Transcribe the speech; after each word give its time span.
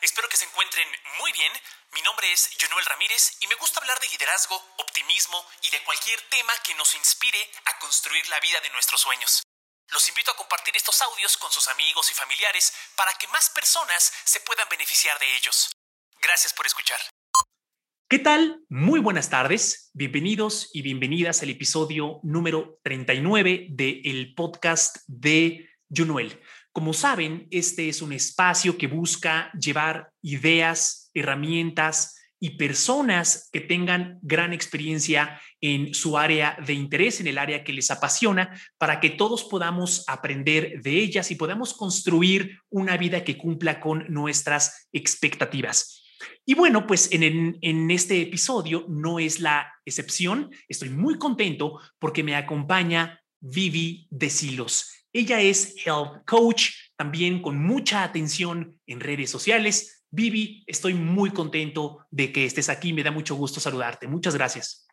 Espero 0.00 0.28
que 0.28 0.36
se 0.36 0.44
encuentren 0.44 0.86
muy 1.18 1.32
bien. 1.32 1.52
Mi 1.92 2.02
nombre 2.02 2.30
es 2.32 2.50
Jonuel 2.60 2.86
Ramírez 2.86 3.36
y 3.40 3.46
me 3.48 3.56
gusta 3.56 3.80
hablar 3.80 3.98
de 3.98 4.08
liderazgo, 4.08 4.54
optimismo 4.78 5.44
y 5.62 5.70
de 5.70 5.82
cualquier 5.82 6.20
tema 6.30 6.52
que 6.64 6.74
nos 6.76 6.94
inspire 6.94 7.38
a 7.64 7.78
construir 7.80 8.26
la 8.28 8.38
vida 8.38 8.60
de 8.60 8.70
nuestros 8.70 9.00
sueños. 9.00 9.42
Los 9.90 10.08
invito 10.08 10.30
a 10.30 10.36
compartir 10.36 10.76
estos 10.76 11.00
audios 11.02 11.36
con 11.36 11.50
sus 11.50 11.66
amigos 11.68 12.10
y 12.10 12.14
familiares 12.14 12.72
para 12.94 13.12
que 13.14 13.26
más 13.28 13.50
personas 13.50 14.12
se 14.24 14.40
puedan 14.40 14.68
beneficiar 14.68 15.18
de 15.18 15.36
ellos. 15.36 15.72
Gracias 16.22 16.52
por 16.52 16.66
escuchar. 16.66 17.00
¿Qué 18.08 18.18
tal? 18.18 18.60
Muy 18.68 19.00
buenas 19.00 19.30
tardes. 19.30 19.90
Bienvenidos 19.94 20.70
y 20.72 20.82
bienvenidas 20.82 21.42
al 21.42 21.50
episodio 21.50 22.20
número 22.22 22.78
39 22.84 23.66
del 23.70 24.34
podcast 24.34 24.98
de 25.08 25.68
Junuel. 25.90 26.40
Como 26.78 26.92
saben, 26.92 27.48
este 27.50 27.88
es 27.88 28.02
un 28.02 28.12
espacio 28.12 28.78
que 28.78 28.86
busca 28.86 29.50
llevar 29.60 30.12
ideas, 30.22 31.10
herramientas 31.12 32.14
y 32.38 32.50
personas 32.50 33.48
que 33.52 33.60
tengan 33.60 34.20
gran 34.22 34.52
experiencia 34.52 35.40
en 35.60 35.92
su 35.92 36.16
área 36.16 36.56
de 36.64 36.74
interés, 36.74 37.18
en 37.18 37.26
el 37.26 37.38
área 37.38 37.64
que 37.64 37.72
les 37.72 37.90
apasiona, 37.90 38.56
para 38.78 39.00
que 39.00 39.10
todos 39.10 39.42
podamos 39.42 40.04
aprender 40.06 40.80
de 40.80 41.00
ellas 41.00 41.32
y 41.32 41.34
podamos 41.34 41.74
construir 41.74 42.60
una 42.70 42.96
vida 42.96 43.24
que 43.24 43.36
cumpla 43.36 43.80
con 43.80 44.04
nuestras 44.08 44.88
expectativas. 44.92 46.04
Y 46.46 46.54
bueno, 46.54 46.86
pues 46.86 47.08
en, 47.10 47.90
este 47.90 48.22
episodio 48.22 48.86
no 48.88 49.18
es 49.18 49.40
la 49.40 49.66
excepción. 49.84 50.52
Estoy 50.68 50.90
muy 50.90 51.18
contento 51.18 51.80
porque 51.98 52.22
me 52.22 52.36
acompaña 52.36 53.20
Vivi 53.40 54.06
de 54.10 54.30
Silos. 54.30 54.97
Ella 55.12 55.40
es 55.40 55.74
Health 55.84 56.24
Coach, 56.26 56.70
también 56.96 57.40
con 57.40 57.62
mucha 57.62 58.02
atención 58.02 58.78
en 58.86 59.00
redes 59.00 59.30
sociales. 59.30 60.04
Vivi, 60.10 60.64
estoy 60.66 60.94
muy 60.94 61.30
contento 61.30 62.06
de 62.10 62.32
que 62.32 62.44
estés 62.44 62.68
aquí. 62.68 62.92
Me 62.92 63.02
da 63.02 63.10
mucho 63.10 63.34
gusto 63.34 63.60
saludarte. 63.60 64.06
Muchas 64.06 64.34
gracias. 64.34 64.86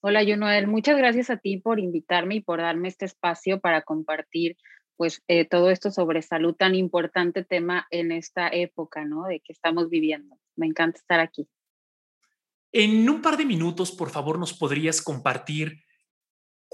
Hola, 0.00 0.22
Junoel. 0.24 0.66
Muchas 0.66 0.96
gracias 0.96 1.30
a 1.30 1.38
ti 1.38 1.58
por 1.58 1.80
invitarme 1.80 2.36
y 2.36 2.40
por 2.40 2.60
darme 2.60 2.88
este 2.88 3.06
espacio 3.06 3.60
para 3.60 3.82
compartir 3.82 4.56
pues 4.96 5.22
eh, 5.28 5.44
todo 5.44 5.70
esto 5.70 5.90
sobre 5.90 6.22
salud, 6.22 6.54
tan 6.54 6.74
importante 6.74 7.44
tema 7.44 7.86
en 7.90 8.12
esta 8.12 8.48
época, 8.48 9.04
¿no? 9.04 9.24
De 9.24 9.40
que 9.40 9.52
estamos 9.52 9.90
viviendo. 9.90 10.38
Me 10.56 10.66
encanta 10.66 10.98
estar 10.98 11.20
aquí. 11.20 11.48
En 12.70 13.08
un 13.08 13.22
par 13.22 13.36
de 13.36 13.44
minutos, 13.44 13.92
por 13.92 14.10
favor, 14.10 14.38
nos 14.38 14.52
podrías 14.52 15.00
compartir 15.00 15.83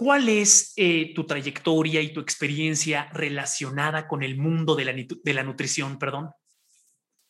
¿Cuál 0.01 0.31
es 0.31 0.73
eh, 0.79 1.13
tu 1.15 1.27
trayectoria 1.27 2.01
y 2.01 2.15
tu 2.15 2.21
experiencia 2.21 3.11
relacionada 3.13 4.09
con 4.09 4.23
el 4.23 4.39
mundo 4.39 4.75
de 4.75 4.87
la, 4.87 4.95
de 4.95 5.35
la 5.35 5.43
nutrición? 5.43 5.99
Perdón. 5.99 6.31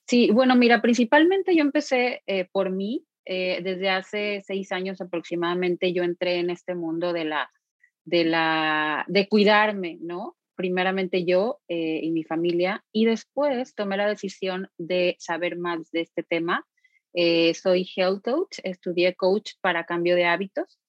Sí, 0.06 0.30
bueno, 0.30 0.54
mira, 0.54 0.80
principalmente 0.80 1.56
yo 1.56 1.62
empecé 1.62 2.22
eh, 2.28 2.46
por 2.52 2.70
mí. 2.70 3.04
Eh, 3.24 3.58
desde 3.64 3.90
hace 3.90 4.40
seis 4.46 4.70
años 4.70 5.00
aproximadamente 5.00 5.92
yo 5.92 6.04
entré 6.04 6.36
en 6.36 6.48
este 6.48 6.76
mundo 6.76 7.12
de 7.12 7.24
la, 7.24 7.50
de 8.04 8.22
la, 8.22 9.04
de 9.08 9.28
cuidarme, 9.28 9.98
¿no? 10.00 10.36
Primeramente 10.54 11.24
yo 11.24 11.58
y 11.66 12.08
mi 12.12 12.22
familia 12.22 12.84
y 12.92 13.04
después 13.04 13.74
tomé 13.74 13.96
la 13.96 14.06
decisión 14.06 14.68
de 14.78 15.16
saber 15.18 15.58
más 15.58 15.90
de 15.90 16.02
este 16.02 16.22
tema. 16.22 16.64
soy 17.12 17.88
health 17.96 18.22
coach, 18.22 18.58
estudié 18.62 19.16
coach 19.16 19.54
para 19.60 19.86
cambio 19.86 20.14
de 20.14 20.26
hábitos 20.26 20.79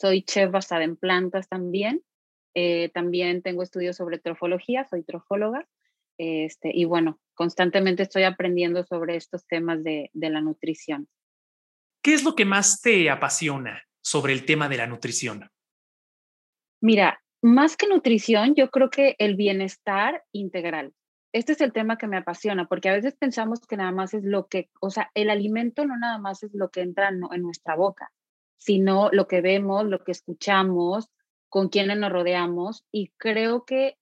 soy 0.00 0.22
chef 0.22 0.50
basada 0.50 0.84
en 0.84 0.96
plantas 0.96 1.48
también. 1.48 2.02
Eh, 2.54 2.90
también 2.94 3.42
tengo 3.42 3.62
estudios 3.62 3.96
sobre 3.96 4.18
trofología, 4.18 4.84
soy 4.84 5.04
trofóloga. 5.04 5.68
Este, 6.18 6.70
y 6.74 6.84
bueno, 6.84 7.20
constantemente 7.34 8.02
estoy 8.02 8.24
aprendiendo 8.24 8.82
sobre 8.84 9.16
estos 9.16 9.46
temas 9.46 9.82
de, 9.82 10.10
de 10.12 10.30
la 10.30 10.40
nutrición. 10.40 11.08
¿Qué 12.02 12.14
es 12.14 12.24
lo 12.24 12.34
que 12.34 12.44
más 12.44 12.80
te 12.80 13.10
apasiona 13.10 13.82
sobre 14.02 14.32
el 14.32 14.44
tema 14.44 14.68
de 14.68 14.76
la 14.78 14.86
nutrición? 14.86 15.48
Mira, 16.82 17.22
más 17.42 17.76
que 17.76 17.86
nutrición, 17.86 18.54
yo 18.54 18.70
creo 18.70 18.90
que 18.90 19.16
el 19.18 19.36
bienestar 19.36 20.24
integral. 20.32 20.92
Este 21.32 21.52
es 21.52 21.60
el 21.60 21.72
tema 21.72 21.96
que 21.96 22.08
me 22.08 22.16
apasiona, 22.16 22.66
porque 22.66 22.88
a 22.88 22.94
veces 22.94 23.16
pensamos 23.16 23.60
que 23.60 23.76
nada 23.76 23.92
más 23.92 24.14
es 24.14 24.24
lo 24.24 24.48
que, 24.48 24.68
o 24.80 24.90
sea, 24.90 25.10
el 25.14 25.30
alimento 25.30 25.86
no 25.86 25.96
nada 25.96 26.18
más 26.18 26.42
es 26.42 26.50
lo 26.54 26.70
que 26.70 26.80
entra 26.80 27.10
en 27.10 27.42
nuestra 27.42 27.76
boca, 27.76 28.10
sino 28.60 29.08
lo 29.10 29.26
que 29.26 29.40
vemos, 29.40 29.86
lo 29.86 30.04
que 30.04 30.12
escuchamos, 30.12 31.08
con 31.48 31.68
quienes 31.68 31.98
nos 31.98 32.12
rodeamos 32.12 32.84
y 32.92 33.08
creo 33.16 33.64
que 33.64 33.96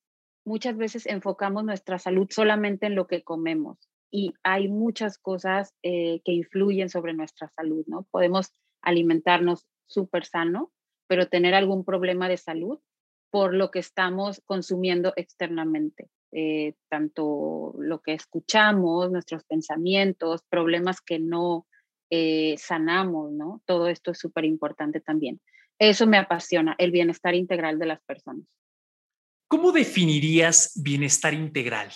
muchas 0.45 0.77
veces 0.77 1.07
enfocamos 1.07 1.65
nuestra 1.65 1.99
salud 1.99 2.27
solamente 2.31 2.87
en 2.87 2.95
lo 2.95 3.07
que 3.07 3.23
comemos 3.23 3.79
y 4.11 4.35
hay 4.43 4.69
muchas 4.69 5.19
cosas 5.19 5.75
eh, 5.83 6.21
que 6.25 6.33
influyen 6.33 6.89
sobre 6.91 7.15
nuestra 7.15 7.49
salud, 7.49 7.85
¿no? 7.87 8.07
Podemos 8.11 8.53
alimentarnos 8.83 9.67
súper 9.87 10.25
sano, 10.25 10.73
pero 11.07 11.29
tener 11.29 11.55
algún 11.55 11.85
problema 11.85 12.29
de 12.29 12.37
salud 12.37 12.79
por 13.31 13.55
lo 13.55 13.71
que 13.71 13.79
estamos 13.79 14.43
consumiendo 14.45 15.13
externamente, 15.17 16.11
eh, 16.33 16.75
tanto 16.89 17.75
lo 17.79 18.01
que 18.01 18.15
escuchamos, 18.15 19.11
nuestros 19.11 19.45
pensamientos, 19.45 20.43
problemas 20.49 21.01
que 21.01 21.19
no 21.19 21.67
eh, 22.11 22.57
sanamos, 22.59 23.33
¿no? 23.33 23.63
Todo 23.67 23.89
esto 23.89 24.13
es 24.13 24.19
súper 24.19 24.45
importante 24.45 25.01
también. 25.01 25.41
Eso 25.79 26.07
me 26.07 26.19
apasiona, 26.19 26.75
el 26.79 26.91
bienestar 26.91 27.35
integral 27.35 27.79
de 27.79 27.87
las 27.87 28.03
personas. 28.03 28.47
¿Cómo 29.49 29.73
definirías 29.73 30.73
bienestar 30.83 31.35
integral? 31.35 31.91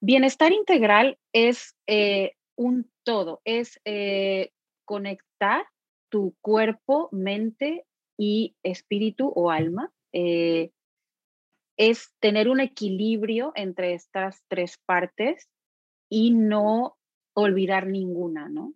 Bienestar 0.00 0.52
integral 0.52 1.18
es 1.32 1.76
eh, 1.86 2.32
un 2.56 2.90
todo, 3.04 3.40
es 3.44 3.80
eh, 3.84 4.50
conectar 4.84 5.64
tu 6.10 6.34
cuerpo, 6.40 7.08
mente 7.12 7.86
y 8.18 8.56
espíritu 8.62 9.32
o 9.34 9.50
alma. 9.50 9.92
es 10.12 12.12
tener 12.18 12.48
un 12.48 12.60
equilibrio 12.60 13.52
entre 13.54 13.94
estas 13.94 14.42
tres 14.48 14.76
partes 14.84 15.48
y 16.10 16.32
no 16.32 16.98
olvidar 17.40 17.86
ninguna, 17.86 18.48
¿no? 18.48 18.74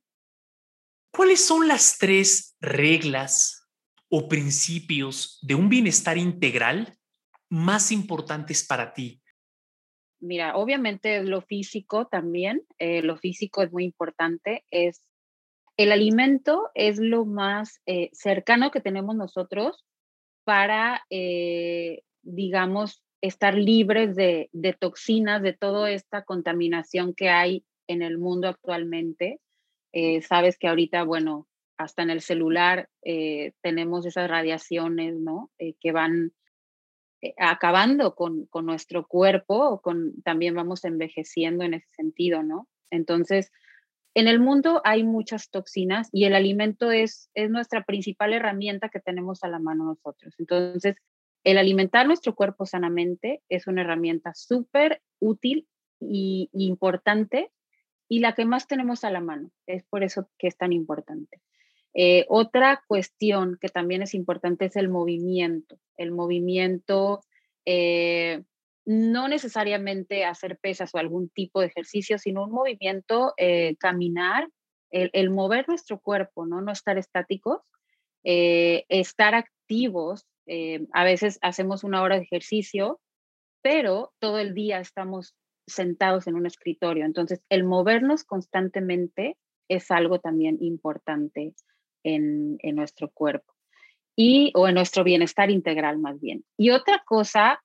¿Cuáles 1.11 1.45
son 1.45 1.69
las 1.69 1.99
tres 1.99 2.57
reglas 2.61 3.69
o 4.09 4.29
principios 4.29 5.39
de 5.43 5.55
un 5.55 5.69
bienestar 5.69 6.19
integral 6.19 6.99
más 7.49 7.93
importantes 7.93 8.67
para 8.67 8.93
ti? 8.93 9.23
Mira, 10.21 10.57
obviamente 10.57 11.23
lo 11.23 11.43
físico 11.43 12.07
también, 12.07 12.63
eh, 12.79 13.03
lo 13.03 13.17
físico 13.17 13.63
es 13.63 13.73
muy 13.73 13.85
importante, 13.85 14.65
es 14.71 15.07
el 15.77 15.93
alimento 15.93 16.71
es 16.75 16.99
lo 16.99 17.25
más 17.25 17.81
eh, 17.87 18.11
cercano 18.13 18.71
que 18.71 18.81
tenemos 18.81 19.17
nosotros 19.17 19.85
para, 20.45 21.05
eh, 21.11 22.03
digamos, 22.23 23.03
estar 23.21 23.55
libres 23.55 24.15
de, 24.15 24.51
de, 24.53 24.73
toxinas, 24.73 25.43
de 25.43 25.53
toda 25.53 25.91
esta 25.91 26.25
contaminación 26.25 27.15
que 27.15 27.31
hay 27.31 27.65
en 27.87 28.03
el 28.03 28.19
mundo 28.19 28.49
actualmente. 28.49 29.41
Eh, 29.93 30.23
sabes 30.23 30.59
que 30.59 30.69
ahorita, 30.69 31.05
bueno, 31.05 31.49
hasta 31.77 32.03
en 32.03 32.11
el 32.11 32.21
celular 32.21 32.89
eh, 33.03 33.53
tenemos 33.63 34.07
esas 34.07 34.29
radiaciones, 34.29 35.15
¿no? 35.17 35.51
Eh, 35.59 35.75
que 35.81 35.93
van 35.93 36.33
acabando 37.39 38.15
con, 38.15 38.45
con, 38.47 38.67
nuestro 38.67 39.07
cuerpo, 39.07 39.81
con, 39.81 40.21
también 40.23 40.55
vamos 40.55 40.85
envejeciendo 40.85 41.65
en 41.65 41.73
ese 41.73 41.89
sentido, 41.93 42.43
¿no? 42.43 42.69
Entonces, 42.91 43.51
en 44.15 44.29
el 44.29 44.39
mundo 44.39 44.81
hay 44.85 45.03
muchas 45.03 45.51
toxinas 45.51 46.09
y 46.13 46.25
el 46.25 46.35
alimento 46.35 46.93
es, 46.93 47.31
es 47.35 47.51
nuestra 47.51 47.85
principal 47.85 48.33
herramienta 48.33 48.89
que 48.89 49.01
tenemos 49.01 49.43
a 49.43 49.49
la 49.49 49.59
mano 49.59 49.85
nosotros. 49.85 50.35
Entonces, 50.39 50.97
el 51.43 51.59
alimentar 51.59 52.07
nuestro 52.07 52.35
cuerpo 52.35 52.65
sanamente 52.65 53.43
es 53.49 53.67
una 53.67 53.83
herramienta 53.83 54.33
súper 54.35 55.03
útil 55.19 55.67
y, 56.01 56.49
y 56.53 56.67
importante 56.67 57.51
y 58.09 58.21
la 58.21 58.35
que 58.35 58.45
más 58.45 58.67
tenemos 58.67 59.05
a 59.05 59.11
la 59.11 59.21
mano. 59.21 59.51
Es 59.67 59.85
por 59.85 60.05
eso 60.05 60.29
que 60.39 60.49
es 60.49 60.57
tan 60.57 60.73
importante. 60.73 61.41
Eh, 61.95 62.27
otra 62.29 62.83
cuestión 62.89 63.57
que 63.61 63.69
también 63.69 64.03
es 64.03 64.15
importante 64.15 64.67
es 64.67 64.77
el 64.77 64.89
movimiento. 64.89 65.79
El 65.97 66.11
movimiento, 66.11 67.21
eh, 67.65 68.43
no 68.85 69.29
necesariamente 69.29 70.25
hacer 70.25 70.59
pesas 70.59 70.95
o 70.95 70.99
algún 70.99 71.29
tipo 71.29 71.61
de 71.61 71.69
ejercicio, 71.69 72.19
sino 72.19 72.45
un 72.45 72.51
movimiento, 72.51 73.33
eh, 73.37 73.77
caminar, 73.79 74.49
el, 74.91 75.31
mover 75.31 75.67
nuestro 75.67 75.99
cuerpo, 75.99 76.47
no, 76.47 76.61
no 76.61 76.71
estar 76.71 76.99
estáticos, 76.99 77.63
estar 78.23 79.35
activos. 79.35 80.25
a 80.93 81.05
veces 81.05 81.41
hacemos 81.43 81.83
una 81.83 82.01
hora 82.01 82.15
de 82.15 82.23
ejercicio, 82.23 83.01
pero 83.61 84.13
todo 84.21 84.39
el 84.39 84.55
día 84.55 84.79
estamos 84.79 85.35
sentados 85.67 86.27
en 86.27 86.35
un 86.35 86.47
escritorio. 86.47 87.05
Entonces, 87.05 87.43
el 87.49 87.65
movernos 87.65 88.25
constantemente 88.25 89.37
es 89.69 89.91
algo 89.91 90.21
también 90.21 90.59
importante 90.61 91.55
en, 92.03 92.59
nuestro 92.75 93.11
cuerpo 93.11 93.55
y 94.17 94.53
o 94.55 94.69
en 94.69 94.75
nuestro 94.75 95.05
bienestar 95.05 95.51
integral 95.51 95.99
más 95.99 96.21
bien. 96.21 96.45
Y 96.57 96.71
otra 96.71 97.03
cosa 97.07 97.63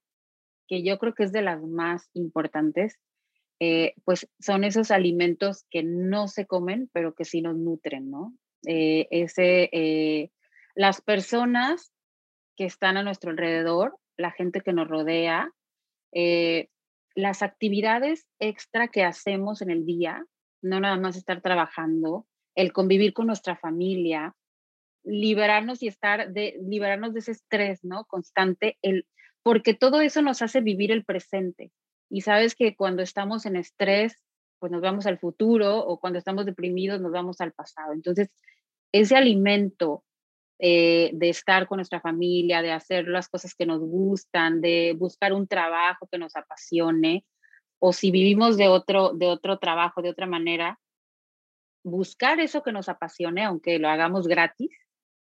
que 0.67 0.83
yo 0.83 0.97
creo 0.97 1.13
que 1.13 1.23
es 1.23 1.31
de 1.31 1.41
las 1.41 1.61
más 1.61 2.09
importantes 2.13 2.99
eh, 3.61 3.93
pues 4.05 4.29
son 4.39 4.63
esos 4.63 4.89
alimentos 4.89 5.65
que 5.69 5.83
no 5.83 6.29
se 6.29 6.45
comen, 6.45 6.89
pero 6.93 7.13
que 7.13 7.25
sí 7.25 7.41
nos 7.41 7.57
nutren, 7.57 8.09
¿no? 8.09 8.33
Eh, 8.65 9.07
ese, 9.11 9.69
eh, 9.73 10.31
las 10.75 11.01
personas 11.01 11.91
que 12.55 12.63
están 12.63 12.95
a 12.95 13.03
nuestro 13.03 13.31
alrededor, 13.31 13.97
la 14.15 14.31
gente 14.31 14.61
que 14.61 14.71
nos 14.71 14.87
rodea, 14.87 15.51
las 17.15 17.41
actividades 17.41 18.27
extra 18.39 18.87
que 18.87 19.03
hacemos 19.03 19.61
en 19.61 19.71
el 19.71 19.85
día, 19.85 20.25
no 20.61 20.79
nada 20.79 20.97
más 20.97 21.15
estar 21.15 21.41
trabajando, 21.41 22.27
el 22.55 22.73
convivir 22.73 23.13
con 23.13 23.27
nuestra 23.27 23.55
familia, 23.55 24.35
liberarnos 25.03 25.81
y 25.81 25.87
estar 25.87 26.31
de 26.31 26.59
liberarnos 26.61 27.13
de 27.13 27.19
ese 27.19 27.31
estrés, 27.31 27.83
¿no? 27.83 28.05
Constante, 28.05 28.77
el 28.81 29.05
porque 29.43 29.73
todo 29.73 30.01
eso 30.01 30.21
nos 30.21 30.41
hace 30.41 30.61
vivir 30.61 30.91
el 30.91 31.05
presente. 31.05 31.71
Y 32.09 32.21
sabes 32.21 32.55
que 32.55 32.75
cuando 32.75 33.01
estamos 33.01 33.45
en 33.45 33.55
estrés, 33.55 34.21
pues 34.59 34.71
nos 34.71 34.81
vamos 34.81 35.05
al 35.05 35.17
futuro 35.17 35.79
o 35.79 35.99
cuando 35.99 36.19
estamos 36.19 36.45
deprimidos 36.45 36.99
nos 36.99 37.11
vamos 37.11 37.39
al 37.39 37.53
pasado. 37.53 37.93
Entonces, 37.93 38.29
ese 38.91 39.15
alimento 39.15 40.03
eh, 40.59 41.11
de 41.13 41.29
estar 41.29 41.67
con 41.67 41.77
nuestra 41.77 42.01
familia, 42.01 42.61
de 42.61 42.73
hacer 42.73 43.07
las 43.07 43.29
cosas 43.29 43.55
que 43.55 43.65
nos 43.65 43.79
gustan, 43.79 44.59
de 44.59 44.93
buscar 44.97 45.31
un 45.31 45.47
trabajo 45.47 46.07
que 46.11 46.17
nos 46.17 46.35
apasione, 46.35 47.25
o 47.79 47.93
si 47.93 48.11
vivimos 48.11 48.57
de 48.57 48.67
otro, 48.67 49.13
de 49.13 49.27
otro 49.27 49.57
trabajo, 49.57 50.01
de 50.01 50.09
otra 50.09 50.27
manera, 50.27 50.77
buscar 51.83 52.41
eso 52.41 52.61
que 52.61 52.73
nos 52.73 52.89
apasione, 52.89 53.43
aunque 53.43 53.79
lo 53.79 53.87
hagamos 53.87 54.27
gratis, 54.27 54.71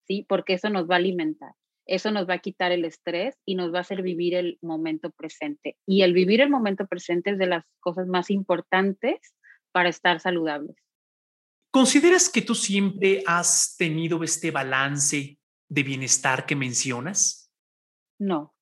¿sí? 0.07 0.25
Porque 0.29 0.53
eso 0.53 0.69
nos 0.69 0.89
va 0.89 0.95
a 0.95 1.00
alimentar, 1.00 1.51
eso 1.85 2.09
nos 2.12 2.27
va 2.27 2.35
a 2.35 2.39
quitar 2.39 2.71
el 2.71 2.85
estrés 2.85 3.35
y 3.45 3.56
nos 3.56 3.74
va 3.74 3.79
a 3.79 3.81
hacer 3.81 4.01
vivir 4.01 4.33
el 4.33 4.57
momento 4.62 5.12
presente. 5.12 5.77
Y 5.85 6.03
el 6.03 6.13
vivir 6.13 6.39
el 6.39 6.50
momento 6.50 6.88
presente 6.88 7.31
es 7.31 7.38
de 7.38 7.47
las 7.47 7.65
cosas 7.81 8.07
más 8.07 8.29
importantes 8.29 9.19
para 9.74 9.89
estar 9.89 10.21
saludables. 10.21 10.87
¿Consideras 11.77 12.27
que 12.29 12.41
tú 12.41 12.56
siempre 12.56 13.21
has 13.27 13.75
tenido 13.77 14.24
este 14.24 14.50
balance 14.50 15.38
de 15.69 15.83
bienestar 15.83 16.47
que 16.47 16.56
mencionas? 16.56 17.53
No, 18.18 18.56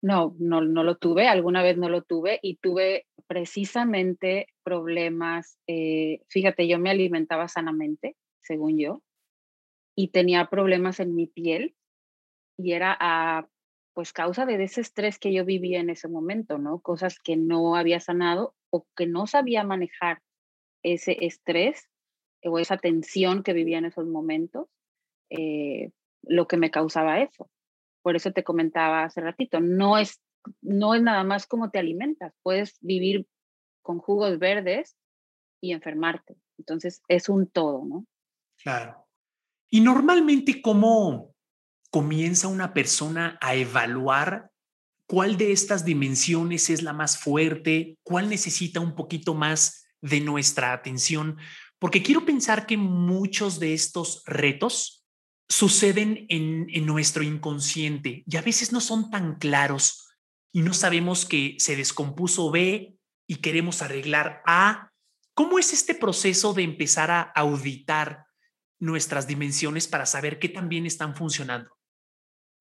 no, 0.00 0.36
no, 0.38 0.60
no 0.60 0.84
lo 0.84 0.98
tuve, 0.98 1.26
alguna 1.26 1.64
vez 1.64 1.76
no 1.78 1.88
lo 1.88 2.02
tuve 2.02 2.38
y 2.40 2.58
tuve 2.58 3.08
precisamente 3.26 4.46
problemas, 4.62 5.58
eh, 5.66 6.20
fíjate, 6.28 6.68
yo 6.68 6.78
me 6.78 6.90
alimentaba 6.90 7.48
sanamente, 7.48 8.16
según 8.38 8.78
yo, 8.78 9.02
y 9.96 10.12
tenía 10.12 10.48
problemas 10.48 11.00
en 11.00 11.16
mi 11.16 11.26
piel 11.26 11.74
y 12.56 12.70
era 12.70 12.96
a 13.00 13.48
pues 13.94 14.12
causa 14.12 14.46
de 14.46 14.62
ese 14.62 14.80
estrés 14.80 15.18
que 15.18 15.32
yo 15.32 15.44
vivía 15.44 15.80
en 15.80 15.90
ese 15.90 16.06
momento, 16.06 16.56
¿no? 16.56 16.78
Cosas 16.78 17.18
que 17.18 17.36
no 17.36 17.74
había 17.74 17.98
sanado 17.98 18.54
o 18.70 18.86
que 18.94 19.08
no 19.08 19.26
sabía 19.26 19.64
manejar 19.64 20.22
ese 20.84 21.26
estrés 21.26 21.88
o 22.44 22.58
esa 22.58 22.76
tensión 22.76 23.42
que 23.42 23.52
vivía 23.52 23.78
en 23.78 23.86
esos 23.86 24.06
momentos, 24.06 24.68
eh, 25.30 25.90
lo 26.22 26.46
que 26.46 26.56
me 26.56 26.70
causaba 26.70 27.20
eso. 27.20 27.50
Por 28.02 28.16
eso 28.16 28.32
te 28.32 28.44
comentaba 28.44 29.04
hace 29.04 29.20
ratito, 29.20 29.60
no 29.60 29.98
es, 29.98 30.20
no 30.60 30.94
es 30.94 31.02
nada 31.02 31.24
más 31.24 31.46
como 31.46 31.70
te 31.70 31.78
alimentas, 31.78 32.32
puedes 32.42 32.78
vivir 32.80 33.26
con 33.82 33.98
jugos 33.98 34.38
verdes 34.38 34.96
y 35.60 35.72
enfermarte. 35.72 36.36
Entonces 36.58 37.02
es 37.08 37.28
un 37.28 37.46
todo, 37.46 37.84
¿no? 37.84 38.06
Claro. 38.62 39.06
Y 39.70 39.80
normalmente, 39.80 40.62
¿cómo 40.62 41.34
comienza 41.90 42.48
una 42.48 42.74
persona 42.74 43.38
a 43.40 43.54
evaluar 43.54 44.50
cuál 45.06 45.36
de 45.36 45.52
estas 45.52 45.84
dimensiones 45.84 46.70
es 46.70 46.82
la 46.82 46.92
más 46.92 47.18
fuerte, 47.18 47.96
cuál 48.02 48.28
necesita 48.28 48.80
un 48.80 48.94
poquito 48.94 49.34
más 49.34 49.86
de 50.00 50.20
nuestra 50.20 50.72
atención? 50.72 51.38
Porque 51.78 52.02
quiero 52.02 52.24
pensar 52.24 52.66
que 52.66 52.76
muchos 52.76 53.60
de 53.60 53.74
estos 53.74 54.22
retos 54.26 55.06
suceden 55.48 56.26
en, 56.28 56.86
nuestro 56.86 57.22
inconsciente 57.22 58.22
y 58.26 58.36
a 58.36 58.42
veces 58.42 58.72
no 58.72 58.80
son 58.80 59.10
tan 59.10 59.36
claros 59.36 60.08
y 60.52 60.62
no 60.62 60.74
sabemos 60.74 61.24
que 61.24 61.56
se 61.58 61.76
descompuso 61.76 62.50
B 62.50 62.96
y 63.26 63.36
queremos 63.36 63.82
arreglar 63.82 64.42
A. 64.46 64.90
¿Cómo 65.34 65.58
es 65.58 65.72
este 65.72 65.94
proceso 65.94 66.52
de 66.52 66.64
empezar 66.64 67.10
a 67.10 67.20
auditar 67.20 68.26
nuestras 68.80 69.26
dimensiones 69.26 69.86
para 69.86 70.06
saber 70.06 70.38
qué 70.38 70.48
también 70.48 70.84
están 70.84 71.14
funcionando? 71.14 71.70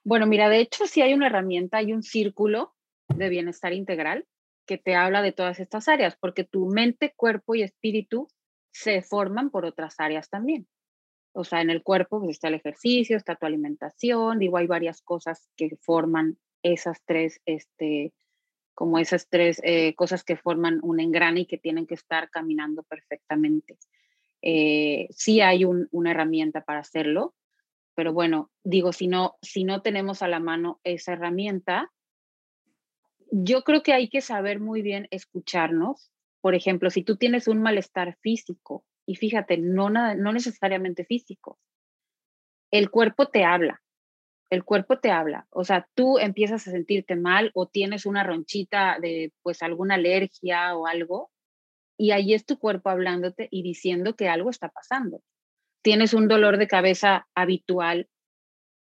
Bueno, 0.03 0.25
mira, 0.25 0.47
de 0.47 0.59
hecho 0.59 0.87
sí 0.87 1.01
hay 1.01 1.13
una 1.13 1.27
herramienta, 1.27 1.77
hay 1.77 1.91
un 1.91 2.03
círculo 2.03 2.75
de 3.09 3.29
bienestar 3.29 3.73
integral 3.73 4.25
que 4.65 4.77
te 4.77 4.95
habla 4.95 5.21
de 5.21 5.31
todas 5.31 5.59
estas 5.59 5.87
áreas, 5.87 6.17
porque 6.19 6.43
tu 6.43 6.67
mente, 6.67 7.13
cuerpo 7.15 7.55
y 7.55 7.63
espíritu 7.63 8.27
se 8.77 9.01
forman 9.01 9.49
por 9.49 9.65
otras 9.65 9.95
áreas 9.97 10.29
también. 10.29 10.67
O 11.33 11.43
sea, 11.43 11.61
en 11.61 11.71
el 11.71 11.81
cuerpo 11.81 12.19
pues, 12.19 12.31
está 12.31 12.47
el 12.47 12.55
ejercicio, 12.55 13.17
está 13.17 13.35
tu 13.35 13.47
alimentación, 13.47 14.37
digo, 14.37 14.57
hay 14.57 14.67
varias 14.67 15.01
cosas 15.01 15.49
que 15.55 15.75
forman 15.81 16.37
esas 16.61 17.01
tres, 17.03 17.41
este, 17.45 18.13
como 18.75 18.99
esas 18.99 19.29
tres 19.29 19.59
eh, 19.63 19.95
cosas 19.95 20.23
que 20.23 20.37
forman 20.37 20.79
un 20.83 20.99
engrane 20.99 21.41
y 21.41 21.45
que 21.47 21.57
tienen 21.57 21.87
que 21.87 21.95
estar 21.95 22.29
caminando 22.29 22.83
perfectamente. 22.83 23.79
Eh, 24.43 25.07
sí 25.09 25.41
hay 25.41 25.65
una 25.65 26.11
herramienta 26.11 26.61
para 26.61 26.79
hacerlo, 26.79 27.33
pero 27.95 28.13
bueno, 28.13 28.51
digo, 28.63 28.93
si 28.93 29.07
no, 29.07 29.37
si 29.41 29.63
no 29.63 29.81
tenemos 29.81 30.21
a 30.21 30.27
la 30.27 30.39
mano 30.39 30.79
esa 30.83 31.13
herramienta, 31.13 31.91
yo 33.31 33.63
creo 33.63 33.81
que 33.81 33.93
hay 33.93 34.07
que 34.07 34.21
saber 34.21 34.59
muy 34.59 34.83
bien 34.83 35.07
escucharnos. 35.09 36.11
Por 36.41 36.55
ejemplo, 36.55 36.89
si 36.89 37.03
tú 37.03 37.17
tienes 37.17 37.47
un 37.47 37.61
malestar 37.61 38.17
físico, 38.21 38.85
y 39.05 39.15
fíjate, 39.15 39.57
no, 39.57 39.89
nada, 39.89 40.15
no 40.15 40.33
necesariamente 40.33 41.05
físico, 41.05 41.57
el 42.71 42.89
cuerpo 42.89 43.27
te 43.29 43.43
habla, 43.43 43.81
el 44.49 44.63
cuerpo 44.63 44.99
te 44.99 45.11
habla. 45.11 45.47
O 45.49 45.63
sea, 45.63 45.87
tú 45.95 46.19
empiezas 46.19 46.67
a 46.67 46.71
sentirte 46.71 47.15
mal 47.15 47.51
o 47.53 47.67
tienes 47.67 48.05
una 48.05 48.23
ronchita 48.23 48.97
de 48.99 49.31
pues 49.41 49.61
alguna 49.61 49.95
alergia 49.95 50.75
o 50.75 50.87
algo, 50.87 51.31
y 51.97 52.11
ahí 52.11 52.33
es 52.33 52.45
tu 52.45 52.59
cuerpo 52.59 52.89
hablándote 52.89 53.47
y 53.49 53.63
diciendo 53.63 54.15
que 54.15 54.29
algo 54.29 54.49
está 54.49 54.69
pasando. 54.69 55.21
Tienes 55.81 56.13
un 56.13 56.27
dolor 56.27 56.57
de 56.57 56.67
cabeza 56.67 57.27
habitual 57.33 58.09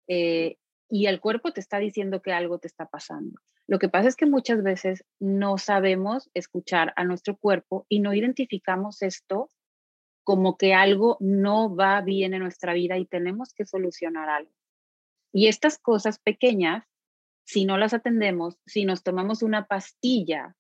eh, 0.08 0.58
y 0.90 1.08
el 1.08 1.20
cuerpo 1.20 1.52
te 1.52 1.60
está 1.60 1.80
diciendo 1.80 2.22
que 2.22 2.32
algo 2.32 2.60
te 2.60 2.68
está 2.68 2.88
pasando. 2.88 3.40
Lo 3.68 3.80
que 3.80 3.90
pasa 3.90 4.08
es 4.08 4.16
que 4.16 4.28
muchas 4.28 4.62
veces 4.62 5.04
no 5.20 5.58
sabemos 5.58 6.30
escuchar 6.34 6.94
a 6.96 7.04
nuestro 7.04 7.38
cuerpo 7.38 7.86
y 7.90 8.00
no 8.00 8.14
identificamos 8.14 9.02
esto 9.02 9.50
como 10.24 10.58
que 10.58 10.74
algo 10.74 11.18
no 11.20 11.76
va 11.76 12.02
bien 12.02 12.34
en 12.34 12.42
nuestra 12.42 12.74
vida 12.74 12.98
y 12.98 13.06
tenemos 13.06 13.54
que 13.54 13.66
solucionar 13.66 14.30
algo. 14.30 14.52
Y 15.32 15.48
estas 15.48 15.78
cosas 15.78 16.20
pequeñas, 16.20 16.86
si 17.46 17.66
no 17.66 17.78
las 17.78 17.94
atendemos, 17.94 18.58
si 18.66 18.86
nos 18.86 19.04
tomamos 19.04 19.44
una 19.44 19.66
pastilla 19.68 20.56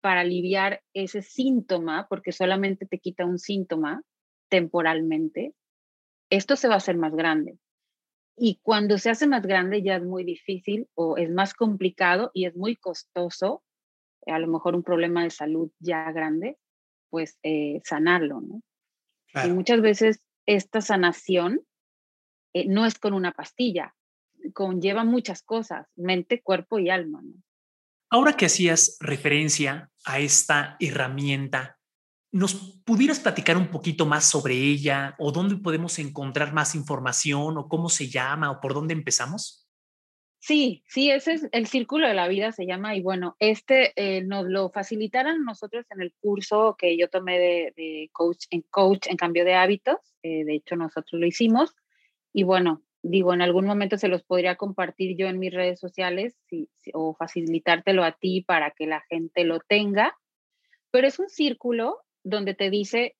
para 0.00 0.20
aliviar 0.20 0.82
ese 0.94 1.20
síntoma, 1.20 2.06
porque 2.08 2.32
solamente 2.32 2.86
te 2.86 2.98
quita 2.98 3.26
un 3.26 3.38
síntoma 3.38 4.02
temporalmente, 4.48 5.54
esto 6.30 6.56
se 6.56 6.68
va 6.68 6.74
a 6.74 6.78
hacer 6.78 6.96
más 6.96 7.14
grande. 7.14 7.58
Y 8.36 8.60
cuando 8.62 8.98
se 8.98 9.10
hace 9.10 9.26
más 9.26 9.42
grande 9.42 9.82
ya 9.82 9.96
es 9.96 10.02
muy 10.02 10.24
difícil 10.24 10.88
o 10.94 11.16
es 11.16 11.30
más 11.30 11.54
complicado 11.54 12.30
y 12.32 12.46
es 12.46 12.56
muy 12.56 12.76
costoso, 12.76 13.62
a 14.26 14.38
lo 14.38 14.46
mejor 14.46 14.74
un 14.74 14.82
problema 14.82 15.22
de 15.24 15.30
salud 15.30 15.70
ya 15.78 16.10
grande, 16.12 16.58
pues 17.10 17.38
eh, 17.42 17.80
sanarlo, 17.84 18.40
¿no? 18.40 18.62
Y 19.44 19.48
muchas 19.50 19.80
veces 19.80 20.22
esta 20.46 20.80
sanación 20.80 21.60
eh, 22.52 22.66
no 22.66 22.86
es 22.86 22.98
con 22.98 23.14
una 23.14 23.32
pastilla, 23.32 23.94
conlleva 24.54 25.04
muchas 25.04 25.42
cosas, 25.42 25.86
mente, 25.96 26.42
cuerpo 26.42 26.78
y 26.78 26.90
alma, 26.90 27.20
¿no? 27.22 27.34
Ahora 28.12 28.32
que 28.32 28.46
hacías 28.46 28.96
referencia 28.98 29.88
a 30.04 30.18
esta 30.18 30.76
herramienta, 30.80 31.78
¿nos 32.32 32.54
pudieras 32.84 33.20
platicar 33.20 33.56
un 33.56 33.68
poquito 33.68 34.06
más 34.06 34.24
sobre 34.28 34.54
ella 34.54 35.14
o 35.18 35.32
dónde 35.32 35.56
podemos 35.56 35.98
encontrar 35.98 36.52
más 36.52 36.74
información 36.74 37.58
o 37.58 37.68
cómo 37.68 37.88
se 37.88 38.08
llama 38.08 38.50
o 38.50 38.60
por 38.60 38.74
dónde 38.74 38.94
empezamos? 38.94 39.68
Sí, 40.42 40.82
sí, 40.86 41.10
ese 41.10 41.34
es 41.34 41.48
el 41.52 41.66
círculo 41.66 42.08
de 42.08 42.14
la 42.14 42.26
vida, 42.26 42.50
se 42.52 42.64
llama, 42.64 42.96
y 42.96 43.02
bueno, 43.02 43.36
este 43.40 43.92
eh, 43.96 44.22
nos 44.22 44.46
lo 44.46 44.70
facilitaron 44.70 45.44
nosotros 45.44 45.84
en 45.90 46.00
el 46.00 46.14
curso 46.18 46.76
que 46.78 46.96
yo 46.96 47.10
tomé 47.10 47.38
de, 47.38 48.08
coach, 48.12 48.46
en 48.48 48.62
coach 48.62 49.06
en 49.08 49.18
cambio 49.18 49.44
de 49.44 49.54
hábitos, 49.54 49.98
eh, 50.22 50.44
de 50.44 50.54
hecho 50.54 50.76
nosotros 50.76 51.20
lo 51.20 51.26
hicimos, 51.26 51.76
y 52.32 52.44
bueno, 52.44 52.82
digo, 53.02 53.34
en 53.34 53.42
algún 53.42 53.66
momento 53.66 53.98
se 53.98 54.08
los 54.08 54.22
podría 54.22 54.56
compartir 54.56 55.14
yo 55.14 55.26
en 55.26 55.38
mis 55.38 55.52
redes 55.52 55.78
sociales 55.78 56.38
o 56.94 57.14
facilitártelo 57.14 58.02
a 58.02 58.12
ti 58.12 58.40
para 58.40 58.70
que 58.70 58.86
la 58.86 59.02
gente 59.10 59.44
lo 59.44 59.60
tenga, 59.60 60.16
pero 60.90 61.06
es 61.06 61.18
un 61.18 61.28
círculo 61.28 61.98
donde 62.24 62.54
te 62.54 62.70
dice, 62.70 63.16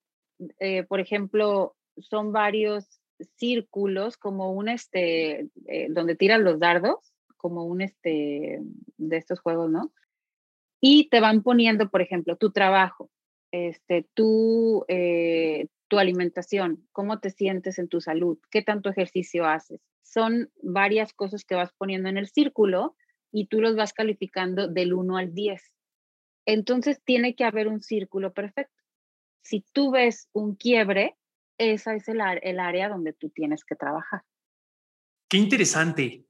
eh, 0.59 0.85
por 0.85 1.00
ejemplo, 1.00 1.76
son 1.99 2.33
varios 2.33 3.00
círculos 3.37 4.16
como 4.16 4.52
un, 4.52 4.69
este, 4.69 5.49
eh, 5.66 5.87
donde 5.90 6.16
tiras 6.16 6.40
los 6.40 6.59
dardos, 6.59 7.12
como 7.37 7.64
un, 7.64 7.80
este, 7.80 8.61
de 8.97 9.16
estos 9.16 9.40
juegos, 9.40 9.71
¿no? 9.71 9.92
y 10.80 11.09
te 11.11 11.21
van 11.21 11.42
poniendo, 11.42 11.90
por 11.90 12.00
ejemplo, 12.00 12.37
tu 12.37 12.50
trabajo, 12.50 13.11
este, 13.52 14.09
tu, 14.14 14.85
eh, 14.88 15.66
tu 15.88 15.99
alimentación, 15.99 16.87
cómo 16.92 17.21
te 17.21 17.30
sientes 17.30 17.78
en 17.78 17.88
tu 17.88 18.00
salud, 18.00 18.38
qué 18.50 18.62
tanto 18.62 18.88
ejercicio 18.88 19.47
haces. 19.47 19.80
Son 20.02 20.50
varias 20.62 21.12
cosas 21.12 21.45
que 21.45 21.54
vas 21.54 21.73
poniendo 21.76 22.09
en 22.09 22.16
el 22.16 22.28
círculo 22.28 22.97
y 23.30 23.47
tú 23.47 23.61
los 23.61 23.76
vas 23.76 23.92
calificando 23.92 24.69
del 24.69 24.95
1 24.95 25.16
al 25.19 25.35
10. 25.35 25.62
Entonces 26.47 27.00
tiene 27.04 27.35
que 27.35 27.45
haber 27.45 27.69
un 27.69 27.83
círculo 27.83 28.33
perfecto. 28.33 28.80
Si 29.42 29.64
tú 29.73 29.90
ves 29.90 30.28
un 30.32 30.54
quiebre, 30.54 31.16
esa 31.59 31.94
es 31.94 32.09
el, 32.09 32.20
el 32.42 32.61
área 32.61 32.88
donde 32.88 33.12
tú 33.12 33.30
tienes 33.30 33.64
que 33.64 33.76
trabajar. 33.76 34.23
Qué 35.28 35.37
interesante. 35.37 36.26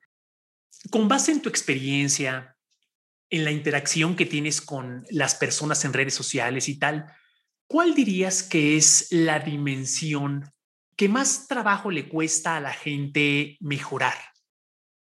Con 0.90 1.08
base 1.08 1.32
en 1.32 1.42
tu 1.42 1.48
experiencia, 1.48 2.56
en 3.30 3.44
la 3.44 3.50
interacción 3.50 4.16
que 4.16 4.26
tienes 4.26 4.60
con 4.60 5.04
las 5.10 5.34
personas 5.34 5.84
en 5.84 5.92
redes 5.92 6.14
sociales 6.14 6.68
y 6.68 6.78
tal, 6.78 7.06
¿cuál 7.66 7.94
dirías 7.94 8.42
que 8.42 8.76
es 8.76 9.08
la 9.10 9.38
dimensión 9.38 10.44
que 10.96 11.08
más 11.08 11.46
trabajo 11.46 11.90
le 11.90 12.08
cuesta 12.08 12.56
a 12.56 12.60
la 12.60 12.72
gente 12.72 13.56
mejorar? 13.60 14.14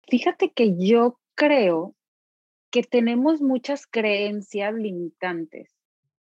Fíjate 0.07 0.51
que 0.51 0.75
yo 0.77 1.19
creo 1.35 1.95
que 2.69 2.83
tenemos 2.83 3.41
muchas 3.41 3.87
creencias 3.87 4.73
limitantes. 4.73 5.75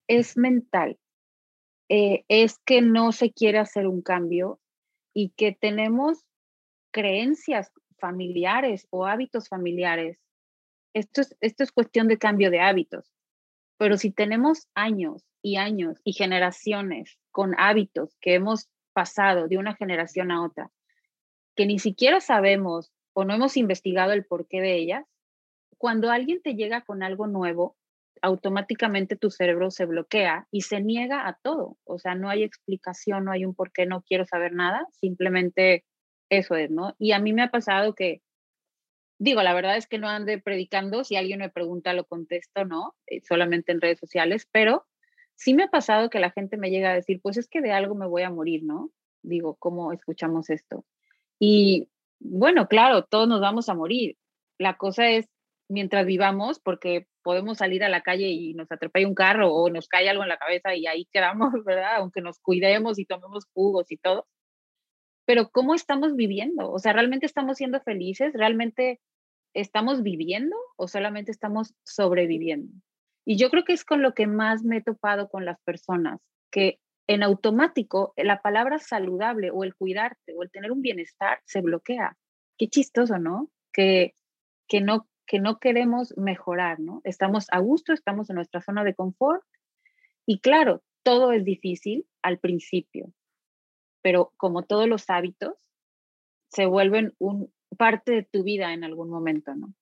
Es 0.08 0.38
mental. 0.38 0.98
Eh, 1.90 2.24
es 2.28 2.60
que 2.66 2.82
no 2.82 3.12
se 3.12 3.32
quiere 3.32 3.60
hacer 3.60 3.88
un 3.88 4.02
cambio 4.02 4.60
y 5.14 5.30
que 5.30 5.52
tenemos 5.52 6.26
creencias 6.92 7.72
familiares 7.98 8.88
o 8.90 9.06
hábitos 9.06 9.50
familiares. 9.50 10.20
Esto 10.94 11.22
es, 11.22 11.36
esto 11.42 11.64
es 11.64 11.72
cuestión 11.72 12.08
de 12.08 12.18
cambio 12.18 12.52
de 12.52 12.62
hábitos. 12.62 13.12
Pero 13.78 13.98
si 13.98 14.12
tenemos 14.12 14.68
años 14.76 15.24
y 15.42 15.58
años 15.58 16.00
y 16.04 16.14
generaciones 16.14 17.20
con 17.32 17.56
hábitos 17.60 18.16
que 18.22 18.36
hemos 18.36 18.70
pasado 18.94 19.48
de 19.48 19.58
una 19.58 19.76
generación 19.76 20.32
a 20.32 20.44
otra, 20.44 20.72
que 21.56 21.66
ni 21.66 21.80
siquiera 21.80 22.20
sabemos 22.20 22.92
o 23.14 23.26
no 23.26 23.34
hemos 23.34 23.58
investigado 23.58 24.14
el 24.14 24.26
porqué 24.26 24.62
de 24.62 24.76
ellas, 24.76 25.06
cuando 25.78 26.12
alguien 26.12 26.42
te 26.42 26.56
llega 26.56 26.82
con 26.82 27.04
algo 27.04 27.28
nuevo, 27.28 27.76
automáticamente 28.22 29.16
tu 29.16 29.32
cerebro 29.32 29.72
se 29.72 29.86
bloquea 29.86 30.48
y 30.52 30.62
se 30.62 30.82
niega 30.82 31.28
a 31.28 31.38
todo. 31.42 31.78
O 31.84 32.00
sea, 32.00 32.16
no 32.16 32.30
hay 32.30 32.44
explicación, 32.44 33.26
no 33.26 33.32
hay 33.32 33.46
un 33.46 33.56
por 33.56 33.72
qué, 33.72 33.86
no 33.86 34.02
quiero 34.02 34.26
saber 34.26 34.54
nada, 34.54 34.88
simplemente 34.92 35.86
eso 36.30 36.56
es, 36.56 36.72
¿no? 36.72 36.96
Y 37.00 37.12
a 37.12 37.20
mí 37.20 37.34
me 37.34 37.44
ha 37.44 37.52
pasado 37.52 37.96
que, 37.96 38.22
digo, 39.20 39.42
la 39.44 39.54
verdad 39.54 39.78
es 39.78 39.88
que 39.88 39.98
no 39.98 40.08
ande 40.08 40.40
predicando, 40.40 41.04
si 41.04 41.16
alguien 41.16 41.40
me 41.40 41.50
pregunta 41.50 41.94
lo 41.94 42.06
contesto, 42.06 42.66
¿no? 42.66 42.96
Eh, 43.08 43.22
solamente 43.22 43.72
en 43.72 43.82
redes 43.82 44.00
sociales, 44.00 44.48
pero 44.52 44.86
sí 45.36 45.54
me 45.54 45.64
ha 45.64 45.70
pasado 45.70 46.10
que 46.10 46.20
la 46.20 46.32
gente 46.32 46.58
me 46.58 46.70
llega 46.70 46.92
a 46.92 46.96
decir, 46.96 47.20
pues 47.22 47.38
es 47.38 47.48
que 47.48 47.62
de 47.62 47.72
algo 47.72 47.96
me 47.96 48.08
voy 48.08 48.24
a 48.24 48.30
morir, 48.30 48.64
¿no? 48.64 48.92
Digo, 49.22 49.56
¿cómo 49.56 49.92
escuchamos 49.92 50.50
esto? 50.50 50.86
Y 51.40 51.90
bueno, 52.20 52.68
claro, 52.68 53.04
todos 53.04 53.28
nos 53.28 53.42
vamos 53.42 53.70
a 53.70 53.74
morir. 53.74 54.18
La 54.58 54.78
cosa 54.78 55.10
es 55.10 55.28
mientras 55.74 56.06
vivamos, 56.06 56.60
porque 56.60 57.08
podemos 57.24 57.58
salir 57.58 57.84
a 57.84 57.90
la 57.90 58.02
calle 58.02 58.28
y 58.28 58.54
nos 58.54 58.72
atropella 58.72 59.08
un 59.08 59.16
carro 59.16 59.54
o 59.54 59.70
nos 59.70 59.88
cae 59.88 60.10
algo 60.10 60.24
en 60.24 60.30
la 60.30 60.38
cabeza 60.38 60.76
y 60.76 60.88
ahí 60.88 61.08
quedamos, 61.12 61.52
¿verdad? 61.66 61.98
Aunque 61.98 62.22
nos 62.22 62.40
cuidemos 62.40 63.00
y 63.00 63.06
tomemos 63.06 63.46
jugos 63.54 63.92
y 63.92 63.98
todo. 63.98 64.28
Pero 65.26 65.50
¿cómo 65.50 65.74
estamos 65.74 66.16
viviendo? 66.16 66.72
O 66.72 66.80
sea, 66.80 66.94
¿realmente 66.94 67.26
estamos 67.26 67.58
siendo 67.58 67.82
felices? 67.82 68.34
¿Realmente 68.34 69.00
estamos 69.54 70.04
viviendo 70.04 70.56
o 70.78 70.88
solamente 70.88 71.32
estamos 71.32 71.74
sobreviviendo? 71.84 72.74
Y 73.26 73.38
yo 73.38 73.50
creo 73.50 73.64
que 73.64 73.74
es 73.74 73.86
con 73.86 74.02
lo 74.02 74.14
que 74.14 74.28
más 74.28 74.64
me 74.64 74.78
he 74.78 74.82
topado 74.82 75.30
con 75.30 75.46
las 75.46 75.60
personas, 75.62 76.20
que 76.52 76.80
en 77.08 77.24
automático 77.24 78.14
la 78.18 78.42
palabra 78.42 78.80
saludable 78.80 79.50
o 79.52 79.64
el 79.64 79.76
cuidarte 79.76 80.34
o 80.36 80.44
el 80.44 80.52
tener 80.52 80.72
un 80.72 80.82
bienestar 80.82 81.40
se 81.46 81.62
bloquea. 81.62 82.18
Qué 82.58 82.68
chistoso, 82.68 83.18
¿no? 83.18 83.50
Que, 83.74 84.16
que 84.68 84.82
no 84.82 85.08
que 85.26 85.40
no 85.40 85.60
queremos 85.60 86.14
mejorar, 86.18 86.80
¿no? 86.80 87.02
Estamos 87.04 87.48
a 87.52 87.60
gusto, 87.60 87.94
estamos 87.94 88.30
en 88.30 88.36
nuestra 88.36 88.62
zona 88.62 88.84
de 88.84 88.96
confort 88.96 89.44
y 90.26 90.40
claro, 90.40 90.84
todo 91.04 91.32
es 91.32 91.44
difícil 91.44 92.06
al 92.22 92.40
principio, 92.40 93.14
pero 94.02 94.32
como 94.38 94.64
todos 94.64 94.88
los 94.88 95.10
hábitos, 95.10 95.54
se 96.50 96.66
vuelven 96.66 97.14
un, 97.20 97.52
parte 97.78 98.12
de 98.12 98.24
tu 98.24 98.44
vida 98.44 98.74
en 98.74 98.84
algún 98.84 99.10
momento, 99.10 99.56
¿no? 99.56 99.74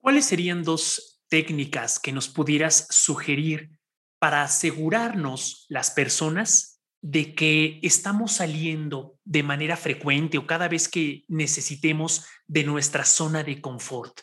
¿Cuáles 0.00 0.24
serían 0.24 0.62
dos 0.62 1.22
técnicas 1.28 1.98
que 1.98 2.12
nos 2.12 2.28
pudieras 2.28 2.86
sugerir 2.90 3.70
para 4.18 4.42
asegurarnos 4.42 5.66
las 5.68 5.90
personas 5.90 6.80
de 7.02 7.34
que 7.34 7.80
estamos 7.82 8.32
saliendo 8.32 9.18
de 9.24 9.42
manera 9.42 9.76
frecuente 9.76 10.38
o 10.38 10.46
cada 10.46 10.68
vez 10.68 10.88
que 10.88 11.24
necesitemos 11.28 12.26
de 12.46 12.64
nuestra 12.64 13.04
zona 13.04 13.42
de 13.42 13.60
confort? 13.60 14.20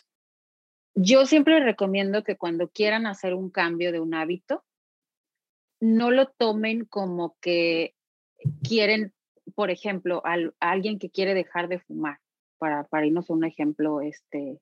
Yo 1.00 1.26
siempre 1.26 1.60
recomiendo 1.60 2.24
que 2.24 2.36
cuando 2.36 2.70
quieran 2.70 3.06
hacer 3.06 3.32
un 3.32 3.50
cambio 3.50 3.92
de 3.92 4.00
un 4.00 4.14
hábito, 4.14 4.64
no 5.78 6.10
lo 6.10 6.26
tomen 6.26 6.86
como 6.86 7.36
que 7.40 7.94
quieren, 8.66 9.14
por 9.54 9.70
ejemplo, 9.70 10.22
a, 10.24 10.36
alguien 10.58 10.98
que 10.98 11.08
quiere 11.08 11.34
dejar 11.34 11.68
de 11.68 11.78
fumar, 11.78 12.18
para, 12.58 12.82
para 12.82 13.06
irnos 13.06 13.30
a 13.30 13.32
un 13.32 13.44
ejemplo 13.44 14.00
este, 14.00 14.58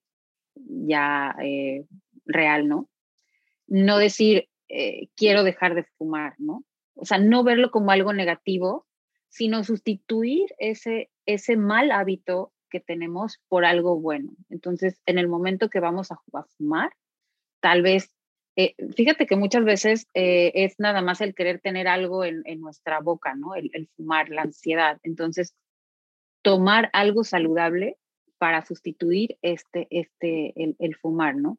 ya 0.55 1.35
eh, 1.43 1.87
real, 2.27 2.69
¿no? 2.69 2.91
No 3.67 3.97
decir, 3.97 4.51
eh, 4.69 5.09
quiero 5.17 5.43
dejar 5.43 5.75
de 5.75 5.85
fumar, 5.97 6.35
¿no? 6.37 6.67
O 6.97 7.07
sea, 7.07 7.17
no 7.17 7.45
verlo 7.45 7.71
como 7.71 7.93
algo 7.93 8.13
negativo, 8.13 8.87
sino 9.31 9.65
sustituir 9.65 10.55
ese, 10.59 11.11
ese 11.25 11.57
mal 11.57 11.93
hábito 11.93 12.53
tenemos 12.81 13.41
por 13.49 13.65
algo 13.65 13.99
bueno. 14.01 14.31
Entonces, 14.49 15.01
en 15.07 15.19
el 15.19 15.29
momento 15.29 15.71
que 15.71 15.81
vamos 15.81 16.11
a, 16.13 16.19
fumar, 16.57 16.91
tal 17.61 17.83
vez, 17.83 18.13
eh, 18.57 18.75
fíjate 18.95 19.27
que 19.27 19.37
muchas 19.37 19.65
veces 19.65 20.07
eh, 20.15 20.53
es 20.55 20.79
nada 20.79 21.03
más 21.03 21.21
el 21.21 21.35
querer 21.35 21.61
tener 21.61 21.89
algo 21.89 22.25
en, 22.25 22.43
nuestra 22.61 23.01
boca, 23.01 23.35
¿no? 23.35 23.55
El, 23.55 23.89
fumar, 23.97 24.29
la 24.31 24.43
ansiedad. 24.43 24.99
Entonces, 25.03 25.55
tomar 26.43 26.91
algo 26.93 27.25
saludable 27.25 27.99
para 28.39 28.65
sustituir 28.65 29.39
este, 29.43 29.87
este, 29.91 30.55
el, 30.57 30.97
fumar, 30.97 31.37
¿no? 31.37 31.59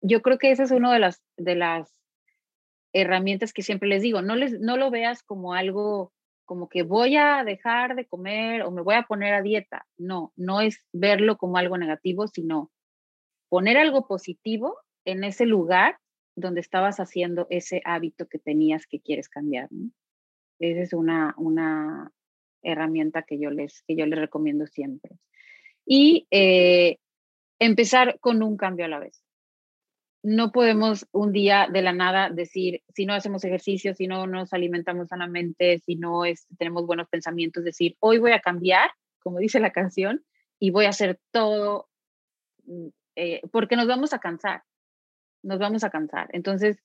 Yo 0.00 0.22
creo 0.22 0.38
que 0.38 0.50
esa 0.50 0.64
es 0.64 0.70
una 0.70 0.92
de 0.92 0.98
las, 0.98 1.22
de 1.36 1.54
las 1.54 1.90
herramientas 2.92 3.52
que 3.52 3.62
siempre 3.62 3.88
les 3.88 4.02
digo, 4.02 4.22
no, 4.22 4.36
les, 4.36 4.60
no 4.60 4.76
lo 4.76 4.90
veas 4.90 5.22
como 5.22 5.54
algo 5.54 6.12
como 6.44 6.68
que 6.68 6.82
voy 6.82 7.16
a 7.16 7.42
dejar 7.44 7.96
de 7.96 8.06
comer 8.06 8.62
o 8.62 8.70
me 8.70 8.82
voy 8.82 8.94
a 8.94 9.02
poner 9.02 9.34
a 9.34 9.42
dieta. 9.42 9.86
No, 9.96 10.32
no 10.36 10.60
es 10.60 10.84
verlo 10.92 11.36
como 11.36 11.56
algo 11.56 11.78
negativo, 11.78 12.26
sino 12.28 12.70
poner 13.48 13.76
algo 13.76 14.06
positivo 14.06 14.78
en 15.04 15.24
ese 15.24 15.46
lugar 15.46 15.98
donde 16.36 16.60
estabas 16.60 16.98
haciendo 17.00 17.46
ese 17.50 17.80
hábito 17.84 18.26
que 18.28 18.38
tenías 18.38 18.86
que 18.86 19.00
quieres 19.00 19.28
cambiar. 19.28 19.68
Esa 20.58 20.80
es 20.80 20.92
una, 20.92 21.34
una 21.36 22.12
herramienta 22.62 23.22
que 23.22 23.38
yo, 23.38 23.50
les, 23.50 23.82
que 23.82 23.96
yo 23.96 24.06
les 24.06 24.18
recomiendo 24.18 24.66
siempre. 24.66 25.16
Y 25.86 26.26
eh, 26.30 26.98
empezar 27.58 28.18
con 28.20 28.42
un 28.42 28.56
cambio 28.56 28.84
a 28.84 28.88
la 28.88 28.98
vez 28.98 29.23
no 30.24 30.52
podemos 30.52 31.06
un 31.12 31.32
día 31.32 31.68
de 31.70 31.82
la 31.82 31.92
nada 31.92 32.30
decir, 32.30 32.82
si 32.94 33.04
no 33.04 33.12
hacemos 33.12 33.44
ejercicio, 33.44 33.94
si 33.94 34.06
no 34.06 34.26
nos 34.26 34.54
alimentamos 34.54 35.08
sanamente, 35.08 35.80
si 35.80 35.96
no 35.96 36.24
es, 36.24 36.46
tenemos 36.56 36.86
buenos 36.86 37.08
pensamientos, 37.10 37.62
decir, 37.62 37.94
hoy 38.00 38.16
voy 38.16 38.32
a 38.32 38.40
cambiar, 38.40 38.90
como 39.22 39.38
dice 39.38 39.60
la 39.60 39.70
canción, 39.70 40.24
y 40.58 40.70
voy 40.70 40.86
a 40.86 40.90
hacer 40.90 41.20
todo, 41.30 41.90
mm, 42.64 42.86
eh, 43.16 43.42
porque 43.52 43.76
nos 43.76 43.86
vamos 43.86 44.14
a 44.14 44.18
cansar, 44.18 44.62
nos 45.42 45.58
vamos 45.58 45.84
a 45.84 45.90
cansar. 45.90 46.28
Entonces, 46.32 46.82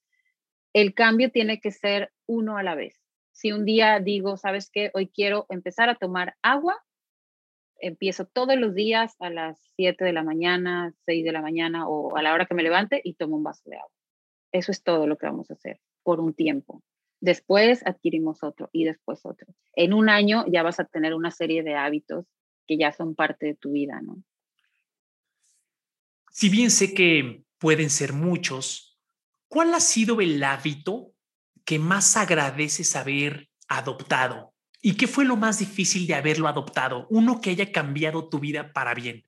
el 0.74 0.94
cambio 0.94 1.32
tiene 1.32 1.62
que 1.62 1.72
ser 1.72 2.12
uno 2.26 2.58
a 2.58 2.64
la 2.64 2.76
vez. 2.76 3.00
Si 3.32 3.54
un 3.54 3.64
día 3.64 4.02
digo, 4.02 4.36
¿sabes 4.36 4.70
qué? 4.70 4.92
Hoy 4.94 5.08
quiero 5.08 5.46
empezar 5.48 5.88
a 5.88 5.96
tomar 5.96 6.36
agua, 6.42 6.76
empiezo 7.82 8.26
todos 8.26 8.58
los 8.58 8.74
días 8.74 9.16
a 9.20 9.30
las 9.30 9.60
7 9.76 10.04
de 10.04 10.14
la 10.14 10.24
mañana, 10.24 10.94
6 11.06 11.24
de 11.24 11.32
la 11.32 11.42
mañana 11.42 11.88
o 11.88 12.16
a 12.18 12.22
la 12.22 12.34
hora 12.34 12.46
que 12.46 12.54
me 12.54 12.64
levante 12.64 13.02
y 13.04 13.14
tomo 13.14 13.38
un 13.38 13.44
vaso 13.44 13.70
de 13.70 13.78
agua. 13.78 13.92
Eso 14.52 14.72
es 14.72 14.84
todo 14.84 15.08
lo 15.08 15.18
que 15.18 15.28
vamos 15.28 15.50
a 15.52 15.54
hacer 15.54 15.80
por 16.04 16.20
un 16.20 16.34
tiempo. 16.34 16.84
Después 17.22 17.86
adquirimos 17.86 18.44
otro 18.44 18.70
y 18.72 18.86
después 18.86 19.26
otro. 19.26 19.54
En 19.74 19.94
un 19.94 20.10
año 20.10 20.46
ya 20.48 20.64
vas 20.64 20.80
a 20.80 20.86
tener 20.86 21.14
una 21.14 21.32
serie 21.32 21.64
de 21.64 21.76
hábitos 21.76 22.26
que 22.66 22.78
ya 22.78 22.92
son 22.92 23.16
parte 23.16 23.48
de 23.48 23.56
tu 23.56 23.72
vida, 23.72 24.00
¿no? 24.02 24.24
Si 26.32 26.50
bien 26.50 26.72
sé 26.72 26.94
que 26.94 27.44
pueden 27.58 27.90
ser 27.90 28.14
muchos, 28.14 28.98
¿cuál 29.48 29.74
ha 29.74 29.80
sido 29.80 30.22
el 30.22 30.42
hábito 30.44 31.12
que 31.66 31.80
más 31.80 32.16
agradeces 32.16 32.96
haber 32.96 33.50
adoptado 33.68 34.54
¿Y 34.82 34.96
qué 34.96 35.08
fue 35.08 35.26
lo 35.26 35.36
más 35.36 35.60
difícil 35.60 36.08
de 36.08 36.16
haberlo 36.16 36.48
adoptado? 36.48 37.06
Uno 37.10 37.42
que 37.42 37.50
haya 37.50 37.72
cambiado 37.72 38.30
tu 38.30 38.40
vida 38.40 38.72
para 38.72 38.94
bien. 38.94 39.26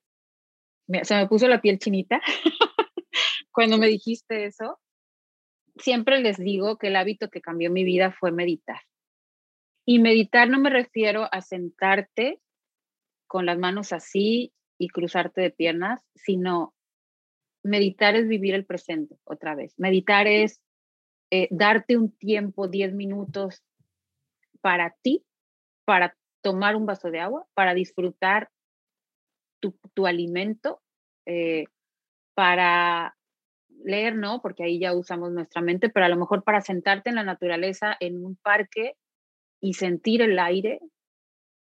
se 1.03 1.15
me 1.15 1.27
puso 1.27 1.47
la 1.47 1.61
piel 1.61 1.77
chinita 1.77 2.21
cuando 3.51 3.77
me 3.77 3.87
dijiste 3.87 4.45
eso. 4.45 4.79
siempre 5.77 6.19
les 6.19 6.37
digo 6.37 6.77
que 6.77 6.87
el 6.87 6.95
hábito 6.95 7.29
que 7.29 7.41
cambió 7.41 7.71
mi 7.71 7.83
vida 7.83 8.11
fue 8.11 8.31
meditar. 8.31 8.81
Y 9.85 9.99
meditar 9.99 10.49
no 10.49 10.59
me 10.59 10.69
refiero 10.69 11.27
a 11.31 11.41
sentarte 11.41 12.39
con 13.27 13.45
las 13.45 13.57
manos 13.57 13.93
así 13.93 14.53
y 14.77 14.89
cruzarte 14.89 15.41
de 15.41 15.51
piernas, 15.51 16.01
sino 16.15 16.73
meditar 17.63 18.15
es 18.15 18.27
vivir 18.27 18.53
el 18.53 18.65
presente 18.65 19.17
otra 19.23 19.55
vez. 19.55 19.73
Meditar 19.77 20.27
es 20.27 20.61
eh, 21.29 21.47
darte 21.51 21.97
un 21.97 22.11
tiempo, 22.11 22.67
10 22.67 22.93
minutos 22.93 23.63
para 24.61 24.95
ti, 25.01 25.25
para 25.85 26.15
tomar 26.41 26.75
un 26.75 26.85
vaso 26.85 27.11
de 27.11 27.19
agua, 27.19 27.45
para 27.53 27.73
disfrutar 27.73 28.49
tu, 29.93 30.07
alimento, 30.07 30.81
eh, 31.27 31.65
para 32.33 33.15
leer, 33.83 34.15
¿no? 34.15 34.41
Porque 34.41 34.63
ahí 34.63 34.79
ya 34.79 34.95
usamos 34.95 35.31
nuestra 35.31 35.61
mente, 35.61 35.89
pero 35.89 36.05
a 36.05 36.09
lo 36.09 36.17
mejor 36.17 36.43
para 36.43 36.61
sentarte 36.61 37.09
en 37.09 37.15
la 37.15 37.23
naturaleza, 37.23 37.95
en 37.99 38.25
un 38.25 38.35
parque 38.37 38.95
y 39.61 39.73
sentir 39.73 40.21
el 40.21 40.39
aire, 40.39 40.79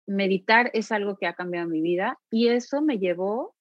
meditar 0.07 0.71
es 0.73 0.93
algo 0.93 1.17
que 1.17 1.27
ha 1.27 1.35
cambiado 1.35 1.69
mi 1.69 1.81
vida 1.81 2.19
y 2.31 2.49
eso 2.49 2.81
me 2.81 2.99
llevó 2.99 3.55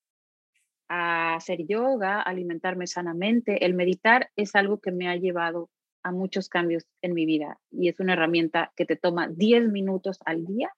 a 0.88 1.36
hacer 1.36 1.66
yoga, 1.68 2.22
alimentarme 2.22 2.88
sanamente. 2.88 3.66
El 3.66 3.74
meditar 3.74 4.30
es 4.36 4.56
algo 4.56 4.80
que 4.80 4.92
me 4.92 5.10
ha 5.10 5.16
llevado 5.16 5.70
a 6.06 6.12
muchos 6.12 6.50
cambios 6.50 6.86
en 7.02 7.16
mi 7.16 7.26
vida 7.26 7.60
y 7.72 7.90
es 7.90 8.00
una 8.00 8.14
herramienta 8.14 8.72
que 8.76 8.86
te 8.86 8.96
toma 8.96 9.28
10 9.28 9.70
minutos 9.70 10.20
al 10.24 10.46
día. 10.46 10.72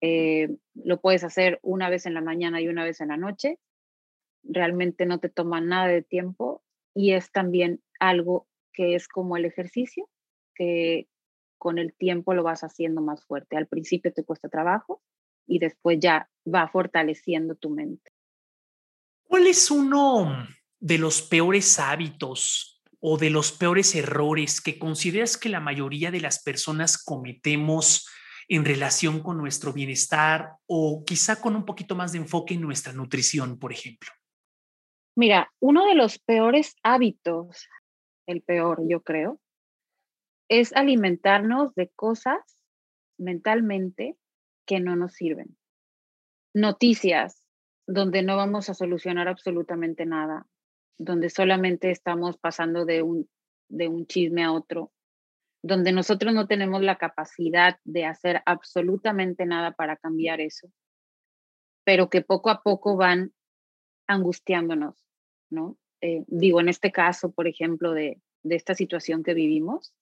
Eh, 0.00 0.56
lo 0.74 1.00
puedes 1.00 1.22
hacer 1.22 1.60
una 1.62 1.88
vez 1.90 2.06
en 2.06 2.14
la 2.14 2.20
mañana 2.20 2.60
y 2.60 2.66
una 2.66 2.82
vez 2.82 3.00
en 3.00 3.08
la 3.08 3.16
noche. 3.16 3.60
Realmente 4.42 5.06
no 5.06 5.20
te 5.20 5.28
toma 5.28 5.60
nada 5.60 5.86
de 5.86 6.02
tiempo 6.02 6.64
y 6.92 7.12
es 7.12 7.30
también 7.30 7.80
algo 8.00 8.48
que 8.72 8.96
es 8.96 9.06
como 9.06 9.36
el 9.36 9.44
ejercicio, 9.44 10.10
que 10.56 11.06
con 11.56 11.78
el 11.78 11.94
tiempo 11.94 12.34
lo 12.34 12.42
vas 12.42 12.64
haciendo 12.64 13.02
más 13.02 13.24
fuerte. 13.24 13.56
Al 13.56 13.68
principio 13.68 14.12
te 14.12 14.24
cuesta 14.24 14.48
trabajo 14.48 15.02
y 15.46 15.60
después 15.60 16.00
ya 16.00 16.28
va 16.52 16.66
fortaleciendo 16.66 17.54
tu 17.54 17.70
mente. 17.70 18.10
¿Cuál 19.22 19.46
es 19.46 19.70
uno 19.70 20.48
de 20.80 20.98
los 20.98 21.22
peores 21.22 21.78
hábitos 21.78 22.75
o 23.00 23.18
de 23.18 23.30
los 23.30 23.52
peores 23.52 23.94
errores 23.94 24.60
que 24.60 24.78
consideras 24.78 25.36
que 25.36 25.48
la 25.48 25.60
mayoría 25.60 26.10
de 26.10 26.20
las 26.20 26.42
personas 26.42 27.02
cometemos 27.02 28.08
en 28.48 28.64
relación 28.64 29.22
con 29.22 29.38
nuestro 29.38 29.72
bienestar 29.72 30.52
o 30.66 31.04
quizá 31.04 31.40
con 31.40 31.56
un 31.56 31.64
poquito 31.64 31.94
más 31.94 32.12
de 32.12 32.18
enfoque 32.18 32.54
en 32.54 32.60
nuestra 32.60 32.92
nutrición, 32.92 33.58
por 33.58 33.72
ejemplo? 33.72 34.10
Mira, 35.16 35.50
uno 35.60 35.86
de 35.86 35.94
los 35.94 36.18
peores 36.18 36.76
hábitos, 36.82 37.68
el 38.26 38.42
peor 38.42 38.82
yo 38.88 39.02
creo, 39.02 39.40
es 40.48 40.74
alimentarnos 40.74 41.74
de 41.74 41.90
cosas 41.96 42.38
mentalmente 43.18 44.16
que 44.66 44.78
no 44.78 44.94
nos 44.94 45.14
sirven. 45.14 45.56
Noticias 46.54 47.42
donde 47.86 48.22
no 48.22 48.36
vamos 48.36 48.68
a 48.68 48.74
solucionar 48.74 49.28
absolutamente 49.28 50.06
nada, 50.06 50.46
donde 50.98 51.30
solamente 51.30 51.90
estamos 51.90 52.38
pasando 52.38 52.84
de 52.84 53.02
un, 53.02 53.28
de 53.68 53.88
un 53.88 54.06
chisme 54.06 54.44
a 54.44 54.52
otro, 54.52 54.92
donde 55.62 55.92
nosotros 55.92 56.32
no 56.34 56.46
tenemos 56.46 56.82
la 56.82 56.96
capacidad 56.96 57.78
de 57.84 58.04
hacer 58.04 58.42
absolutamente 58.46 59.46
nada 59.46 59.72
para 59.72 59.96
cambiar 59.96 60.40
eso, 60.40 60.68
pero 61.84 62.08
que 62.08 62.22
poco 62.22 62.50
a 62.50 62.62
poco 62.62 62.96
van 62.96 63.32
angustiándonos, 64.06 65.04
¿no? 65.50 65.76
Eh, 66.00 66.24
digo, 66.28 66.60
en 66.60 66.68
este 66.68 66.92
caso, 66.92 67.32
por 67.32 67.48
ejemplo, 67.48 67.92
de, 67.92 68.20
de 68.42 68.54
esta 68.54 68.74
situación 68.74 69.22
que 69.22 69.34
vivimos, 69.34 69.94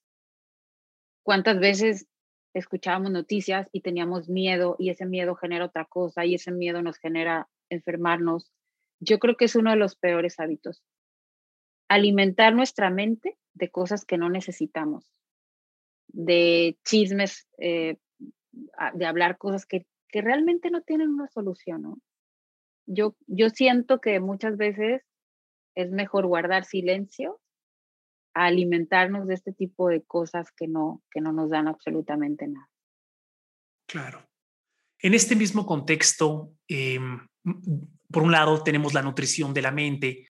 ¿Cuántas 1.25 1.59
veces 1.59 2.07
escuchábamos 2.53 3.11
noticias 3.11 3.71
y 3.73 3.81
teníamos 3.81 4.29
miedo 4.29 4.77
y 4.79 4.91
ese 4.91 5.07
miedo 5.07 5.35
genera 5.35 5.65
otra 5.65 5.87
cosa 5.87 6.27
y 6.27 6.35
ese 6.35 6.53
miedo 6.53 6.83
nos 6.83 6.99
genera 6.99 7.49
enfermarnos? 7.71 8.53
Yo 9.01 9.19
creo 9.19 9.37
que 9.37 9.47
es 9.47 9.57
uno 9.57 9.71
de 9.71 9.77
los 9.77 9.97
peores 9.97 10.39
hábitos. 10.41 10.83
Alimentar 11.89 12.55
nuestra 12.55 12.91
mente 12.91 13.37
de 13.53 13.71
cosas 13.71 14.05
que 14.05 14.19
no 14.19 14.31
necesitamos, 14.31 15.13
de 16.09 16.79
chismes, 16.85 17.47
eh, 17.59 17.99
de 18.95 19.07
hablar 19.07 19.37
cosas 19.39 19.67
que, 19.67 19.87
que 20.09 20.23
realmente 20.23 20.71
no 20.71 20.83
tienen 20.83 21.11
una 21.11 21.29
solución, 21.29 21.83
¿no? 21.83 21.99
Yo, 22.87 23.17
yo 23.27 23.49
siento 23.51 24.01
que 24.01 24.21
muchas 24.21 24.57
veces 24.57 25.03
es 25.75 25.91
mejor 25.91 26.27
guardar 26.27 26.65
silencio 26.65 27.41
alimentarnos 28.35 29.27
de 29.27 29.35
este 29.35 29.53
tipo 29.53 29.89
de 29.89 30.03
cosas 30.03 30.51
que 30.53 30.67
no, 30.67 31.03
que 31.11 31.21
no 31.21 31.33
nos 31.33 31.51
dan 31.51 31.69
absolutamente 31.69 32.49
nada. 32.49 32.69
Claro. 33.87 34.29
En 34.99 35.15
este 35.15 35.37
mismo 35.37 35.65
contexto, 35.65 36.53
em, 36.67 37.21
por 38.15 38.23
un 38.23 38.31
lado 38.31 38.63
tenemos 38.63 38.95
la 38.95 39.03
nutrición 39.03 39.53
de 39.53 39.63
la 39.63 39.73
mente. 39.73 40.29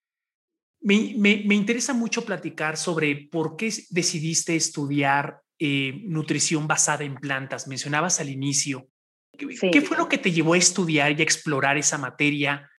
Me, 0.81 1.15
me, 1.17 1.55
interesa 1.55 1.93
mucho 1.93 2.25
platicar 2.25 2.79
sobre 2.79 3.29
por 3.31 3.57
qué 3.57 3.73
decidiste 3.91 4.57
estudiar 4.57 5.43
eh, 5.59 6.01
nutrición 6.05 6.67
basada 6.67 7.05
en 7.05 7.15
plantas. 7.15 7.69
Mencionabas 7.69 8.21
al 8.21 8.31
inicio. 8.31 8.89
¿Qué 9.37 9.81
fue 9.83 9.97
lo 9.97 10.09
que 10.09 10.19
te 10.19 10.33
llevó 10.33 10.55
a 10.55 10.59
estudiar 10.59 11.13
y 11.13 11.21
a 11.21 11.25
explorar 11.25 11.77
esa 11.77 11.99
materia? 11.99 12.71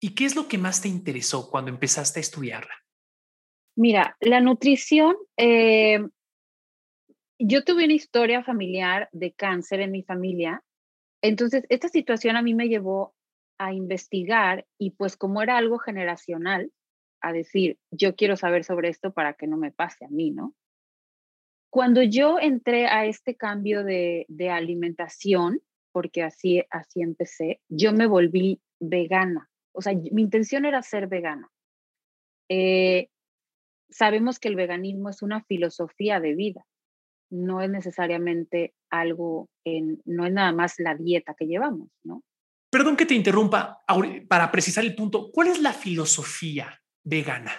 ¿Y 0.00 0.14
qué 0.14 0.24
es 0.24 0.34
lo 0.34 0.48
que 0.48 0.58
más 0.58 0.80
te 0.80 0.88
interesó 0.88 1.50
cuando 1.50 1.70
empezaste 1.70 2.20
a 2.20 2.22
estudiarla? 2.22 2.74
Mira, 3.76 4.16
la 4.20 4.40
nutrición, 4.40 5.16
eh, 5.36 6.00
yo 7.38 7.64
tuve 7.64 7.84
una 7.84 7.94
historia 7.94 8.42
familiar 8.44 9.08
de 9.12 9.32
cáncer 9.32 9.80
en 9.80 9.90
mi 9.90 10.02
familia, 10.02 10.62
entonces 11.22 11.64
esta 11.68 11.88
situación 11.88 12.36
a 12.36 12.42
mí 12.42 12.54
me 12.54 12.68
llevó 12.68 13.14
a 13.58 13.72
investigar 13.72 14.66
y 14.78 14.90
pues 14.92 15.16
como 15.16 15.42
era 15.42 15.56
algo 15.56 15.78
generacional, 15.78 16.72
a 17.20 17.32
decir, 17.32 17.78
yo 17.90 18.16
quiero 18.16 18.36
saber 18.36 18.64
sobre 18.64 18.88
esto 18.90 19.12
para 19.12 19.34
que 19.34 19.46
no 19.46 19.56
me 19.56 19.72
pase 19.72 20.04
a 20.04 20.08
mí, 20.08 20.30
¿no? 20.30 20.54
Cuando 21.70 22.02
yo 22.02 22.38
entré 22.38 22.86
a 22.86 23.06
este 23.06 23.34
cambio 23.34 23.82
de, 23.82 24.26
alimentación, 24.50 25.60
porque 25.90 26.22
así, 26.22 26.62
así 26.70 27.02
empecé, 27.02 27.60
yo 27.68 27.92
me 27.92 28.06
volví 28.06 28.60
vegana. 28.78 29.50
O 29.72 29.80
sea, 29.80 29.92
mi 29.94 30.22
intención 30.22 30.66
era 30.66 30.82
ser 30.82 31.08
vegana. 31.08 31.50
Eh, 32.48 33.08
sabemos 33.88 34.38
que 34.38 34.48
el 34.48 34.56
veganismo 34.56 35.08
es 35.08 35.22
una 35.22 35.42
filosofía 35.44 36.20
de 36.20 36.34
vida, 36.34 36.66
no 37.30 37.60
es 37.62 37.70
necesariamente 37.70 38.74
algo, 38.90 39.48
en, 39.64 40.00
no 40.04 40.26
es 40.26 40.32
nada 40.32 40.52
más 40.52 40.78
la 40.78 40.94
dieta 40.94 41.34
que 41.34 41.46
llevamos, 41.46 41.88
¿no? 42.04 42.22
Perdón 42.74 42.96
que 42.96 43.06
te 43.06 43.14
interrumpa, 43.14 43.84
para 44.26 44.50
precisar 44.50 44.82
el 44.82 44.96
punto, 44.96 45.30
¿cuál 45.30 45.46
es 45.46 45.62
la 45.62 45.72
filosofía 45.72 46.82
vegana? 47.04 47.52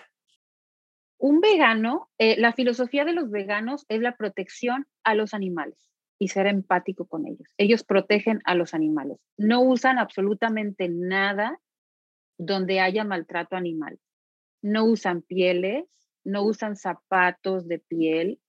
Un 1.17 1.39
vegano, 1.39 2.09
eh, 2.17 2.35
la 2.37 2.51
filosofía 2.51 3.05
de 3.05 3.13
los 3.13 3.31
veganos 3.31 3.85
es 3.87 4.01
la 4.01 4.17
protección 4.17 4.87
a 5.05 5.15
los 5.15 5.33
animales 5.33 5.89
y 6.19 6.27
ser 6.27 6.47
empático 6.47 7.07
con 7.07 7.25
ellos. 7.27 7.47
Ellos 7.57 7.85
protegen 7.85 8.41
a 8.43 8.55
los 8.55 8.73
animales. 8.73 9.17
No 9.37 9.61
usan 9.61 9.99
absolutamente 9.99 10.89
nada 10.89 11.61
donde 12.37 12.81
haya 12.81 13.05
maltrato 13.05 13.55
animal. 13.55 13.97
No 14.61 14.83
usan 14.83 15.21
pieles, 15.21 15.85
no 16.25 16.43
usan 16.43 16.75
zapatos 16.75 17.69
de 17.69 17.79
piel, 17.79 18.41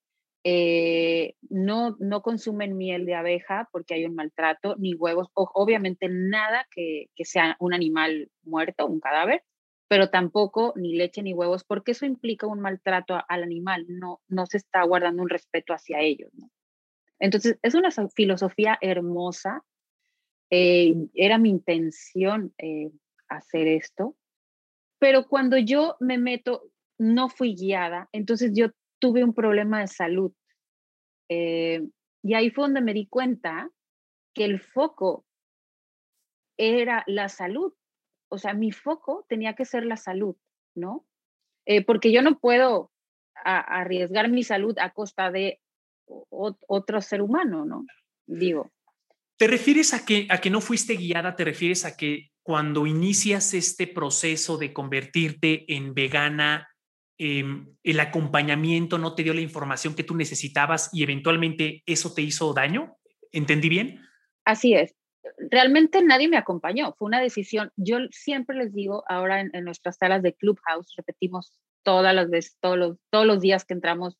eh, 0.48 1.34
no, 1.50 1.96
no 1.98 2.22
consumen 2.22 2.76
miel 2.76 3.04
de 3.04 3.16
abeja 3.16 3.68
porque 3.72 3.94
hay 3.94 4.04
un 4.04 4.14
maltrato, 4.14 4.76
ni 4.78 4.94
huevos, 4.94 5.26
obviamente 5.34 6.06
nada 6.08 6.68
que, 6.70 7.08
sea 7.24 7.56
un 7.58 7.74
animal 7.74 8.30
muerto, 8.44 8.86
un 8.86 9.00
cadáver, 9.00 9.42
pero 9.88 10.08
tampoco 10.08 10.72
ni 10.76 10.94
leche 10.94 11.24
ni 11.24 11.34
huevos, 11.34 11.64
porque 11.64 11.90
eso 11.90 12.06
implica 12.06 12.46
un 12.46 12.60
maltrato 12.60 13.18
al 13.28 13.42
animal, 13.42 13.86
no, 13.88 14.20
no 14.28 14.46
se 14.46 14.58
está 14.58 14.84
guardando 14.84 15.24
un 15.24 15.30
respeto 15.30 15.74
hacia 15.74 15.98
ellos. 15.98 16.30
Entonces, 17.18 17.58
es 17.62 17.74
una 17.74 17.90
filosofía 18.14 18.78
hermosa. 18.80 19.64
Eh, 20.50 20.94
era 21.14 21.38
mi 21.38 21.50
intención 21.50 22.54
eh, 22.58 22.92
hacer 23.28 23.66
esto, 23.66 24.14
pero 25.00 25.26
cuando 25.26 25.58
yo 25.58 25.96
me 25.98 26.18
meto, 26.18 26.70
no 26.98 27.28
fui 27.28 27.56
guiada, 27.56 28.08
entonces 28.12 28.52
yo 28.54 28.68
tuve 29.06 29.22
un 29.22 29.34
problema 29.34 29.80
de 29.80 29.86
salud. 29.86 30.32
Eh, 31.28 31.80
y 32.24 32.34
ahí 32.34 32.50
fue 32.50 32.64
donde 32.64 32.80
me 32.80 32.92
di 32.92 33.06
cuenta 33.06 33.70
que 34.34 34.44
el 34.44 34.60
foco 34.60 35.24
era 36.58 37.04
la 37.06 37.28
salud. 37.28 37.72
O 38.28 38.38
sea, 38.38 38.52
mi 38.52 38.72
foco 38.72 39.24
tenía 39.28 39.54
que 39.54 39.64
ser 39.64 39.86
la 39.86 39.96
salud, 39.96 40.34
¿no? 40.74 41.06
Eh, 41.66 41.84
porque 41.84 42.10
yo 42.10 42.20
no 42.20 42.40
puedo 42.40 42.90
arriesgar 43.44 44.28
mi 44.28 44.42
salud 44.42 44.76
a 44.80 44.90
costa 44.90 45.30
de 45.30 45.60
otro 46.06 47.00
ser 47.00 47.22
humano, 47.22 47.64
¿no? 47.64 47.86
Digo. 48.26 48.72
¿Te 49.38 49.46
refieres 49.46 49.94
a 49.94 50.04
que, 50.04 50.26
a 50.30 50.40
que 50.40 50.50
no 50.50 50.60
fuiste 50.60 50.94
guiada? 50.94 51.36
¿Te 51.36 51.44
refieres 51.44 51.84
a 51.84 51.96
que 51.96 52.30
cuando 52.42 52.86
inicias 52.86 53.54
este 53.54 53.86
proceso 53.86 54.56
de 54.56 54.72
convertirte 54.72 55.72
en 55.72 55.94
vegana, 55.94 56.68
em, 57.18 57.76
el 57.82 58.00
acompañamiento 58.00 58.98
no 58.98 59.14
te 59.14 59.22
dio 59.22 59.34
la 59.34 59.40
información 59.40 59.94
que 59.94 60.04
tú 60.04 60.14
necesitabas 60.14 60.90
y 60.92 61.02
eventualmente 61.02 61.82
eso 61.86 62.12
te 62.14 62.22
hizo 62.22 62.52
daño. 62.52 62.96
¿Entendí 63.32 63.68
bien? 63.68 64.00
Así 64.44 64.74
es. 64.74 64.94
Realmente 65.50 66.02
nadie 66.02 66.28
me 66.28 66.36
acompañó, 66.36 66.94
fue 66.96 67.06
una 67.06 67.20
decisión. 67.20 67.70
Yo 67.76 67.98
siempre 68.10 68.56
les 68.56 68.72
digo, 68.72 69.04
ahora 69.08 69.40
en, 69.40 69.64
nuestras 69.64 69.96
salas 69.96 70.22
de 70.22 70.34
Clubhouse, 70.34 70.94
repetimos 70.96 71.58
todas 71.82 72.14
las 72.14 72.30
veces, 72.30 72.56
todos 72.60 72.96
los, 73.12 73.40
días 73.40 73.64
que 73.64 73.74
entramos, 73.74 74.16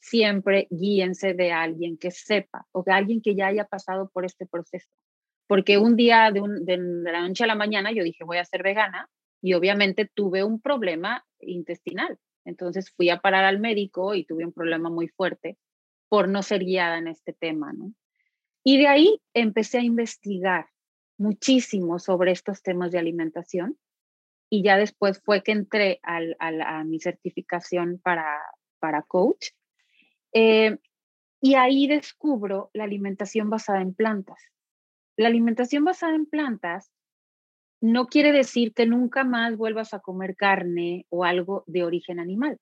siempre 0.00 0.66
guíense 0.70 1.34
de 1.34 1.52
alguien 1.52 1.96
que 1.96 2.10
sepa 2.10 2.66
o 2.72 2.82
de 2.82 2.92
alguien 2.92 3.22
que 3.22 3.34
ya 3.34 3.46
haya 3.46 3.64
pasado 3.64 4.10
por 4.12 4.24
este 4.24 4.46
proceso. 4.46 4.88
Porque 5.46 5.78
un 5.78 5.96
día 5.96 6.30
de, 6.30 6.42
de 6.60 6.76
la 6.76 7.26
noche 7.26 7.44
a 7.44 7.46
la 7.46 7.54
mañana 7.54 7.90
yo 7.92 8.04
dije, 8.04 8.24
voy 8.24 8.38
a 8.38 8.44
ser 8.44 8.62
vegana 8.62 9.08
y 9.40 9.54
obviamente 9.54 10.10
tuve 10.12 10.44
un 10.44 10.60
problema 10.60 11.24
intestinal. 11.40 12.18
Entonces 12.48 12.90
fui 12.90 13.10
a 13.10 13.20
parar 13.20 13.44
al 13.44 13.60
médico 13.60 14.14
y 14.14 14.24
tuve 14.24 14.44
un 14.44 14.52
problema 14.52 14.88
muy 14.88 15.08
fuerte 15.08 15.58
por 16.08 16.28
no 16.28 16.42
ser 16.42 16.64
guiada 16.64 16.96
en 16.96 17.06
este 17.06 17.34
tema, 17.34 17.72
¿no? 17.74 17.92
Y 18.64 18.78
de 18.78 18.86
ahí 18.88 19.20
empecé 19.34 19.78
a 19.78 19.82
investigar 19.82 20.66
muchísimo 21.18 21.98
sobre 21.98 22.32
estos 22.32 22.62
temas 22.62 22.90
de 22.90 22.98
alimentación 22.98 23.78
y 24.50 24.62
ya 24.62 24.78
después 24.78 25.20
fue 25.22 25.42
que 25.42 25.52
entré 25.52 26.00
a 26.02 26.84
mi 26.84 27.00
certificación 27.00 28.00
para, 28.02 28.40
para 28.78 29.02
coach. 29.02 29.48
Eh, 30.32 30.78
y 31.40 31.54
ahí 31.54 31.86
descubro 31.86 32.70
la 32.72 32.84
alimentación 32.84 33.50
basada 33.50 33.82
en 33.82 33.94
plantas. 33.94 34.42
La 35.16 35.28
alimentación 35.28 35.84
basada 35.84 36.14
en 36.14 36.24
plantas 36.24 36.90
no 37.80 38.06
quiere 38.06 38.32
decir 38.32 38.74
que 38.74 38.86
nunca 38.86 39.24
más 39.24 39.56
vuelvas 39.56 39.94
a 39.94 40.00
comer 40.00 40.36
carne 40.36 41.06
o 41.10 41.24
algo 41.24 41.64
de 41.66 41.84
origen 41.84 42.18
animal. 42.18 42.58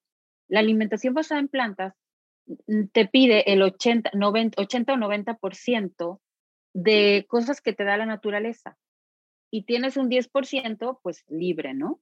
La 0.48 0.61
alimentación 0.61 1.14
basada 1.14 1.40
en 1.40 1.48
plantas 1.48 1.94
Mm, 2.46 2.87
te 2.92 3.07
pide 3.07 3.52
el 3.52 3.62
80, 3.62 4.11
90, 4.14 4.61
80 4.62 4.92
o 4.92 4.96
90% 4.96 6.20
de 6.74 7.26
cosas 7.29 7.61
que 7.61 7.72
te 7.72 7.85
da 7.85 7.96
la 7.96 8.07
naturaleza 8.07 8.76
y 9.50 9.64
tienes 9.64 9.96
un 9.96 10.09
10% 10.09 11.00
pues 11.02 11.24
libre, 11.29 11.74
¿no? 11.74 12.00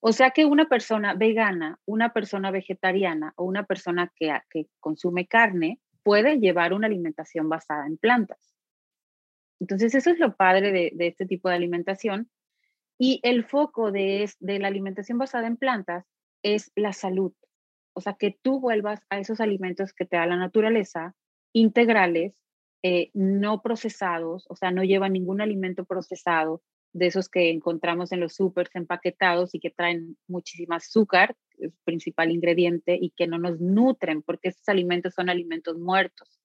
O 0.00 0.12
sea 0.12 0.30
que 0.30 0.44
una 0.44 0.68
persona 0.68 1.14
vegana, 1.14 1.78
una 1.84 2.12
persona 2.12 2.50
vegetariana 2.50 3.32
o 3.36 3.44
una 3.44 3.64
persona 3.64 4.12
que, 4.14 4.32
que 4.50 4.66
consume 4.80 5.26
carne 5.26 5.80
puede 6.02 6.38
llevar 6.38 6.72
una 6.72 6.86
alimentación 6.86 7.48
basada 7.48 7.86
en 7.86 7.98
plantas. 7.98 8.54
Entonces 9.60 9.94
eso 9.94 10.10
es 10.10 10.18
lo 10.18 10.36
padre 10.36 10.70
de, 10.70 10.92
de 10.94 11.06
este 11.08 11.26
tipo 11.26 11.48
de 11.48 11.56
alimentación. 11.56 12.30
Y 12.98 13.20
el 13.22 13.44
foco 13.44 13.92
de, 13.92 14.28
de 14.40 14.58
la 14.58 14.68
alimentación 14.68 15.18
basada 15.18 15.46
en 15.46 15.56
plantas 15.56 16.04
es 16.42 16.72
la 16.74 16.92
salud. 16.92 17.32
O 17.94 18.00
sea, 18.00 18.14
que 18.14 18.36
tú 18.42 18.60
vuelvas 18.60 19.00
a 19.10 19.18
esos 19.18 19.40
alimentos 19.40 19.92
que 19.92 20.04
te 20.04 20.16
da 20.16 20.26
la 20.26 20.36
naturaleza, 20.36 21.14
integrales, 21.52 22.34
eh, 22.82 23.10
no 23.12 23.60
procesados, 23.60 24.46
o 24.48 24.54
sea, 24.54 24.70
no 24.70 24.84
llevan 24.84 25.12
ningún 25.12 25.40
alimento 25.40 25.84
procesado 25.84 26.62
de 26.92 27.06
esos 27.06 27.28
que 27.28 27.50
encontramos 27.50 28.12
en 28.12 28.20
los 28.20 28.34
supers 28.34 28.70
empaquetados 28.74 29.54
y 29.54 29.60
que 29.60 29.70
traen 29.70 30.16
muchísima 30.28 30.76
azúcar, 30.76 31.36
el 31.58 31.72
principal 31.84 32.30
ingrediente, 32.30 32.96
y 33.00 33.10
que 33.10 33.26
no 33.26 33.38
nos 33.38 33.60
nutren, 33.60 34.22
porque 34.22 34.50
esos 34.50 34.68
alimentos 34.68 35.14
son 35.14 35.28
alimentos 35.28 35.76
muertos, 35.76 36.40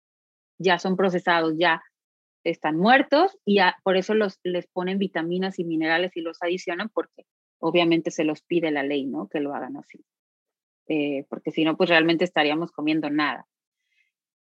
ya 0.59 0.79
son 0.79 0.97
procesados, 0.97 1.55
ya 1.59 1.83
están 2.51 2.77
muertos 2.77 3.39
y 3.45 3.59
por 3.83 3.97
eso 3.97 4.15
los, 4.15 4.39
les 4.43 4.67
ponen 4.67 4.99
vitaminas 4.99 5.59
y 5.59 5.65
minerales 5.65 6.17
y 6.17 6.21
los 6.21 6.43
adicionan 6.43 6.89
porque 6.89 7.25
obviamente 7.59 8.11
se 8.11 8.25
los 8.25 8.43
pide 8.43 8.71
la 8.71 8.83
ley, 8.83 9.07
¿no? 9.07 9.29
Que 9.29 9.41
lo 9.41 9.55
hagan 9.55 9.77
así. 9.77 10.05
Eh, 10.89 11.25
porque 11.29 11.53
si 11.53 11.65
no, 11.65 11.77
pues 11.77 11.89
realmente 11.89 12.25
estaríamos 12.25 12.73
comiendo 12.73 13.09
nada. 13.09 13.47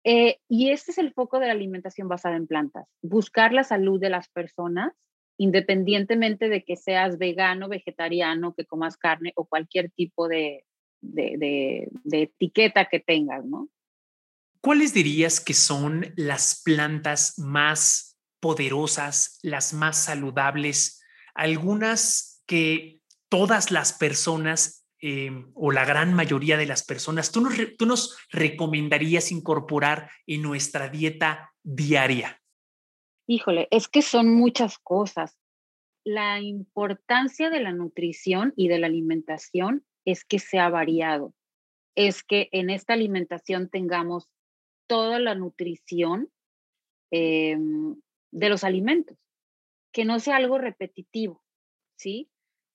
Eh, 0.03 0.39
y 0.47 0.69
este 0.69 0.91
es 0.91 0.99
el 0.99 1.13
foco 1.13 1.39
de 1.39 1.47
la 1.47 1.53
alimentación 1.53 2.07
basada 2.07 2.35
en 2.35 2.47
plantas, 2.47 2.87
buscar 3.01 3.51
la 3.51 3.63
salud 3.63 3.99
de 3.99 4.09
las 4.09 4.29
personas, 4.29 4.93
independientemente 5.37 6.47
de 6.47 6.63
que 6.63 6.77
seas 6.77 7.17
vegano, 7.17 7.67
vegetariano, 7.67 8.53
que 8.55 8.65
comas 8.65 8.97
carne 8.97 9.33
o 9.35 9.45
cualquier 9.45 9.91
tipo 9.91 10.27
de, 10.27 10.63
de, 11.01 11.89
de 12.03 12.21
etiqueta 12.21 12.85
que 12.85 12.99
tengas, 12.99 13.43
¿no? 13.45 13.67
¿Cuáles 14.67 14.93
dirías 14.93 15.39
que 15.39 15.53
son 15.53 16.13
las 16.17 16.61
plantas 16.61 17.39
más 17.39 18.19
poderosas, 18.41 19.39
las 19.41 19.73
más 19.73 20.03
saludables, 20.03 21.01
algunas 21.33 22.43
que 22.45 22.99
todas 23.29 23.71
las 23.71 23.93
personas 23.93 24.77
Em, 24.99 25.51
o 25.53 25.71
la 25.71 25.85
gran 25.85 26.15
mayoría 26.15 26.57
de 26.57 26.65
las 26.65 26.83
personas, 26.83 27.31
¿tú 27.31 27.41
nos, 27.41 27.53
tú 27.77 27.85
nos 27.85 28.17
recomendarías 28.31 29.31
incorporar 29.31 30.09
en 30.25 30.41
nuestra 30.41 30.89
dieta 30.89 31.53
diaria? 31.61 32.41
Híjole, 33.27 33.67
es 33.69 33.87
que 33.87 34.01
son 34.01 34.27
muchas 34.33 34.79
cosas. 34.79 35.37
La 36.03 36.41
importancia 36.41 37.51
de 37.51 37.59
la 37.59 37.73
nutrición 37.73 38.53
y 38.55 38.69
de 38.69 38.79
la 38.79 38.87
alimentación 38.87 39.85
es 40.03 40.25
que 40.25 40.39
sea 40.39 40.69
variado, 40.69 41.35
es 41.93 42.23
que 42.23 42.49
en 42.51 42.71
esta 42.71 42.93
alimentación 42.93 43.69
tengamos 43.69 44.27
toda 44.87 45.19
la 45.19 45.35
nutrición 45.35 46.29
em, 47.11 47.95
de 48.31 48.49
los 48.49 48.63
alimentos, 48.63 49.17
que 49.93 50.05
no 50.05 50.19
sea 50.19 50.37
algo 50.37 50.57
repetitivo, 50.57 51.43
¿sí? 51.97 52.29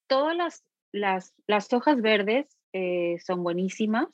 Todas 0.07 0.37
las 0.37 0.65
las, 0.93 1.35
las 1.47 1.73
hojas 1.73 2.01
verdes 2.01 2.47
eh, 2.73 3.17
son 3.25 3.43
buenísimas, 3.43 4.09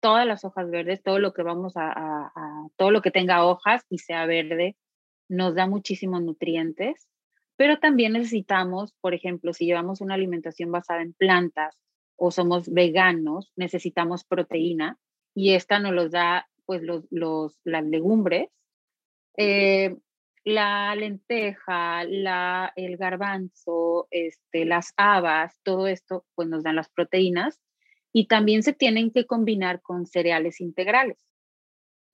todas 0.00 0.26
las 0.26 0.44
hojas 0.44 0.70
verdes, 0.70 1.02
todo 1.02 1.18
lo 1.18 1.32
que 1.32 1.42
vamos 1.42 1.74
a, 1.76 2.30
todo 2.76 2.90
lo 2.90 3.00
que 3.00 3.10
tenga 3.10 3.46
hojas 3.46 3.86
y 3.88 3.98
sea 3.98 4.26
verde, 4.26 4.76
nos 5.28 5.54
da 5.54 5.66
muchísimos 5.66 6.22
nutrientes, 6.22 7.08
pero 7.56 7.78
también 7.78 8.12
necesitamos, 8.12 8.92
por 9.00 9.14
ejemplo, 9.14 9.54
si 9.54 9.64
llevamos 9.64 10.00
una 10.00 10.14
alimentación 10.14 10.70
basada 10.70 11.00
en 11.00 11.14
plantas 11.14 11.78
o 12.16 12.30
somos 12.30 12.68
veganos, 12.68 13.52
necesitamos 13.56 14.24
proteína 14.24 14.98
y 15.34 15.54
esta 15.54 15.78
nos 15.78 15.94
los 15.94 16.10
da 16.10 16.48
pues 16.66 16.82
los, 16.82 17.04
los, 17.10 17.58
las 17.64 17.84
legumbres. 17.84 18.50
Eh, 19.36 19.96
la 20.44 20.94
lenteja, 20.94 22.04
la, 22.04 22.72
el 22.76 22.96
garbanzo, 22.98 24.06
este, 24.10 24.66
las 24.66 24.92
habas, 24.96 25.58
todo 25.62 25.86
esto 25.86 26.26
pues 26.34 26.48
nos 26.48 26.62
dan 26.62 26.76
las 26.76 26.90
proteínas 26.90 27.60
y 28.12 28.26
también 28.26 28.62
se 28.62 28.74
tienen 28.74 29.10
que 29.10 29.26
combinar 29.26 29.80
con 29.80 30.06
cereales 30.06 30.60
integrales 30.60 31.18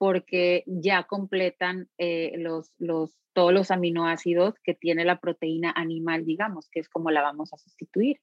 porque 0.01 0.63
ya 0.65 1.03
completan 1.03 1.87
eh, 1.99 2.31
los, 2.37 2.73
los, 2.79 3.15
todos 3.33 3.53
los 3.53 3.69
aminoácidos 3.69 4.55
que 4.63 4.73
tiene 4.73 5.05
la 5.05 5.19
proteína 5.19 5.71
animal, 5.75 6.25
digamos, 6.25 6.69
que 6.71 6.79
es 6.79 6.89
como 6.89 7.11
la 7.11 7.21
vamos 7.21 7.53
a 7.53 7.57
sustituir. 7.57 8.19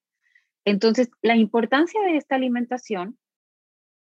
Entonces, 0.64 1.08
la 1.22 1.36
importancia 1.36 2.00
de 2.02 2.16
esta 2.16 2.34
alimentación 2.34 3.16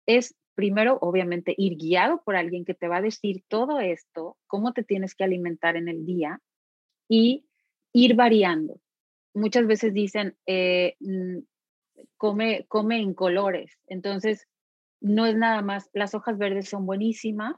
es 0.07 0.35
primero, 0.59 0.99
obviamente, 1.03 1.55
ir 1.57 1.77
guiado 1.77 2.21
por 2.25 2.35
alguien 2.35 2.65
que 2.65 2.75
te 2.75 2.89
va 2.89 2.97
a 2.97 3.01
decir 3.01 3.45
todo 3.47 3.79
esto, 3.79 4.37
cómo 4.49 4.73
te 4.73 4.83
tienes 4.83 5.15
que 5.15 5.23
alimentar 5.23 5.77
en 5.77 5.87
el 5.87 6.05
día 6.05 6.41
y 7.09 7.47
ir 7.93 8.17
variando. 8.17 8.81
Muchas 9.35 9.69
veces 9.69 9.95
dicen, 9.95 10.37
eh, 10.47 10.97
mm, 10.99 11.39
come, 12.17 12.67
come 12.67 12.99
en 12.99 13.15
colores. 13.15 13.79
Entonces, 13.87 14.49
no 15.01 15.27
es 15.27 15.37
nada 15.37 15.63
más, 15.63 15.91
las 15.93 16.17
hojas 16.17 16.37
verdes 16.39 16.69
son 16.69 16.87
buenísimas, 16.87 17.55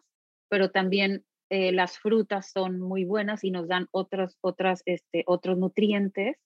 pero 0.51 0.71
también 0.71 1.25
eh, 1.49 1.73
las 1.73 1.99
frutas 1.99 2.51
son 2.51 2.81
muy 2.81 3.07
buenas 3.07 3.45
y 3.45 3.51
nos 3.51 3.67
dan 3.67 3.89
otros, 3.93 4.37
otras, 4.43 4.83
este, 4.85 5.25
otros 5.27 5.57
nutrientes. 5.57 6.37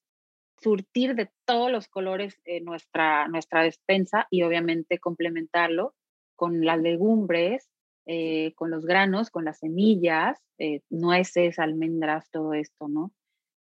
Surtir 0.62 1.16
de 1.16 1.32
todos 1.46 1.72
los 1.72 1.88
colores 1.88 2.40
nuestra, 2.62 3.26
nuestra 3.26 3.64
despensa 3.64 4.28
y 4.30 4.44
obviamente 4.44 5.00
complementarlo 5.00 5.96
con 6.36 6.64
las 6.64 6.80
legumbres, 6.80 7.68
eh, 8.06 8.52
con 8.54 8.70
los 8.70 8.84
granos, 8.84 9.30
con 9.30 9.44
las 9.44 9.60
semillas, 9.60 10.38
eh, 10.58 10.82
nueces, 10.90 11.58
almendras, 11.58 12.30
todo 12.30 12.54
esto, 12.54 12.88
¿no? 12.88 13.12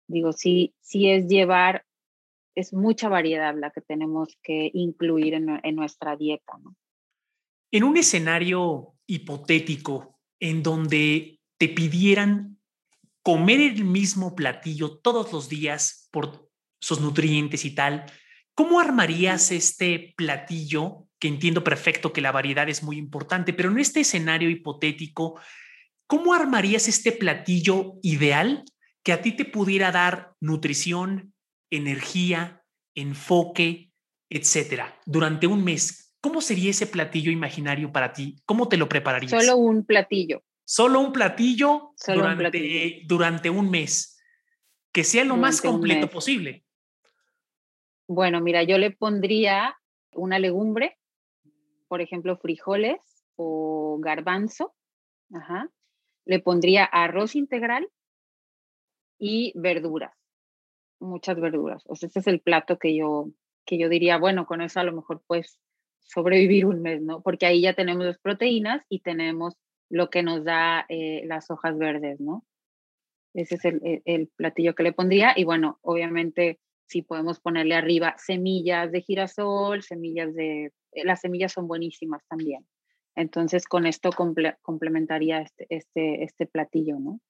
Digo, 0.07 0.33
sí, 0.33 0.75
sí 0.81 1.09
es 1.09 1.27
llevar, 1.27 1.85
es 2.55 2.73
mucha 2.73 3.09
variedad 3.09 3.55
la 3.57 3.71
que 3.71 3.81
tenemos 3.81 4.37
que 4.43 4.71
incluir 4.73 5.33
en, 5.33 5.59
en 5.63 5.75
nuestra 5.75 6.15
dieta, 6.15 6.57
¿no? 6.61 6.75
En 7.71 7.83
un 7.83 7.97
escenario 7.97 8.93
hipotético 9.07 10.19
en 10.39 10.63
donde 10.63 11.39
te 11.57 11.69
pidieran 11.69 12.59
comer 13.21 13.59
el 13.61 13.85
mismo 13.85 14.35
platillo 14.35 14.99
todos 14.99 15.33
los 15.33 15.49
días 15.49 16.09
por 16.11 16.49
sus 16.79 17.01
nutrientes 17.01 17.65
y 17.65 17.73
tal, 17.73 18.05
¿cómo 18.53 18.79
armarías 18.79 19.51
este 19.51 20.13
platillo 20.15 21.04
que 21.19 21.27
entiendo 21.27 21.63
perfecto 21.63 22.13
que 22.13 22.21
la 22.21 22.31
variedad 22.31 22.67
es 22.69 22.83
muy 22.83 22.97
importante, 22.97 23.53
pero 23.53 23.71
en 23.71 23.79
este 23.79 24.01
escenario 24.01 24.49
hipotético, 24.49 25.39
¿cómo 26.07 26.33
armarías 26.33 26.87
este 26.87 27.11
platillo 27.11 27.93
ideal 28.03 28.63
que 29.03 29.13
a 29.13 29.21
ti 29.21 29.31
te 29.31 29.45
pudiera 29.45 29.91
dar 29.91 30.33
nutrición, 30.39 31.33
energía, 31.69 32.63
enfoque, 32.95 33.91
etcétera, 34.29 34.99
durante 35.05 35.47
un 35.47 35.63
mes? 35.63 36.05
¿cómo 36.25 36.41
sería 36.41 36.71
ese 36.71 36.87
platillo 36.87 37.31
imaginario 37.31 37.91
para 37.91 38.11
ti? 38.11 38.41
¿Cómo 38.45 38.67
te 38.67 38.77
lo 38.77 38.89
prepararías? 38.89 39.29
Solo 39.29 39.57
un 39.57 39.85
platillo. 39.85 40.41
Solo 40.63 40.99
un 40.99 41.13
platillo, 41.13 41.91
durante, 43.05 43.51
un 43.51 43.69
mes. 43.69 44.19
Que 44.91 45.03
sea 45.03 45.23
lo 45.23 45.37
más 45.37 45.61
completo 45.61 46.09
posible. 46.09 46.65
Bueno, 48.07 48.41
mira, 48.41 48.63
yo 48.63 48.79
le 48.79 48.89
pondría 48.89 49.77
una 50.13 50.39
legumbre, 50.39 50.97
por 51.95 52.01
ejemplo, 52.01 52.35
frijoles 52.35 52.99
o 53.37 53.99
garbanzo. 54.01 54.73
Ajá. 55.33 55.69
Le 56.25 56.41
pondría 56.41 56.83
arroz 56.83 57.37
integral 57.37 57.87
y 59.17 59.53
verduras, 59.55 60.13
muchas 60.99 61.39
verduras. 61.39 61.83
O 61.87 61.95
sea, 61.95 62.07
ese 62.07 62.19
es 62.19 62.27
el 62.27 62.41
plato 62.41 62.79
que 62.79 62.97
yo, 62.97 63.29
que 63.65 63.77
yo 63.77 63.87
diría, 63.87 64.17
bueno, 64.17 64.45
con 64.45 64.61
eso 64.61 64.81
a 64.81 64.83
lo 64.83 64.91
mejor 64.91 65.23
pues 65.25 65.57
sobrevivir 66.01 66.65
un 66.65 66.81
mes, 66.81 67.01
¿no? 67.01 67.21
Porque 67.21 67.45
ahí 67.45 67.61
ya 67.61 67.75
tenemos 67.75 68.05
las 68.05 68.19
proteínas 68.19 68.83
y 68.89 68.99
tenemos 68.99 69.55
lo 69.89 70.09
que 70.09 70.21
nos 70.21 70.43
da 70.43 70.85
eh, 70.89 71.21
las 71.27 71.49
hojas 71.49 71.77
verdes, 71.77 72.19
¿no? 72.19 72.43
Ese 73.33 73.55
es 73.55 73.63
el, 73.63 74.01
el, 74.03 74.27
platillo 74.35 74.75
que 74.75 74.83
le 74.83 74.91
pondría. 74.91 75.31
Y 75.33 75.45
bueno, 75.45 75.79
obviamente 75.81 76.59
si 76.87 77.03
podemos 77.03 77.39
ponerle 77.39 77.75
arriba 77.75 78.15
semillas 78.17 78.91
de 78.91 79.01
girasol, 79.01 79.81
semillas 79.81 80.33
de... 80.35 80.73
Eh, 80.95 81.05
las 81.05 81.21
semillas 81.21 81.51
son 81.51 81.67
buenísimas 81.67 82.23
también. 82.27 82.65
Entonces 83.15 83.65
con 83.65 83.85
esto 83.85 84.09
complementaría 84.61 85.41
este, 85.41 85.67
este, 85.69 86.23
este 86.23 86.45
platillo, 86.47 86.99
¿no? 86.99 87.21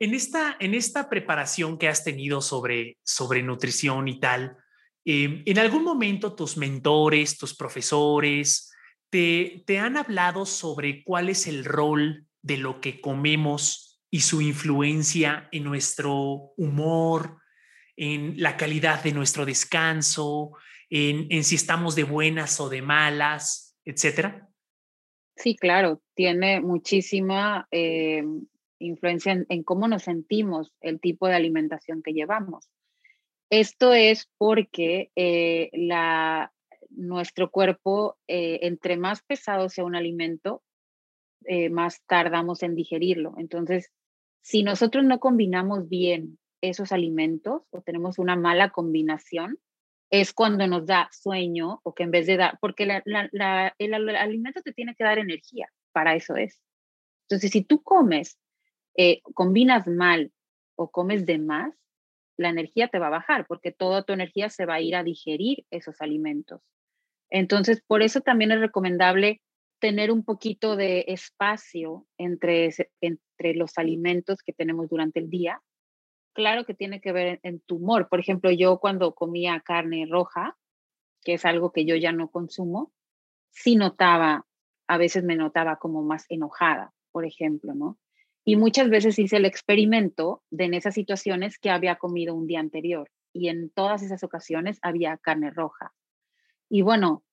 En 0.00 0.14
esta, 0.14 0.56
en 0.60 0.74
esta 0.74 1.10
preparación 1.10 1.76
que 1.76 1.88
has 1.88 2.04
tenido 2.04 2.40
sobre, 2.40 2.98
sobre 3.02 3.42
nutrición 3.42 4.06
y 4.06 4.20
tal, 4.20 4.56
em, 5.04 5.42
¿en 5.44 5.58
algún 5.58 5.82
momento 5.82 6.36
tus 6.36 6.56
mentores, 6.56 7.36
tus 7.36 7.56
profesores, 7.56 8.72
te, 9.10 9.64
te 9.66 9.78
han 9.78 9.96
hablado 9.96 10.46
sobre 10.46 11.02
cuál 11.02 11.28
es 11.28 11.48
el 11.48 11.64
rol 11.64 12.26
de 12.42 12.58
lo 12.58 12.80
que 12.80 13.00
comemos 13.00 14.00
y 14.10 14.20
su 14.20 14.40
influencia 14.40 15.48
en 15.50 15.64
nuestro 15.64 16.52
humor, 16.56 17.38
en 17.96 18.40
la 18.40 18.56
calidad 18.56 19.02
de 19.02 19.12
nuestro 19.12 19.44
descanso, 19.44 20.52
en, 20.90 21.44
si 21.44 21.54
estamos 21.54 21.94
de 21.94 22.04
buenas 22.04 22.60
o 22.60 22.68
de 22.68 22.82
malas, 22.82 23.76
etcétera? 23.84 24.48
Sí, 25.36 25.56
claro, 25.56 26.02
tiene 26.14 26.60
muchísima 26.60 27.68
eh, 27.70 28.24
influencia 28.78 29.44
en, 29.48 29.62
cómo 29.62 29.86
nos 29.88 30.02
sentimos, 30.02 30.72
el 30.80 31.00
tipo 31.00 31.28
de 31.28 31.34
alimentación 31.34 32.02
que 32.02 32.12
llevamos. 32.12 32.70
Esto 33.50 33.94
es 33.94 34.28
porque 34.36 35.10
eh, 35.16 35.70
la, 35.72 36.52
nuestro 36.90 37.50
cuerpo, 37.50 38.18
eh, 38.26 38.60
entre 38.62 38.96
más 38.96 39.22
pesado 39.22 39.68
sea 39.68 39.84
un 39.84 39.96
alimento, 39.96 40.62
más 41.70 42.02
tardamos 42.06 42.62
en 42.62 42.74
digerirlo. 42.74 43.32
Entonces, 43.38 43.90
si 44.42 44.62
nosotros 44.62 45.04
no 45.04 45.18
combinamos 45.18 45.88
bien 45.88 46.38
esos 46.60 46.92
alimentos 46.92 47.62
o 47.70 47.80
tenemos 47.80 48.18
una 48.18 48.36
mala 48.36 48.68
combinación, 48.68 49.58
es 50.10 50.32
cuando 50.32 50.66
nos 50.66 50.86
da 50.86 51.08
sueño 51.12 51.80
o 51.82 51.94
que 51.94 52.04
en 52.04 52.10
vez 52.10 52.26
de 52.26 52.36
dar, 52.36 52.58
porque 52.60 52.84
el 52.84 54.16
alimento 54.16 54.62
te 54.62 54.72
tiene 54.72 54.94
que 54.94 55.04
dar 55.04 55.18
energía, 55.18 55.68
para 55.92 56.14
eso 56.14 56.36
es. 56.36 56.60
Entonces, 57.28 57.50
si 57.50 57.62
tú 57.62 57.82
comes 57.82 58.38
eh, 58.96 59.20
combinas 59.34 59.86
mal 59.86 60.32
o 60.76 60.90
comes 60.90 61.26
de 61.26 61.38
más, 61.38 61.74
la 62.38 62.48
energía 62.48 62.88
te 62.88 62.98
va 62.98 63.08
a 63.08 63.10
bajar 63.10 63.46
porque 63.46 63.72
toda 63.72 64.04
tu 64.04 64.12
energía 64.12 64.48
se 64.48 64.64
va 64.64 64.74
a 64.74 64.80
ir 64.80 64.96
a 64.96 65.04
digerir 65.04 65.66
esos 65.70 66.00
alimentos. 66.00 66.62
Entonces, 67.30 67.82
por 67.86 68.02
eso 68.02 68.22
también 68.22 68.52
es 68.52 68.60
recomendable 68.60 69.42
tener 69.80 70.10
un 70.10 70.24
poquito 70.24 70.76
de 70.76 71.04
espacio 71.08 72.06
entre, 72.16 72.70
entre 73.00 73.54
los 73.54 73.76
alimentos 73.76 74.42
que 74.42 74.52
tenemos 74.52 74.88
durante 74.88 75.20
el 75.20 75.30
día. 75.30 75.60
Claro 76.38 76.64
que 76.64 76.72
tiene 76.72 77.00
que 77.00 77.10
ver 77.10 77.40
en 77.42 77.58
tu 77.58 77.78
humor. 77.78 78.08
Por 78.08 78.20
ejemplo, 78.20 78.52
yo 78.52 78.78
cuando 78.78 79.12
comía 79.12 79.58
carne 79.58 80.06
roja, 80.08 80.56
que 81.24 81.34
es 81.34 81.44
algo 81.44 81.72
que 81.72 81.84
yo 81.84 81.96
ya 81.96 82.12
no 82.12 82.30
consumo, 82.30 82.92
sí 83.50 83.74
notaba, 83.74 84.46
a 84.86 84.98
veces 84.98 85.24
me 85.24 85.34
notaba 85.34 85.80
como 85.80 86.04
más 86.04 86.26
enojada, 86.28 86.94
por 87.10 87.26
ejemplo, 87.26 87.74
¿no? 87.74 87.98
Y 88.44 88.54
muchas 88.54 88.88
veces 88.88 89.18
hice 89.18 89.38
el 89.38 89.46
experimento 89.46 90.44
de 90.48 90.66
en 90.66 90.74
esas 90.74 90.94
situaciones 90.94 91.58
que 91.58 91.70
había 91.70 91.96
comido 91.96 92.36
un 92.36 92.46
día 92.46 92.60
anterior 92.60 93.10
y 93.32 93.48
en 93.48 93.70
todas 93.70 94.04
esas 94.04 94.22
ocasiones 94.22 94.78
había 94.80 95.16
carne 95.16 95.50
roja. 95.50 95.92
Y 96.68 96.82
bueno, 96.82 97.24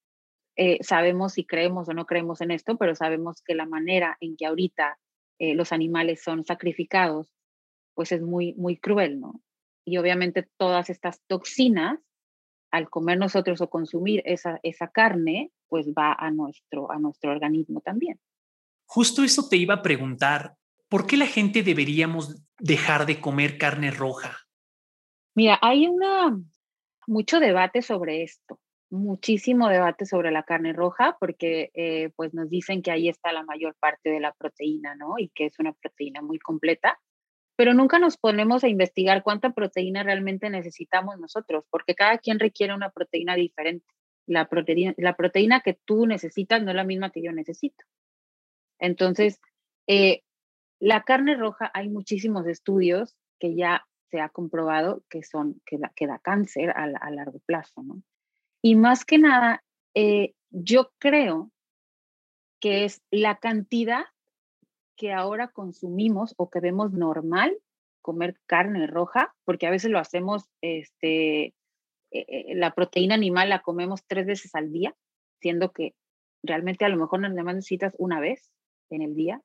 eh, 0.55 0.79
sabemos 0.81 1.33
si 1.33 1.45
creemos 1.45 1.87
o 1.89 1.93
no 1.93 2.07
creemos 2.07 2.41
en 2.41 2.49
esto, 2.49 2.75
pero 2.79 2.95
sabemos 2.95 3.43
que 3.43 3.53
la 3.53 3.67
manera 3.67 4.17
en 4.19 4.35
que 4.35 4.47
ahorita 4.47 4.97
eh, 5.37 5.53
los 5.53 5.71
animales 5.71 6.23
son 6.23 6.43
sacrificados, 6.43 7.34
pues 7.95 8.11
es 8.11 8.21
muy, 8.21 8.53
muy 8.53 8.77
cruel, 8.77 9.19
¿no? 9.19 9.41
Y 9.85 9.97
obviamente 9.97 10.47
todas 10.57 10.89
estas 10.89 11.21
toxinas, 11.27 11.99
al 12.71 12.89
comer 12.89 13.17
nosotros 13.17 13.61
o 13.61 13.69
consumir 13.69 14.21
esa, 14.25 14.59
esa 14.61 14.89
carne, 14.89 15.51
pues 15.67 15.87
va 15.87 16.13
a 16.13 16.29
nuestro, 16.29 16.91
a 16.91 16.99
nuestro 16.99 17.31
organismo 17.31 17.81
también. 17.81 18.19
Justo 18.85 19.23
eso 19.23 19.47
te 19.49 19.57
iba 19.57 19.75
a 19.75 19.81
preguntar. 19.81 20.55
¿por 20.89 21.07
qué 21.07 21.17
la 21.17 21.27
gente 21.27 21.63
deberíamos 21.63 22.41
dejar 22.59 23.05
de 23.05 23.19
comer 23.19 23.57
carne 23.57 23.91
roja? 23.91 24.37
Mira, 25.35 25.59
hay 25.61 25.87
una, 25.87 26.39
mucho 27.07 27.39
debate 27.39 27.81
sobre 27.81 28.23
esto, 28.23 28.59
muchísimo 28.89 29.67
debate 29.67 30.05
sobre 30.05 30.31
la 30.31 30.43
carne 30.43 30.73
roja, 30.73 31.17
porque 31.19 31.71
eh, 31.73 32.11
pues 32.15 32.33
nos 32.33 32.49
dicen 32.49 32.81
que 32.81 32.91
ahí 32.91 33.09
está 33.09 33.33
la 33.33 33.43
mayor 33.43 33.75
parte 33.79 34.09
de 34.09 34.19
la 34.19 34.31
proteína, 34.33 34.95
¿no? 34.95 35.15
Y 35.17 35.29
que 35.29 35.47
es 35.47 35.59
una 35.59 35.73
proteína 35.73 36.21
muy 36.21 36.39
completa, 36.39 36.97
pero 37.55 37.73
nunca 37.73 37.99
nos 37.99 38.17
ponemos 38.17 38.63
a 38.63 38.67
investigar 38.67 39.23
cuánta 39.23 39.51
proteína 39.51 40.03
realmente 40.03 40.49
necesitamos 40.49 41.17
nosotros, 41.19 41.65
porque 41.69 41.95
cada 41.95 42.17
quien 42.17 42.39
requiere 42.39 42.73
una 42.73 42.89
proteína 42.89 43.35
diferente. 43.35 43.85
La 44.27 44.47
proteína, 44.47 44.93
la 44.97 45.15
proteína 45.15 45.61
que 45.61 45.77
tú 45.85 46.05
necesitas 46.07 46.61
no 46.61 46.71
es 46.71 46.75
la 46.75 46.83
misma 46.83 47.11
que 47.11 47.21
yo 47.21 47.31
necesito. 47.31 47.85
Entonces, 48.79 49.39
eh, 49.87 50.23
la 50.79 51.03
carne 51.03 51.35
roja, 51.35 51.71
hay 51.73 51.89
muchísimos 51.89 52.47
estudios 52.47 53.15
que 53.39 53.55
ya 53.55 53.85
se 54.09 54.19
ha 54.19 54.29
comprobado 54.29 55.03
que, 55.09 55.23
son, 55.23 55.61
que, 55.65 55.77
da, 55.77 55.91
que 55.95 56.07
da 56.07 56.19
cáncer 56.19 56.71
a, 56.71 56.87
largo 57.11 57.39
plazo, 57.45 57.83
¿no? 57.83 58.01
Y 58.61 58.75
más 58.75 59.05
que 59.05 59.17
nada, 59.17 59.63
eh, 59.93 60.33
yo 60.49 60.91
creo 60.97 61.51
que 62.59 62.85
es 62.85 63.01
la 63.11 63.37
cantidad 63.37 64.05
que 64.95 65.13
ahora 65.13 65.49
consumimos 65.49 66.33
o 66.37 66.49
que 66.49 66.59
vemos 66.59 66.91
normal 66.93 67.57
comer 68.01 68.37
carne 68.45 68.85
roja, 68.87 69.33
porque 69.45 69.65
a 69.65 69.71
veces 69.71 69.89
lo 69.89 69.97
hacemos, 69.97 70.49
este, 70.61 71.45
eh, 71.45 71.53
eh, 72.11 72.55
la 72.55 72.75
proteína 72.75 73.15
animal 73.15 73.49
la 73.49 73.61
comemos 73.61 74.05
tres 74.05 74.27
veces 74.27 74.53
al 74.53 74.71
día, 74.71 74.95
siendo 75.39 75.71
que 75.71 75.95
realmente 76.43 76.85
a 76.85 76.89
lo 76.89 76.97
mejor 76.97 77.19
nada 77.19 77.43
más 77.43 77.55
necesitas 77.55 77.95
una 77.97 78.19
vez 78.19 78.51
en 78.91 79.01
el 79.01 79.15
día. 79.15 79.41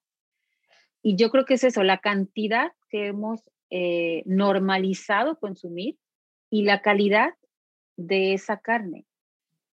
Y 1.03 1.17
yo 1.17 1.31
creo 1.31 1.47
que 1.47 1.55
es 1.55 1.65
eso, 1.65 1.83
la 1.83 1.99
cantidad 1.99 2.73
que 2.91 3.07
hemos 3.07 3.51
eh, 3.71 4.23
normalizado 4.27 5.39
consumir 5.39 5.97
y 6.51 6.65
la 6.65 6.83
calidad 6.83 7.35
de 7.97 8.35
esa 8.35 8.59
carne. 8.59 9.07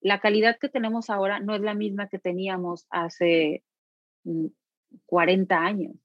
La 0.01 0.21
calidad 0.21 0.59
que 0.59 0.71
tenemos 0.71 1.11
ahora 1.11 1.41
no 1.41 1.55
es 1.55 1.61
la 1.61 1.75
misma 1.75 2.09
que 2.09 2.19
teníamos 2.19 2.87
hace 2.89 3.63
40 5.07 5.59
mm, 5.59 5.65
años. 5.65 5.97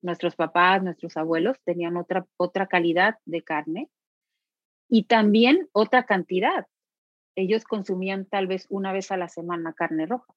Nuestros 0.00 0.34
papás, 0.34 0.82
nuestros 0.82 1.16
abuelos 1.16 1.58
tenían 1.64 1.96
otra, 1.96 2.26
otra 2.36 2.66
calidad 2.66 3.18
de 3.24 3.42
carne 3.42 3.88
y 4.88 5.04
también 5.04 5.68
otra 5.72 6.04
cantidad. 6.04 6.66
Ellos 7.36 7.64
consumían 7.64 8.26
tal 8.26 8.46
vez 8.46 8.66
una 8.68 8.92
vez 8.92 9.10
a 9.10 9.16
la 9.16 9.28
semana 9.28 9.72
carne 9.72 10.06
roja 10.06 10.34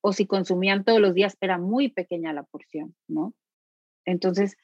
o 0.00 0.12
si 0.12 0.26
consumían 0.26 0.84
todos 0.84 1.00
los 1.00 1.14
días 1.14 1.36
era 1.40 1.58
muy 1.58 1.88
pequeña 1.88 2.32
la 2.32 2.44
porción, 2.44 2.94
¿no? 3.08 3.34
Entonces, 4.04 4.56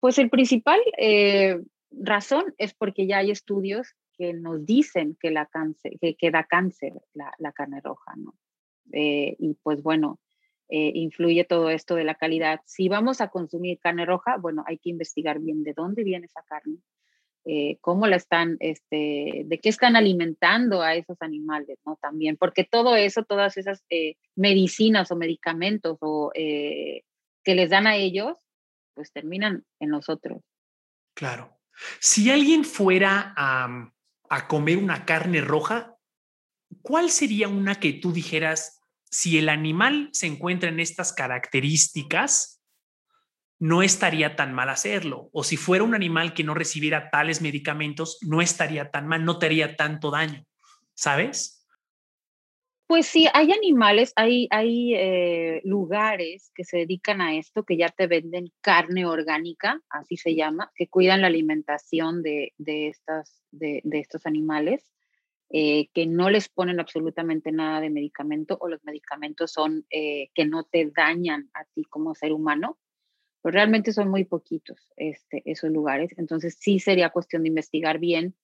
pues 0.00 0.18
el 0.18 0.30
principal 0.30 0.80
eh, 0.96 1.60
razón 1.90 2.54
es 2.56 2.72
porque 2.72 3.06
ya 3.06 3.18
hay 3.18 3.30
estudios 3.30 3.94
que 4.14 4.32
nos 4.32 4.64
dicen 4.64 5.16
que, 5.20 5.30
la 5.30 5.44
cáncer, 5.44 5.92
que, 6.00 6.30
da 6.30 6.44
cáncer 6.44 6.94
la, 7.12 7.52
carne 7.52 7.82
roja, 7.82 8.14
¿no? 8.16 8.34
Eh, 8.92 9.36
y 9.38 9.54
pues 9.62 9.82
bueno, 9.82 10.18
eh, 10.70 10.92
influye 10.94 11.44
todo 11.44 11.70
esto 11.70 11.94
de 11.94 12.04
la 12.04 12.14
calidad. 12.14 12.60
Si 12.66 12.88
vamos 12.88 13.22
a 13.22 13.28
consumir 13.28 13.78
carne 13.78 14.04
roja, 14.04 14.36
bueno, 14.36 14.64
hay 14.66 14.76
que 14.76 14.90
investigar 14.90 15.38
bien 15.38 15.62
de 15.62 15.72
dónde 15.72 16.04
viene 16.04 16.26
esa 16.26 16.42
carne, 16.42 16.76
eh, 17.46 17.78
cómo 17.80 18.06
la 18.06 18.16
están, 18.16 18.58
este, 18.60 19.44
de 19.46 19.60
qué 19.62 19.70
están 19.70 19.96
alimentando 19.96 20.82
a 20.82 20.94
esos 20.94 21.16
animales, 21.22 21.78
¿no? 21.86 21.96
También, 22.02 22.36
porque 22.36 22.64
todo 22.64 22.96
eso, 22.96 23.24
todas 23.24 23.56
esas 23.56 23.82
eh, 23.88 24.16
medicinas 24.36 25.10
o 25.10 25.16
medicamentos 25.16 25.96
o, 26.00 26.30
que 26.34 27.54
les 27.54 27.70
dan 27.70 27.86
a 27.86 27.96
ellos, 27.96 28.36
pues 28.92 29.10
terminan 29.10 29.64
en 29.80 29.88
nosotros. 29.88 30.42
Claro. 31.14 31.58
Si 31.98 32.30
alguien 32.30 32.64
fuera 32.64 33.32
a, 33.38 33.90
a 34.28 34.48
comer 34.48 34.76
una 34.76 35.06
carne 35.06 35.40
roja, 35.40 35.96
¿cuál 36.82 37.08
sería 37.08 37.48
una 37.48 37.76
que 37.76 37.94
tú 37.94 38.12
dijeras, 38.12 38.77
si 39.10 39.38
el 39.38 39.48
animal 39.48 40.10
se 40.12 40.26
encuentra 40.26 40.68
en 40.68 40.80
estas 40.80 41.12
características, 41.12 42.62
no 43.58 43.82
estaría 43.82 44.36
tan 44.36 44.54
mal 44.54 44.68
hacerlo? 44.68 45.30
O 45.32 45.44
si 45.44 45.56
fuera 45.56 45.84
un 45.84 45.94
animal 45.94 46.34
que 46.34 46.44
no 46.44 46.54
recibiera 46.54 47.10
tales 47.10 47.42
medicamentos, 47.42 48.18
no 48.22 48.40
estaría 48.40 48.90
tan 48.90 49.06
mal, 49.06 49.24
no 49.24 49.38
te 49.38 49.46
haría 49.46 49.76
tanto 49.76 50.10
daño, 50.10 50.44
¿sabes? 50.94 51.58
Pues 52.88 53.06
sí, 53.06 53.28
hay 53.34 53.52
animales, 53.52 54.14
hay, 54.16 54.48
eh, 54.50 55.60
lugares 55.62 56.50
que 56.54 56.64
se 56.64 56.78
dedican 56.78 57.20
a 57.20 57.36
esto, 57.36 57.62
que 57.62 57.76
ya 57.76 57.90
te 57.90 58.06
venden 58.06 58.50
carne 58.62 59.04
orgánica, 59.04 59.82
así 59.90 60.16
se 60.16 60.34
llama, 60.34 60.72
que 60.74 60.88
cuidan 60.88 61.20
la 61.20 61.26
alimentación 61.26 62.22
de, 62.22 62.54
de, 62.56 62.94
estos 63.92 64.24
animales, 64.24 64.90
eh, 65.50 65.88
que 65.94 66.06
no 66.06 66.30
les 66.30 66.48
ponen 66.48 66.80
absolutamente 66.80 67.52
nada 67.52 67.80
de 67.80 67.90
medicamento 67.90 68.58
o 68.60 68.68
los 68.68 68.84
medicamentos 68.84 69.52
son 69.52 69.86
eh, 69.90 70.30
que 70.34 70.44
no 70.44 70.64
te 70.64 70.90
dañan 70.94 71.50
a 71.54 71.64
ti 71.64 71.84
como 71.84 72.14
ser 72.14 72.32
humano, 72.32 72.78
pero 73.42 73.54
realmente 73.54 73.92
son 73.92 74.08
muy 74.08 74.24
poquitos 74.24 74.92
este, 74.96 75.42
esos 75.44 75.70
lugares. 75.70 76.14
Entonces 76.18 76.56
sí 76.60 76.80
sería 76.80 77.10
cuestión 77.10 77.42
de 77.42 77.48
investigar 77.48 77.98
bien 77.98 78.34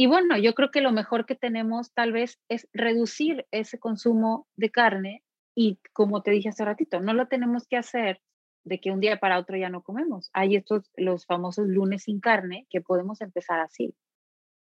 y 0.00 0.06
bueno, 0.06 0.38
yo 0.38 0.54
creo 0.54 0.70
que 0.70 0.80
lo 0.80 0.92
mejor 0.92 1.26
que 1.26 1.34
tenemos 1.34 1.92
tal 1.92 2.12
vez 2.12 2.38
es 2.48 2.66
reducir 2.72 3.46
ese 3.50 3.78
consumo 3.78 4.48
de 4.56 4.70
carne 4.70 5.22
y 5.54 5.78
como 5.92 6.22
te 6.22 6.30
dije 6.30 6.48
hace 6.48 6.64
ratito, 6.64 7.00
no 7.00 7.12
lo 7.12 7.28
tenemos 7.28 7.66
que 7.66 7.76
hacer 7.76 8.22
de 8.64 8.80
que 8.80 8.92
un 8.92 9.00
día 9.00 9.20
para 9.20 9.38
otro 9.38 9.58
ya 9.58 9.68
no 9.68 9.82
comemos. 9.82 10.30
Hay 10.32 10.56
estos, 10.56 10.90
los 10.96 11.26
famosos 11.26 11.68
lunes 11.68 12.04
sin 12.04 12.18
carne, 12.18 12.66
que 12.70 12.80
podemos 12.80 13.20
empezar 13.20 13.60
así. 13.60 13.94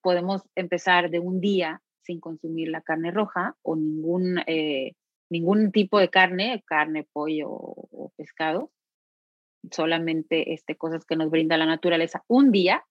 Podemos 0.03 0.43
empezar 0.55 1.11
de 1.11 1.19
un 1.19 1.41
día 1.41 1.83
sin 2.03 2.21
consumir 2.21 2.69
la 2.69 2.81
carne 2.81 3.11
roja 3.11 3.57
o 3.63 3.77
ningún, 3.77 4.39
eh, 4.47 4.95
ningún 5.31 5.73
tipo 5.73 5.99
de 5.99 6.09
carne, 6.09 6.63
carne, 6.67 7.07
pollo 7.13 7.49
o, 7.51 8.13
pescado, 8.17 8.71
solamente 9.71 10.55
este, 10.55 10.77
cosas 10.77 11.05
que 11.05 11.17
nos 11.17 11.31
brinda 11.31 11.57
la 11.57 11.67
naturaleza 11.67 12.25
un 12.29 12.51
día 12.51 12.85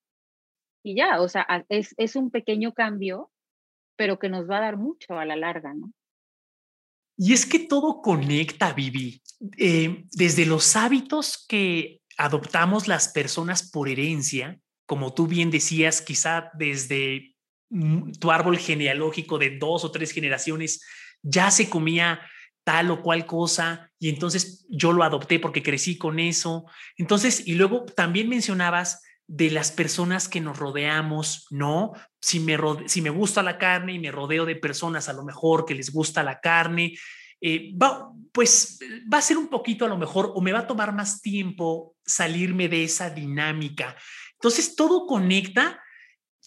y 0.83 0.95
ya, 0.95 1.19
o 1.21 1.27
sea, 1.27 1.65
es, 1.69 1.93
es 1.97 2.15
un 2.15 2.29
pequeño 2.31 2.73
cambio, 2.73 3.31
pero 3.97 4.19
que 4.19 4.29
nos 4.29 4.49
va 4.49 4.57
a 4.57 4.61
dar 4.61 4.77
mucho 4.77 5.17
a 5.17 5.25
la 5.25 5.35
larga, 5.35 5.73
¿no? 5.73 5.91
Y 7.17 7.33
es 7.33 7.47
que 7.47 7.59
todo 7.59 8.01
conecta, 8.01 8.73
Vivi, 8.73 9.23
eh, 9.57 10.05
desde 10.11 10.45
los 10.45 10.75
hábitos 10.75 11.45
que 11.47 12.01
adoptamos 12.15 12.87
las 12.87 13.09
personas 13.09 13.69
por 13.69 13.89
herencia, 13.89 14.59
como 14.87 15.13
tú 15.13 15.27
bien 15.27 15.51
decías, 15.51 16.01
quizá 16.01 16.49
desde 16.55 17.35
tu 18.19 18.31
árbol 18.31 18.57
genealógico 18.57 19.37
de 19.37 19.57
dos 19.57 19.83
o 19.83 19.91
tres 19.91 20.11
generaciones 20.11 20.81
ya 21.21 21.51
se 21.51 21.69
comía 21.69 22.21
tal 22.63 22.91
o 22.91 23.01
cual 23.01 23.25
cosa 23.25 23.91
y 23.99 24.09
entonces 24.09 24.65
yo 24.69 24.93
lo 24.93 25.03
adopté 25.03 25.39
porque 25.39 25.63
crecí 25.63 25.97
con 25.97 26.19
eso. 26.19 26.65
Entonces, 26.97 27.45
y 27.45 27.55
luego 27.55 27.85
también 27.85 28.29
mencionabas 28.29 29.01
de 29.27 29.51
las 29.51 29.71
personas 29.71 30.29
que 30.29 30.39
nos 30.39 30.57
rodeamos, 30.57 31.47
¿no? 31.49 31.93
Si 32.21 32.39
me, 32.39 32.57
si 32.87 33.01
me 33.01 33.09
gusta 33.09 33.43
la 33.43 33.57
carne 33.57 33.93
y 33.93 33.99
me 33.99 34.11
rodeo 34.11 34.45
de 34.45 34.55
personas 34.55 35.09
a 35.09 35.13
lo 35.13 35.23
mejor 35.23 35.65
que 35.65 35.75
les 35.75 35.91
gusta 35.91 36.23
la 36.23 36.39
carne, 36.39 36.97
eh, 37.41 37.73
va, 37.81 38.09
pues 38.31 38.79
va 39.13 39.19
a 39.19 39.21
ser 39.21 39.37
un 39.37 39.47
poquito 39.47 39.85
a 39.85 39.89
lo 39.89 39.97
mejor 39.97 40.31
o 40.33 40.41
me 40.41 40.53
va 40.53 40.59
a 40.59 40.67
tomar 40.67 40.93
más 40.93 41.21
tiempo 41.21 41.95
salirme 42.05 42.69
de 42.69 42.83
esa 42.83 43.09
dinámica. 43.09 43.95
Entonces, 44.37 44.75
todo 44.75 45.05
conecta, 45.07 45.81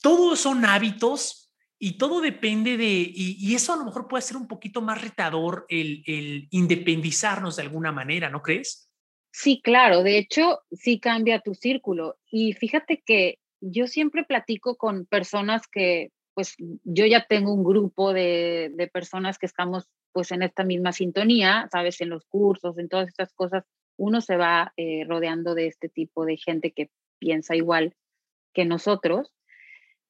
todos 0.00 0.40
son 0.40 0.64
hábitos 0.64 1.52
y 1.78 1.98
todo 1.98 2.20
depende 2.20 2.76
de, 2.76 3.10
y, 3.14 3.54
eso 3.54 3.72
a 3.72 3.76
lo 3.76 3.84
mejor 3.84 4.06
puede 4.06 4.22
ser 4.22 4.36
un 4.36 4.46
poquito 4.46 4.82
más 4.82 5.00
retador 5.00 5.66
el, 5.68 6.02
independizarnos 6.50 7.56
de 7.56 7.62
alguna 7.62 7.90
manera, 7.90 8.28
¿no 8.28 8.42
crees? 8.42 8.90
Sí, 9.32 9.60
claro, 9.62 10.02
de 10.02 10.18
hecho, 10.18 10.60
sí 10.72 11.00
cambia 11.00 11.40
tu 11.40 11.54
círculo. 11.54 12.18
Y 12.30 12.52
fíjate 12.52 13.02
que 13.04 13.38
yo 13.60 13.86
siempre 13.86 14.24
platico 14.24 14.76
con 14.76 15.06
personas 15.06 15.66
que, 15.68 16.10
pues 16.34 16.54
yo 16.58 17.06
ya 17.06 17.26
tengo 17.26 17.54
un 17.54 17.64
grupo 17.64 18.12
de, 18.12 18.72
de 18.74 18.86
personas 18.88 19.38
que 19.38 19.46
estamos 19.46 19.88
pues 20.12 20.32
en 20.32 20.42
esta 20.42 20.64
misma 20.64 20.92
sintonía, 20.92 21.68
sabes, 21.70 22.00
en 22.00 22.10
los 22.10 22.26
cursos, 22.26 22.78
en 22.78 22.88
todas 22.88 23.08
estas 23.08 23.32
cosas, 23.32 23.64
uno 23.96 24.20
se 24.20 24.36
va 24.36 24.72
eh, 24.76 25.04
rodeando 25.06 25.54
de 25.54 25.66
este 25.66 25.88
tipo 25.88 26.24
de 26.24 26.36
gente 26.36 26.72
que 26.72 26.90
piensa 27.20 27.54
igual 27.54 27.94
que 28.52 28.64
nosotros. 28.64 29.32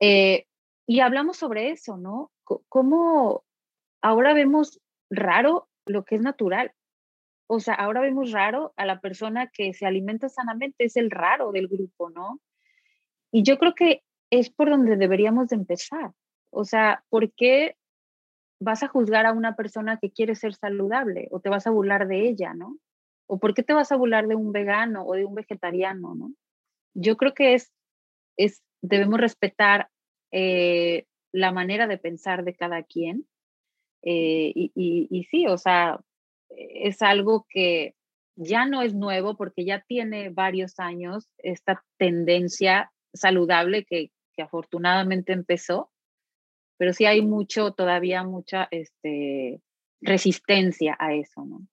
Eh, 0.01 0.47
y 0.87 1.01
hablamos 1.01 1.37
sobre 1.37 1.71
eso, 1.71 1.99
¿no? 1.99 2.33
cómo 2.69 3.45
ahora 4.03 4.35
vemos 4.35 4.81
raro 5.09 5.69
lo 5.87 6.05
que 6.05 6.17
es 6.17 6.23
natural. 6.23 6.73
O 7.47 7.61
sea, 7.61 7.75
ahora 7.75 8.01
vemos 8.01 8.33
raro 8.33 8.73
a 8.77 8.87
la 8.87 9.01
persona 9.01 9.49
que 9.49 9.75
se 9.75 9.87
alimenta 9.87 10.29
sanamente, 10.29 10.85
es 10.85 10.97
el 10.97 11.11
raro 11.11 11.53
del 11.53 11.69
grupo, 11.69 12.11
¿no? 12.11 12.41
Y 13.33 13.43
yo 13.43 13.59
creo 13.59 13.75
que 13.75 14.03
es 14.31 14.51
por 14.51 14.71
donde 14.71 14.97
deberíamos 14.97 15.49
de 15.49 15.57
empezar. 15.57 16.13
O 16.51 16.65
sea, 16.65 17.05
¿por 17.09 17.33
qué 17.33 17.77
vas 18.61 18.83
a 18.83 18.89
juzgar 18.89 19.27
a 19.27 19.33
una 19.33 19.57
persona 19.57 19.99
que 19.99 20.11
quiere 20.11 20.35
ser 20.35 20.55
saludable 20.55 21.29
o 21.31 21.41
te 21.41 21.49
vas 21.49 21.67
a 21.67 21.71
burlar 21.71 22.07
de 22.07 22.29
ella, 22.29 22.55
¿no? 22.55 22.77
¿O 23.27 23.39
por 23.39 23.55
qué 23.55 23.63
te 23.63 23.73
vas 23.73 23.91
a 23.91 23.97
burlar 23.97 24.27
de 24.29 24.35
un 24.35 24.53
vegano 24.53 25.05
o 25.05 25.15
de 25.15 25.25
un 25.25 25.35
vegetariano, 25.35 26.15
¿no? 26.15 26.33
Yo 26.95 27.17
creo 27.17 27.35
que 27.35 27.55
es, 27.55 27.73
es 28.37 28.63
debemos 28.83 29.21
respetar 29.21 29.89
eh, 30.33 31.07
la 31.33 31.53
manera 31.53 31.87
de 31.87 31.99
pensar 31.99 32.45
de 32.45 32.55
cada 32.55 32.83
quien. 32.83 33.27
Eh, 34.03 34.53
y, 34.55 34.73
y, 34.75 35.09
y, 35.11 35.25
sí, 35.25 35.47
o 35.47 35.59
sea, 35.59 36.01
es 36.49 37.03
algo 37.03 37.47
que 37.49 37.95
ya 38.37 38.65
no 38.67 38.83
es 38.83 38.95
nuevo 38.95 39.37
porque 39.37 39.65
ya 39.65 39.85
tiene 39.87 40.31
varios 40.31 40.79
años 40.79 41.29
esta 41.39 41.85
tendencia 41.99 42.91
saludable 43.13 43.85
que, 43.85 44.11
afortunadamente 44.43 45.35
empezó, 45.35 45.93
pero 46.79 46.95
sí 46.95 47.05
hay 47.05 47.21
mucho, 47.21 47.73
todavía 47.73 48.25
mucha 48.25 48.69
este, 48.71 49.61
resistencia 50.01 50.97
a 50.99 51.13
eso, 51.13 51.45
¿no? 51.45 51.67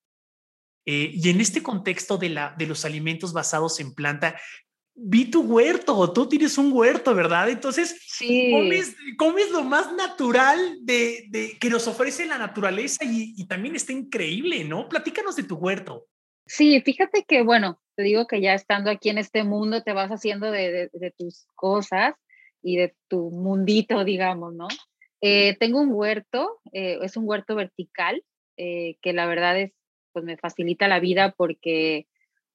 Eh, 0.85 1.11
y 1.13 1.29
en 1.29 1.39
este 1.39 1.63
contexto 1.63 2.17
de, 2.17 2.27
la, 2.27 2.53
de 2.57 2.67
los 2.67 2.83
alimentos 2.83 3.31
basados 3.31 3.79
en 3.79 3.93
planta, 3.93 4.37
vi 4.97 5.29
tu 5.29 5.43
huerto, 5.43 6.11
tú 6.11 6.27
tienes 6.27 6.57
un 6.57 6.71
huerto, 6.73 7.13
¿verdad? 7.13 7.49
Entonces, 7.49 8.01
sí. 8.07 8.51
comes, 9.17 9.51
lo 9.51 9.63
más 9.63 9.93
natural 9.93 10.59
de, 10.81 11.57
que 11.59 11.69
nos 11.69 11.87
ofrece 11.87 12.25
la 12.25 12.39
naturaleza 12.39 13.05
y, 13.05 13.45
también 13.47 13.75
está 13.75 13.93
increíble, 13.93 14.63
¿no? 14.63 14.89
Platícanos 14.89 15.35
de 15.35 15.43
tu 15.43 15.55
huerto. 15.55 16.07
Sí, 16.47 16.81
fíjate 16.81 17.23
que, 17.27 17.43
bueno, 17.43 17.79
te 17.95 18.03
digo 18.03 18.25
que 18.25 18.41
ya 18.41 18.53
estando 18.53 18.89
aquí 18.89 19.09
en 19.09 19.19
este 19.19 19.43
mundo 19.43 19.83
te 19.83 19.93
vas 19.93 20.09
haciendo 20.09 20.51
de, 20.51 20.89
tus 21.17 21.45
cosas 21.55 22.15
y 22.63 22.77
de 22.77 22.95
tu 23.07 23.29
mundito, 23.29 24.03
digamos, 24.03 24.53
¿no? 24.55 24.67
Eh, 25.21 25.55
tengo 25.59 25.79
un 25.79 25.91
huerto, 25.91 26.59
eh, 26.73 26.99
es 27.01 27.17
un 27.17 27.27
huerto 27.27 27.55
vertical, 27.55 28.23
eh, 28.57 28.97
que 29.01 29.13
la 29.13 29.27
verdad 29.27 29.59
es, 29.59 29.71
pues 30.11 30.25
me 30.25 30.37
facilita 30.37 30.87
la 30.87 30.99
vida 30.99 31.35
porque 31.37 32.07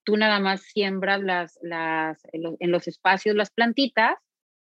tú 0.05 0.17
nada 0.17 0.41
más 0.41 0.63
siembras 0.63 1.23
las, 1.23 1.59
las, 1.63 2.21
en, 2.33 2.71
los, 2.71 2.89
espacios 2.89 3.37
las 3.37 3.51
plantitas 3.51 4.17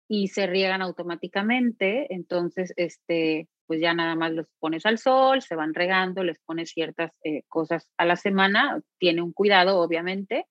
y 0.08 0.28
se 0.28 0.48
riegan 0.48 0.82
automáticamente, 0.82 2.14
entonces, 2.14 2.74
este, 2.76 3.48
pues 3.66 3.80
ya 3.80 3.94
nada 3.94 4.16
más 4.16 4.34
los 4.34 4.48
pones 4.60 4.86
al 4.86 4.98
sol, 4.98 5.42
se 5.42 5.56
van 5.56 5.74
regando, 5.74 6.24
les 6.24 6.40
pones 6.40 6.72
ciertas 6.72 7.12
eh, 7.24 7.44
cosas 7.48 7.88
a 7.98 8.06
la 8.06 8.18
semana, 8.18 8.82
tiene 9.00 9.22
un 9.22 9.32
cuidado, 9.32 9.80
obviamente, 9.80 10.46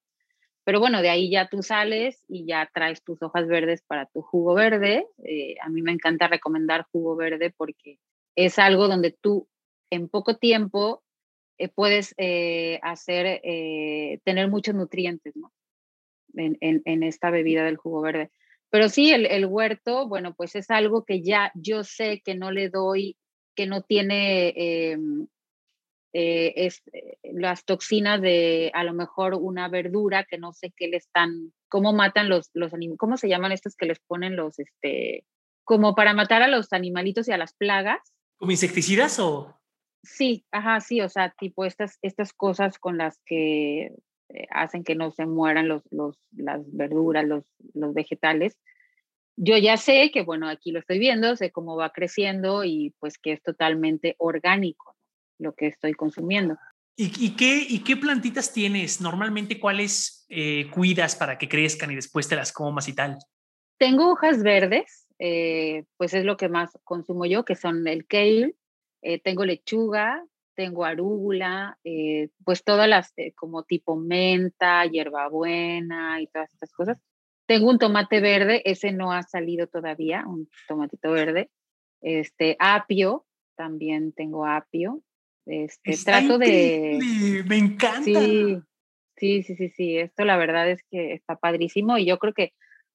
pero 0.64 0.79
bueno, 0.79 1.03
de 1.03 1.11
ahí 1.11 1.31
ya 1.31 1.48
tú 1.48 1.62
sales 1.62 2.24
y 2.29 2.46
ya 2.46 2.70
traes 2.72 3.03
tus 3.03 3.22
hojas 3.22 3.48
verdes 3.48 3.83
para 3.83 4.07
tu 4.07 4.22
jugo 4.22 4.55
verde. 4.55 5.07
Eh, 5.24 5.57
a 5.62 5.68
mí 5.68 5.83
me 5.83 5.90
encanta 5.90 6.29
recomendar 6.29 6.87
jugo 6.92 7.16
verde 7.16 7.53
porque 7.57 7.98
es 8.37 8.59
algo 8.59 8.87
donde 8.87 9.10
tú 9.10 9.48
en 9.90 10.08
poco 10.08 10.37
tiempo 10.37 11.02
eh, 11.61 11.69
puedes 11.69 12.15
eh, 12.17 12.81
hacer, 12.83 13.27
eh, 13.44 14.19
tener 14.25 14.48
muchos 14.48 14.75
nutrientes, 14.75 15.37
¿no? 15.37 15.52
En, 16.33 16.56
en, 16.61 17.02
esta 17.02 17.29
bebida 17.29 17.65
del 17.65 17.77
jugo 17.77 18.00
verde. 18.00 18.31
Pero 18.71 18.88
sí, 18.88 19.13
el, 19.13 19.27
el, 19.27 19.44
huerto, 19.44 20.08
bueno, 20.08 20.33
pues 20.35 20.56
es 20.56 20.71
algo 20.71 21.04
que 21.04 21.23
ya 21.23 21.52
yo 21.54 21.85
sé 21.85 22.23
que 22.25 22.35
no 22.35 22.50
le 22.50 22.71
doy, 22.71 23.19
que 23.54 23.67
no 23.67 23.83
tiene 23.83 24.54
em, 24.56 25.27
es, 26.13 26.83
las 27.25 27.67
toxinas 27.67 28.23
de 28.23 28.71
a 28.73 28.83
lo 28.83 28.94
mejor 28.94 29.35
una 29.35 29.69
verdura 29.69 30.25
que 30.25 30.38
no 30.38 30.54
sé 30.54 30.73
qué 30.75 30.88
le 30.88 30.96
están, 30.96 31.52
cómo 31.69 31.92
matan 31.92 32.31
los, 32.31 32.48
los 32.54 32.73
animales, 32.73 32.98
cómo 32.98 33.19
se 33.19 33.29
llaman 33.29 33.52
estos 33.52 33.77
que 33.77 33.87
les 33.87 33.98
ponen 33.98 34.35
los, 34.35 34.58
este, 34.58 35.27
como 35.65 35.94
para 35.94 36.15
matar 36.15 36.42
a 36.42 36.48
los 36.48 36.73
animalitos 36.73 37.29
y 37.29 37.33
a 37.33 37.38
las 37.38 37.52
plagas. 37.52 38.00
¿Como 38.38 38.52
insecticidas 38.52 39.19
o? 39.19 39.60
Sí, 40.03 40.44
ajá, 40.51 40.81
sí, 40.81 41.01
o 41.01 41.09
sea, 41.09 41.35
tipo 41.38 41.65
estas, 41.65 41.98
estas 42.03 42.33
cosas 42.33 42.79
con 42.79 42.96
las 42.98 43.21
que 43.27 43.92
eh, 44.29 44.46
hacen 44.51 44.85
que 44.85 44.94
no 44.94 45.11
se 45.11 45.27
mueran 45.27 45.69
los, 45.69 45.83
los, 45.90 46.17
las 46.37 46.63
verduras, 46.73 47.27
los, 47.27 47.44
los 47.75 47.92
vegetales. 47.94 48.59
yo 49.37 49.57
ya 49.59 49.77
sé 49.77 50.11
que, 50.13 50.23
bueno, 50.23 50.48
aquí 50.48 50.73
lo 50.73 50.79
estoy 50.79 50.98
viendo, 50.98 51.37
sé 51.37 51.51
cómo 51.51 51.77
va 51.77 51.90
creciendo 51.90 52.65
y 52.65 52.94
pues 52.98 53.19
que 53.19 53.33
es 53.33 53.42
totalmente 53.42 54.15
orgánico 54.19 54.96
lo 55.38 55.55
que 55.55 55.67
estoy 55.67 55.94
consumiendo. 55.94 56.57
¿Y, 56.96 57.35
qué, 57.35 57.65
¿Y 57.67 57.83
qué 57.83 57.96
plantitas 57.96 58.53
tienes? 58.53 59.01
Normalmente, 59.01 59.59
¿cuáles 59.59 60.27
eh, 60.29 60.69
cuidas 60.71 61.17
para 61.17 61.38
que 61.38 61.48
crezcan 61.48 61.90
y 61.90 61.94
después 61.94 62.29
te 62.29 62.37
las 62.37 62.53
comas 62.53 62.88
y 62.88 62.94
tal? 62.94 63.17
Tengo 63.79 64.11
hojas 64.11 64.42
verdes, 64.42 65.07
eh, 65.19 65.85
pues 65.96 66.13
es 66.13 66.27
lo 66.27 66.37
que 66.37 66.51
más 66.51 66.71
consumo 66.85 67.25
yo, 67.25 67.46
que 67.46 67.55
son 67.55 67.88
el 67.88 68.07
kale, 68.07 68.55
eh, 69.03 69.21
tengo 69.21 69.44
lechuga, 69.44 70.25
tengo 70.55 70.85
arúgula, 70.85 71.79
pues 72.44 72.63
todas 72.65 72.87
las 72.87 73.15
como 73.35 73.63
tipo 73.63 73.96
menta, 73.96 74.85
hierbabuena 74.85 76.21
y 76.21 76.27
todas 76.27 76.53
estas 76.53 76.71
cosas. 76.73 76.98
Tengo 77.46 77.71
un 77.71 77.79
tomate 77.79 78.21
verde, 78.21 78.63
ese 78.65 78.92
no 78.92 79.13
ha 79.13 79.23
salido 79.23 79.67
todavía, 79.67 80.25
un 80.27 80.48
tomatito 80.69 81.13
verde. 81.13 81.51
Este, 82.03 82.57
apio, 82.59 83.27
también 83.57 84.13
tengo 84.13 84.46
apio. 84.46 85.03
Este, 85.46 85.96
trato 86.05 86.38
de... 86.38 86.98
Me 87.46 87.57
encanta. 87.57 88.03
Sí, 88.03 88.61
sí, 89.17 89.42
sí, 89.42 89.57
sí, 89.57 89.69
sí. 89.71 89.98
Esto 89.98 90.25
la 90.25 90.37
verdad 90.37 90.71
es 90.71 90.83
que 90.90 91.13
está 91.13 91.37
padrísimo 91.37 91.98
y 91.98 92.05
yo 92.05 92.19
creo 92.19 92.35
que, 92.35 92.53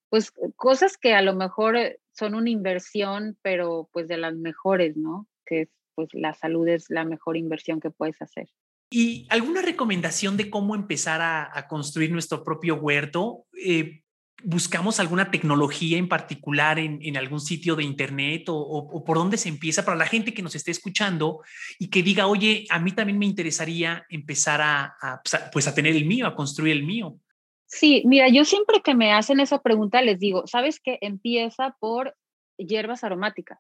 pues, 0.09 0.31
cosas 0.55 0.97
que 0.97 1.13
a 1.13 1.21
lo 1.21 1.35
mejor 1.35 1.77
son 2.11 2.35
una 2.35 2.49
inversión, 2.49 3.37
pero 3.41 3.89
pues 3.91 4.07
de 4.07 4.17
las 4.17 4.35
mejores, 4.35 4.95
¿no? 4.95 5.27
Que 5.45 5.67
pues 5.95 6.09
la 6.13 6.33
salud 6.33 6.67
es 6.67 6.89
la 6.89 7.05
mejor 7.05 7.37
inversión 7.37 7.79
que 7.79 7.89
puedes 7.89 8.21
hacer. 8.21 8.49
¿Y 8.89 9.25
alguna 9.29 9.61
recomendación 9.61 10.37
de 10.37 10.49
cómo 10.49 10.75
empezar 10.75 11.21
a, 11.21 11.67
construir 11.67 12.11
nuestro 12.11 12.43
propio 12.43 12.75
huerto? 12.75 13.45
Eh, 13.59 14.03
buscamos 14.43 14.99
alguna 14.99 15.31
tecnología 15.31 15.97
en 15.97 16.07
particular 16.07 16.77
en, 16.77 17.17
algún 17.17 17.39
sitio 17.39 17.75
de 17.75 17.83
internet 17.83 18.43
o, 18.47 19.03
por 19.03 19.17
dónde 19.17 19.37
se 19.37 19.49
empieza 19.49 19.83
para 19.83 19.97
la 19.97 20.05
gente 20.05 20.33
que 20.33 20.43
nos 20.43 20.55
esté 20.55 20.71
escuchando 20.71 21.41
y 21.79 21.89
que 21.89 22.03
diga, 22.03 22.27
oye, 22.27 22.65
a 22.69 22.79
mí 22.79 22.91
también 22.91 23.17
me 23.17 23.25
interesaría 23.25 24.05
empezar 24.09 24.61
a, 24.61 25.21
pues, 25.23 25.43
pues 25.51 25.67
a 25.67 25.73
tener 25.73 25.95
el 25.95 26.05
mío, 26.05 26.27
a 26.27 26.35
construir 26.35 26.73
el 26.73 26.83
mío. 26.83 27.17
Sí, 27.65 28.03
mira, 28.05 28.29
yo 28.29 28.45
siempre 28.45 28.81
que 28.83 28.93
me 28.93 29.13
hacen 29.13 29.39
esa 29.39 29.61
pregunta 29.61 30.01
les 30.01 30.19
digo, 30.19 30.45
¿sabes 30.45 30.79
qué? 30.79 30.99
Empieza 31.01 31.75
por 31.79 32.15
hierbas 32.57 33.03
aromáticas, 33.03 33.59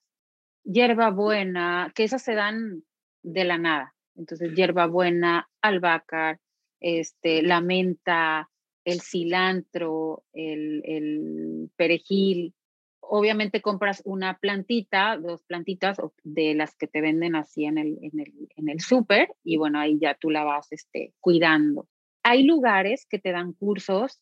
hierba 0.65 1.11
buena, 1.11 1.91
que 1.95 2.03
esas 2.03 2.23
se 2.23 2.35
dan 2.35 2.83
de 3.23 3.45
la 3.45 3.57
nada. 3.57 3.95
Entonces, 4.15 4.53
hierba 4.55 4.87
buena, 4.87 5.49
albahaca, 5.61 6.39
este, 6.79 7.41
la 7.41 7.61
menta, 7.61 8.49
el 8.83 9.01
cilantro, 9.01 10.23
el, 10.33 11.69
perejil. 11.75 12.53
Obviamente 13.01 13.61
compras 13.61 14.01
una 14.05 14.37
plantita, 14.39 15.17
dos 15.17 15.43
plantitas 15.43 15.97
de 16.23 16.55
las 16.55 16.75
que 16.75 16.87
te 16.87 17.01
venden 17.01 17.35
así 17.35 17.65
en 17.65 17.77
el, 17.77 17.97
en 18.01 18.19
el, 18.19 18.33
en 18.55 18.69
el 18.69 18.79
súper 18.79 19.29
y 19.43 19.57
bueno, 19.57 19.79
ahí 19.79 19.99
ya 19.99 20.15
tú 20.15 20.31
la 20.31 20.43
vas 20.43 20.71
este, 20.71 21.13
cuidando. 21.19 21.87
Hay 22.23 22.43
lugares 22.43 23.05
que 23.07 23.19
te 23.19 23.31
dan 23.31 23.53
cursos. 23.53 24.21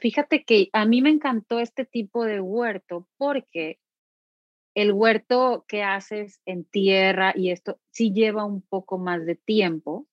Fíjate 0.00 0.44
que 0.44 0.68
a 0.74 0.84
mí 0.84 1.00
me 1.00 1.08
encantó 1.08 1.60
este 1.60 1.86
tipo 1.86 2.24
de 2.24 2.40
huerto 2.40 3.08
porque 3.16 3.78
el 4.80 4.92
huerto 4.92 5.66
que 5.68 5.82
haces 5.82 6.40
en 6.46 6.64
tierra 6.64 7.34
y 7.36 7.50
esto 7.50 7.78
sí 7.90 8.12
lleva 8.12 8.46
un 8.46 8.62
poco 8.62 8.96
más 8.96 9.26
de 9.26 9.34
tiempo, 9.34 10.06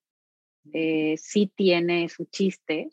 eh, 0.74 1.15
sí 1.18 1.49
tiene 1.55 2.09
su 2.09 2.26
chiste, 2.26 2.89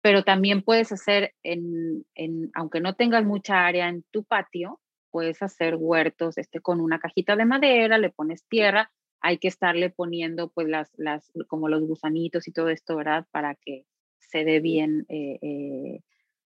pero 0.00 0.24
también 0.24 0.62
puedes 0.62 0.92
hacer, 0.92 1.34
en, 1.42 2.06
aunque 2.54 2.80
no 2.80 2.94
tengas 2.94 3.24
mucha 3.24 3.66
área 3.66 3.88
en 3.88 4.02
tu 4.10 4.24
patio, 4.24 4.80
puedes 5.10 5.42
hacer 5.42 5.76
huertos 5.78 6.38
este, 6.38 6.60
con 6.60 6.80
una 6.80 6.98
cajita 6.98 7.36
de 7.36 7.44
madera, 7.44 7.98
le 7.98 8.08
pones 8.08 8.46
tierra, 8.48 8.90
hay 9.20 9.36
que 9.36 9.48
estarle 9.48 9.90
poniendo 9.90 10.50
pues 10.50 10.68
las, 10.68 10.90
las 10.96 11.30
como 11.48 11.68
los 11.68 11.82
gusanitos 11.82 12.48
y 12.48 12.52
todo 12.52 12.70
esto, 12.70 12.96
¿verdad? 12.96 13.26
Para 13.30 13.56
que 13.56 13.84
se 14.20 14.44
dé 14.44 14.60
bien 14.60 15.04
eh, 15.10 15.38
eh, 15.42 16.00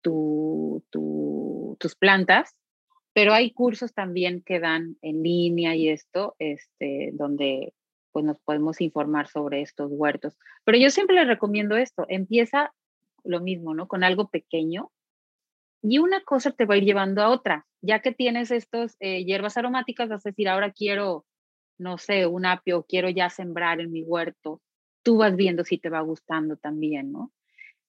tus 0.01 1.95
plantas. 1.99 2.55
Pero 3.17 3.33
hay 3.33 3.49
cursos 3.49 3.95
también 3.95 4.43
que 4.43 4.59
dan 4.59 4.95
en 5.01 5.23
línea 5.23 5.75
y 5.75 5.89
esto, 5.89 6.35
este, 6.37 7.09
donde 7.13 7.73
pues 8.11 8.23
nos 8.23 8.39
podemos 8.41 8.79
informar 8.79 9.27
sobre 9.27 9.63
estos 9.63 9.89
huertos. 9.91 10.37
Pero 10.63 10.77
yo 10.77 10.91
siempre 10.91 11.15
les 11.15 11.27
recomiendo 11.27 11.77
esto, 11.77 12.05
empieza 12.09 12.75
lo 13.23 13.41
mismo, 13.41 13.73
¿no? 13.73 13.87
Con 13.87 14.03
algo 14.03 14.27
pequeño. 14.27 14.91
Y 15.81 15.97
una 15.97 16.21
cosa 16.21 16.51
te 16.51 16.65
va 16.65 16.75
a 16.75 16.77
ir 16.77 16.83
llevando 16.83 17.23
a 17.23 17.31
otra. 17.31 17.65
Ya 17.81 18.03
que 18.03 18.11
tienes 18.11 18.51
estas 18.51 18.95
eh, 18.99 19.25
hierbas 19.25 19.57
aromáticas, 19.57 20.09
vas 20.09 20.23
a 20.23 20.29
decir, 20.29 20.47
ahora 20.47 20.71
quiero, 20.71 21.25
no 21.79 21.97
sé, 21.97 22.27
un 22.27 22.45
apio, 22.45 22.85
quiero 22.87 23.09
ya 23.09 23.31
sembrar 23.31 23.81
en 23.81 23.91
mi 23.91 24.03
huerto. 24.03 24.61
Tú 25.01 25.17
vas 25.17 25.35
viendo 25.35 25.63
si 25.63 25.79
te 25.79 25.89
va 25.89 26.01
gustando 26.01 26.55
también, 26.55 27.11
¿no? 27.11 27.31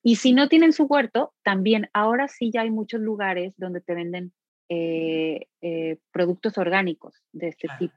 Y 0.03 0.17
si 0.17 0.33
no 0.33 0.49
tienen 0.49 0.73
su 0.73 0.85
huerto, 0.85 1.35
también 1.43 1.91
ahora 1.93 2.29
sí 2.29 2.51
ya 2.51 2.63
hay 2.63 2.71
muchos 2.71 3.03
lugares 3.03 3.53
donde 3.59 3.83
te 3.83 3.95
venden 3.95 4.33
eh, 4.69 5.47
eh, 5.61 5.97
productos 6.13 6.59
orgánicos 6.59 7.15
de 7.33 7.49
este 7.49 7.69
tipo. 7.79 7.97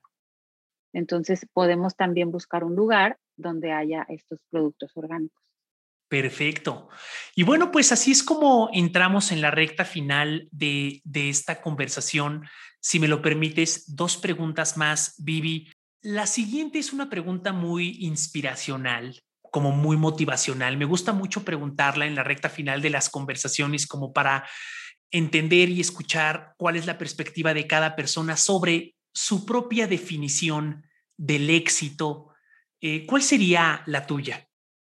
Entonces 0.94 1.46
podemos 1.54 1.96
también 1.96 2.32
buscar 2.32 2.64
un 2.64 2.76
lugar 2.76 3.18
donde 3.36 3.72
haya 3.72 4.06
estos 4.10 4.40
productos 4.50 4.92
orgánicos. 4.96 5.42
Perfecto. 6.12 6.90
Y 7.36 7.44
bueno, 7.44 7.72
pues 7.72 7.94
así 7.94 8.12
es 8.12 8.22
como 8.22 8.70
entramos 8.74 9.32
en 9.32 9.40
la 9.40 9.50
recta 9.50 9.86
final 9.86 10.50
de, 10.52 11.02
esta 11.14 11.62
conversación. 11.62 12.46
Si 12.82 13.00
me 13.00 13.08
lo 13.08 13.22
permites, 13.22 13.96
dos 13.96 14.18
preguntas 14.18 14.76
más, 14.76 15.16
Vivi. 15.20 15.72
La 16.02 16.26
siguiente 16.26 16.80
es 16.80 16.92
una 16.92 17.10
pregunta 17.10 17.54
muy 17.54 17.96
inspiracional, 18.02 19.24
como 19.42 19.72
muy 19.72 19.96
motivacional. 19.96 20.76
Me 20.76 20.84
gusta 20.84 21.14
mucho 21.14 21.46
preguntarla 21.46 22.06
en 22.06 22.16
la 22.16 22.26
recta 22.26 22.50
final 22.50 22.82
de 22.82 22.90
las 22.90 23.10
conversaciones 23.10 23.88
como 23.88 24.12
para 24.12 24.46
entender 25.12 25.70
y 25.70 25.82
escuchar 25.82 26.56
cuál 26.58 26.76
es 26.78 26.86
la 26.86 26.98
perspectiva 26.98 27.54
de 27.54 27.68
cada 27.68 27.96
persona 27.96 28.38
sobre 28.38 28.96
su 29.14 29.46
propia 29.46 29.88
definición 29.88 30.84
del 31.18 31.50
éxito. 31.50 32.30
Eh, 32.80 33.06
¿Cuál 33.06 33.22
sería 33.22 33.84
la 33.86 34.08
tuya? 34.08 34.48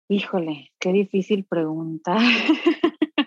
Híjole, 0.09 0.73
qué 0.79 0.93
difícil 0.93 1.45
pregunta. 1.45 2.17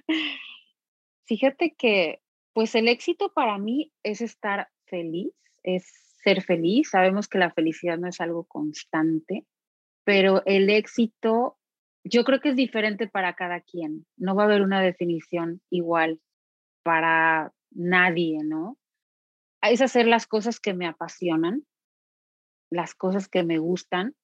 Fíjate 1.25 1.75
que, 1.77 2.21
pues 2.53 2.73
el 2.75 2.87
éxito 2.87 3.33
para 3.33 3.57
mí 3.57 3.91
es 4.03 4.21
estar 4.21 4.69
feliz, 4.85 5.33
es 5.63 5.85
ser 6.23 6.41
feliz. 6.41 6.89
Sabemos 6.91 7.27
que 7.27 7.37
la 7.37 7.51
felicidad 7.51 7.97
no 7.97 8.07
es 8.07 8.21
algo 8.21 8.45
constante, 8.45 9.45
pero 10.05 10.43
el 10.45 10.69
éxito 10.69 11.57
yo 12.03 12.23
creo 12.23 12.39
que 12.39 12.49
es 12.49 12.55
diferente 12.55 13.07
para 13.07 13.33
cada 13.33 13.59
quien. 13.59 14.05
No 14.15 14.35
va 14.35 14.43
a 14.43 14.45
haber 14.45 14.61
una 14.61 14.81
definición 14.81 15.61
igual 15.69 16.21
para 16.87 17.51
nadie, 17.71 18.45
¿no? 18.45 18.77
Es 19.61 19.81
hacer 19.81 20.07
las 20.07 20.25
cosas 20.25 20.61
que 20.61 20.73
me 20.73 20.87
apasionan, 20.87 21.65
las 22.71 22.95
cosas 22.95 23.27
que 23.27 23.43
me 23.43 23.57
gustan, 23.57 24.15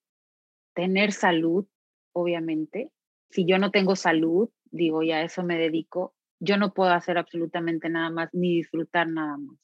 tener 0.74 1.12
salud, 1.12 1.66
obviamente. 2.14 2.90
Si 3.28 3.44
yo 3.44 3.58
no 3.58 3.70
tengo 3.70 3.96
salud, 3.96 4.48
digo, 4.70 5.02
ya 5.02 5.20
eso 5.20 5.42
me 5.42 5.58
dedico, 5.58 6.14
yo 6.40 6.56
no 6.56 6.72
puedo 6.72 6.92
hacer 6.92 7.18
absolutamente 7.18 7.90
nada 7.90 8.08
más 8.08 8.30
ni 8.32 8.56
disfrutar 8.56 9.08
nada 9.08 9.36
más. 9.36 9.58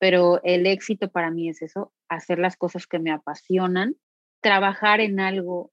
Pero 0.00 0.42
el 0.42 0.66
éxito 0.66 1.08
para 1.08 1.30
mí 1.30 1.48
es 1.48 1.62
eso, 1.62 1.92
hacer 2.08 2.40
las 2.40 2.56
cosas 2.56 2.88
que 2.88 2.98
me 2.98 3.12
apasionan, 3.12 3.94
trabajar 4.42 5.00
en 5.00 5.20
algo 5.20 5.70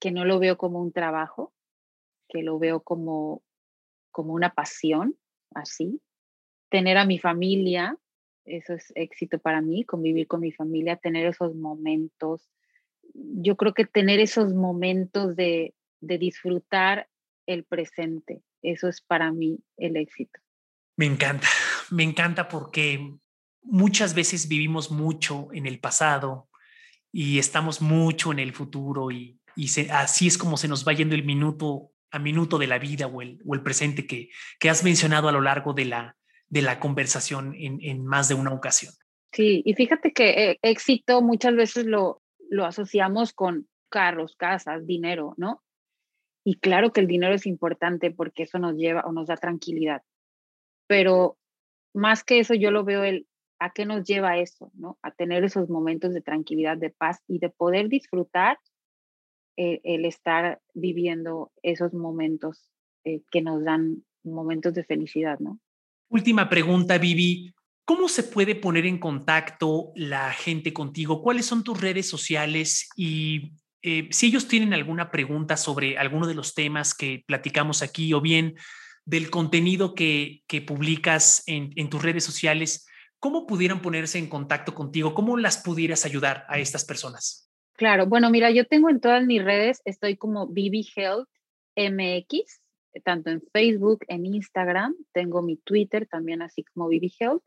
que 0.00 0.10
no 0.10 0.24
lo 0.24 0.38
veo 0.38 0.56
como 0.56 0.80
un 0.80 0.90
trabajo, 0.90 1.52
que 2.30 2.42
lo 2.42 2.58
veo 2.58 2.82
como, 2.82 3.42
como 4.10 4.32
una 4.32 4.54
pasión, 4.54 5.18
así. 5.54 6.00
Tener 6.74 6.98
a 6.98 7.04
mi 7.04 7.18
familia, 7.18 7.96
eso 8.44 8.74
es 8.74 8.92
éxito 8.96 9.38
para 9.38 9.60
mí, 9.60 9.84
convivir 9.84 10.26
con 10.26 10.40
mi 10.40 10.50
familia, 10.50 10.96
tener 10.96 11.26
esos 11.26 11.54
momentos 11.54 12.50
yo 13.14 13.56
creo 13.56 13.74
que 13.74 13.84
tener 13.84 14.20
esos 14.20 14.52
momentos 14.52 15.36
de, 15.36 15.74
disfrutar 16.00 17.08
el 17.46 17.64
presente, 17.64 18.42
eso 18.60 18.88
es 18.88 19.00
para 19.00 19.32
mí 19.32 19.58
el 19.78 19.96
éxito. 19.96 20.38
Me 20.96 21.06
encanta, 21.06 21.48
me 21.90 22.02
encanta 22.02 22.48
porque 22.48 23.14
muchas 23.62 24.14
veces 24.14 24.48
vivimos 24.48 24.90
mucho 24.90 25.48
en 25.52 25.66
el 25.66 25.80
pasado 25.80 26.48
y 27.10 27.38
estamos 27.38 27.80
mucho 27.80 28.32
en 28.32 28.38
el 28.38 28.52
futuro 28.52 29.10
y, 29.10 29.40
así 29.90 30.26
es 30.26 30.36
como 30.36 30.56
se 30.56 30.68
nos 30.68 30.86
va 30.86 30.92
yendo 30.92 31.14
el 31.14 31.24
minuto 31.24 31.92
a 32.10 32.18
minuto 32.18 32.58
de 32.58 32.66
la 32.66 32.78
vida 32.78 33.06
o 33.06 33.22
el, 33.22 33.62
presente 33.62 34.06
que, 34.06 34.28
que, 34.58 34.68
has 34.68 34.84
mencionado 34.84 35.28
a 35.28 35.32
lo 35.32 35.40
largo 35.40 35.72
de 35.72 35.84
la, 35.86 36.16
de 36.54 36.62
la 36.62 36.78
conversación 36.78 37.52
en, 37.56 37.80
en 37.82 38.06
más 38.06 38.28
de 38.28 38.36
una 38.36 38.52
ocasión. 38.52 38.94
Sí, 39.32 39.60
y 39.66 39.74
fíjate 39.74 40.12
que 40.12 40.50
eh, 40.50 40.58
éxito 40.62 41.20
muchas 41.20 41.56
veces 41.56 41.84
lo, 41.84 42.22
lo 42.48 42.64
asociamos 42.64 43.32
con 43.32 43.68
carros, 43.88 44.36
casas, 44.36 44.86
dinero, 44.86 45.34
¿no? 45.36 45.64
Y 46.44 46.60
claro 46.60 46.92
que 46.92 47.00
el 47.00 47.08
dinero 47.08 47.34
es 47.34 47.44
importante 47.46 48.12
porque 48.12 48.44
eso 48.44 48.60
nos 48.60 48.76
lleva 48.76 49.00
o 49.00 49.10
nos 49.10 49.26
da 49.26 49.36
tranquilidad. 49.36 50.02
Pero 50.86 51.38
más 51.92 52.22
que 52.22 52.38
eso, 52.38 52.54
yo 52.54 52.70
lo 52.70 52.84
veo 52.84 53.02
el 53.02 53.26
a 53.58 53.70
qué 53.70 53.84
nos 53.84 54.04
lleva 54.04 54.38
eso, 54.38 54.70
¿no? 54.74 54.96
A 55.02 55.10
tener 55.10 55.42
esos 55.42 55.68
momentos 55.68 56.14
de 56.14 56.20
tranquilidad, 56.20 56.76
de 56.76 56.90
paz 56.90 57.20
y 57.26 57.40
de 57.40 57.50
poder 57.50 57.88
disfrutar 57.88 58.58
el 59.56 60.04
estar 60.04 60.60
viviendo 60.74 61.50
esos 61.62 61.94
momentos 61.94 62.70
eh, 63.04 63.22
que 63.30 63.40
nos 63.40 63.64
dan 63.64 64.04
momentos 64.24 64.74
de 64.74 64.84
felicidad, 64.84 65.38
¿no? 65.38 65.60
Última 66.14 66.48
pregunta, 66.48 66.96
Vivi. 66.96 67.52
¿Cómo 67.84 68.08
se 68.08 68.22
puede 68.22 68.54
poner 68.54 68.86
en 68.86 68.98
contacto 68.98 69.90
la 69.96 70.30
gente 70.30 70.72
contigo? 70.72 71.20
¿Cuáles 71.20 71.44
son 71.44 71.64
tus 71.64 71.80
redes 71.80 72.08
sociales? 72.08 72.88
Y 72.94 73.50
eh, 73.82 74.06
si 74.12 74.28
ellos 74.28 74.46
tienen 74.46 74.72
alguna 74.74 75.10
pregunta 75.10 75.56
sobre 75.56 75.98
alguno 75.98 76.28
de 76.28 76.34
los 76.34 76.54
temas 76.54 76.94
que 76.94 77.24
platicamos 77.26 77.82
aquí 77.82 78.12
o 78.12 78.20
bien 78.20 78.54
del 79.04 79.28
contenido 79.28 79.96
que, 79.96 80.44
publicas 80.64 81.42
en, 81.48 81.72
en 81.74 81.90
tus 81.90 82.00
redes 82.00 82.22
sociales, 82.22 82.86
¿cómo 83.18 83.44
pudieran 83.44 83.82
ponerse 83.82 84.18
en 84.18 84.28
contacto 84.28 84.72
contigo? 84.72 85.14
¿Cómo 85.14 85.36
las 85.36 85.58
pudieras 85.64 86.04
ayudar 86.04 86.46
a 86.48 86.60
estas 86.60 86.84
personas? 86.84 87.50
Claro, 87.72 88.06
bueno, 88.06 88.30
mira, 88.30 88.52
yo 88.52 88.64
tengo 88.66 88.88
en 88.88 89.00
todas 89.00 89.26
mis 89.26 89.42
redes, 89.42 89.82
estoy 89.84 90.16
como 90.16 90.46
Vivi 90.46 90.86
Health 90.94 91.28
MX, 91.74 92.60
tanto 93.02 93.30
en 93.30 93.42
Facebook, 93.52 94.04
en 94.08 94.26
Instagram, 94.26 94.94
tengo 95.12 95.42
mi 95.42 95.56
Twitter 95.56 96.06
también 96.06 96.42
así 96.42 96.62
como 96.64 96.88
Vivi 96.88 97.12
Health 97.18 97.42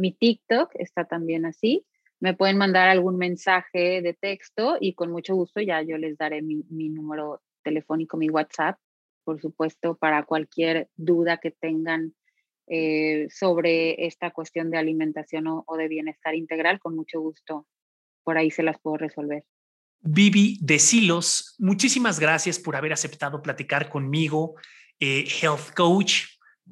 mi 0.00 0.12
TikTok 0.12 0.70
está 0.74 1.04
también 1.04 1.44
así. 1.44 1.86
Me 2.20 2.34
pueden 2.34 2.56
mandar 2.56 2.88
algún 2.88 3.16
mensaje 3.18 4.00
de 4.00 4.14
texto 4.14 4.78
y 4.80 4.94
con 4.94 5.10
mucho 5.10 5.34
gusto 5.34 5.60
ya 5.60 5.82
yo 5.82 5.98
les 5.98 6.16
daré 6.16 6.40
mi, 6.40 6.64
número 6.70 7.42
telefónico, 7.62 8.16
mi 8.16 8.30
WhatsApp, 8.30 8.78
por 9.24 9.40
supuesto, 9.40 9.96
para 9.96 10.24
cualquier 10.24 10.88
duda 10.96 11.38
que 11.38 11.50
tengan 11.50 12.14
eh, 12.66 13.26
sobre 13.30 14.06
esta 14.06 14.30
cuestión 14.30 14.70
de 14.70 14.78
alimentación 14.78 15.44
o, 15.48 15.76
de 15.76 15.88
bienestar 15.88 16.34
integral, 16.34 16.78
con 16.78 16.96
mucho 16.96 17.20
gusto 17.20 17.66
por 18.22 18.38
ahí 18.38 18.50
se 18.50 18.62
las 18.62 18.80
puedo 18.80 18.96
resolver. 18.96 19.44
Vivi 20.00 20.58
de 20.62 20.78
Silos, 20.78 21.56
muchísimas 21.58 22.20
gracias 22.20 22.58
por 22.58 22.76
haber 22.76 22.92
aceptado 22.92 23.42
platicar 23.42 23.90
conmigo, 23.90 24.54
eh, 25.00 25.26
Health 25.40 25.74
Coach. 25.74 26.24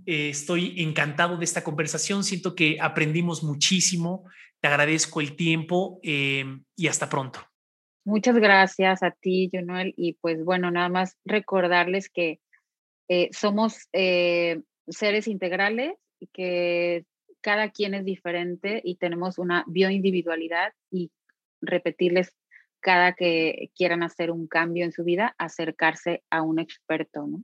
Eh, 0.06 0.28
estoy 0.28 0.80
encantado 0.82 1.36
de 1.36 1.44
esta 1.44 1.64
conversación. 1.64 2.22
Siento 2.22 2.54
que 2.54 2.78
aprendimos 2.80 3.42
muchísimo. 3.42 4.24
Te 4.60 4.68
agradezco 4.68 5.20
el 5.20 5.34
tiempo 5.34 5.98
eh, 6.02 6.44
y 6.76 6.86
hasta 6.88 7.08
pronto. 7.08 7.40
Muchas 8.04 8.36
gracias 8.36 9.02
a 9.02 9.10
ti, 9.10 9.50
Jonuel. 9.52 9.94
Y 9.96 10.14
pues 10.14 10.44
bueno, 10.44 10.70
nada 10.70 10.88
más 10.88 11.16
recordarles 11.24 12.08
que 12.08 12.40
eh, 13.08 13.30
somos 13.32 13.88
seres 13.92 15.28
integrales 15.28 15.94
y 16.20 16.26
que 16.28 17.04
cada 17.40 17.70
quien 17.70 17.94
es 17.94 18.04
diferente 18.04 18.80
y 18.84 18.96
tenemos 18.96 19.38
una 19.38 19.64
bioindividualidad 19.66 20.72
y 20.90 21.10
repetirles 21.60 22.34
cada 22.80 23.14
que 23.14 23.70
quieran 23.74 24.02
hacer 24.02 24.30
un 24.30 24.46
cambio 24.46 24.84
en 24.84 24.92
su 24.92 25.04
vida, 25.04 25.34
acercarse 25.38 26.22
a 26.30 26.42
un 26.42 26.58
experto, 26.58 27.26
¿no? 27.26 27.42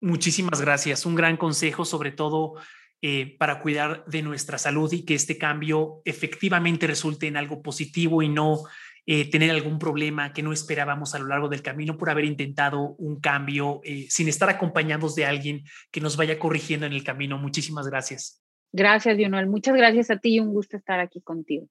Muchísimas 0.00 0.60
gracias. 0.60 1.06
Un 1.06 1.14
gran 1.14 1.36
consejo, 1.36 1.84
sobre 1.84 2.12
todo 2.12 2.54
eh, 3.02 3.36
para 3.38 3.60
cuidar 3.60 4.04
de 4.06 4.22
nuestra 4.22 4.58
salud 4.58 4.92
y 4.92 5.04
que 5.04 5.14
este 5.14 5.38
cambio 5.38 6.00
efectivamente 6.04 6.86
resulte 6.86 7.26
en 7.26 7.36
algo 7.36 7.62
positivo 7.62 8.22
y 8.22 8.28
no 8.28 8.60
eh, 9.08 9.30
tener 9.30 9.50
algún 9.50 9.78
problema 9.78 10.32
que 10.32 10.42
no 10.42 10.52
esperábamos 10.52 11.14
a 11.14 11.20
lo 11.20 11.28
largo 11.28 11.48
del 11.48 11.62
camino 11.62 11.96
por 11.96 12.10
haber 12.10 12.24
intentado 12.24 12.96
un 12.98 13.20
cambio 13.20 13.80
eh, 13.84 14.06
sin 14.08 14.28
estar 14.28 14.48
acompañados 14.48 15.14
de 15.14 15.26
alguien 15.26 15.62
que 15.92 16.00
nos 16.00 16.16
vaya 16.16 16.38
corrigiendo 16.38 16.86
en 16.86 16.92
el 16.92 17.04
camino. 17.04 17.38
Muchísimas 17.38 17.86
gracias. 17.86 18.42
Gracias, 18.72 19.16
Lionel. 19.16 19.46
Muchas 19.46 19.76
gracias 19.76 20.10
a 20.10 20.18
ti 20.18 20.34
y 20.34 20.40
un 20.40 20.52
gusto 20.52 20.76
estar 20.76 20.98
aquí 20.98 21.20
contigo. 21.20 21.68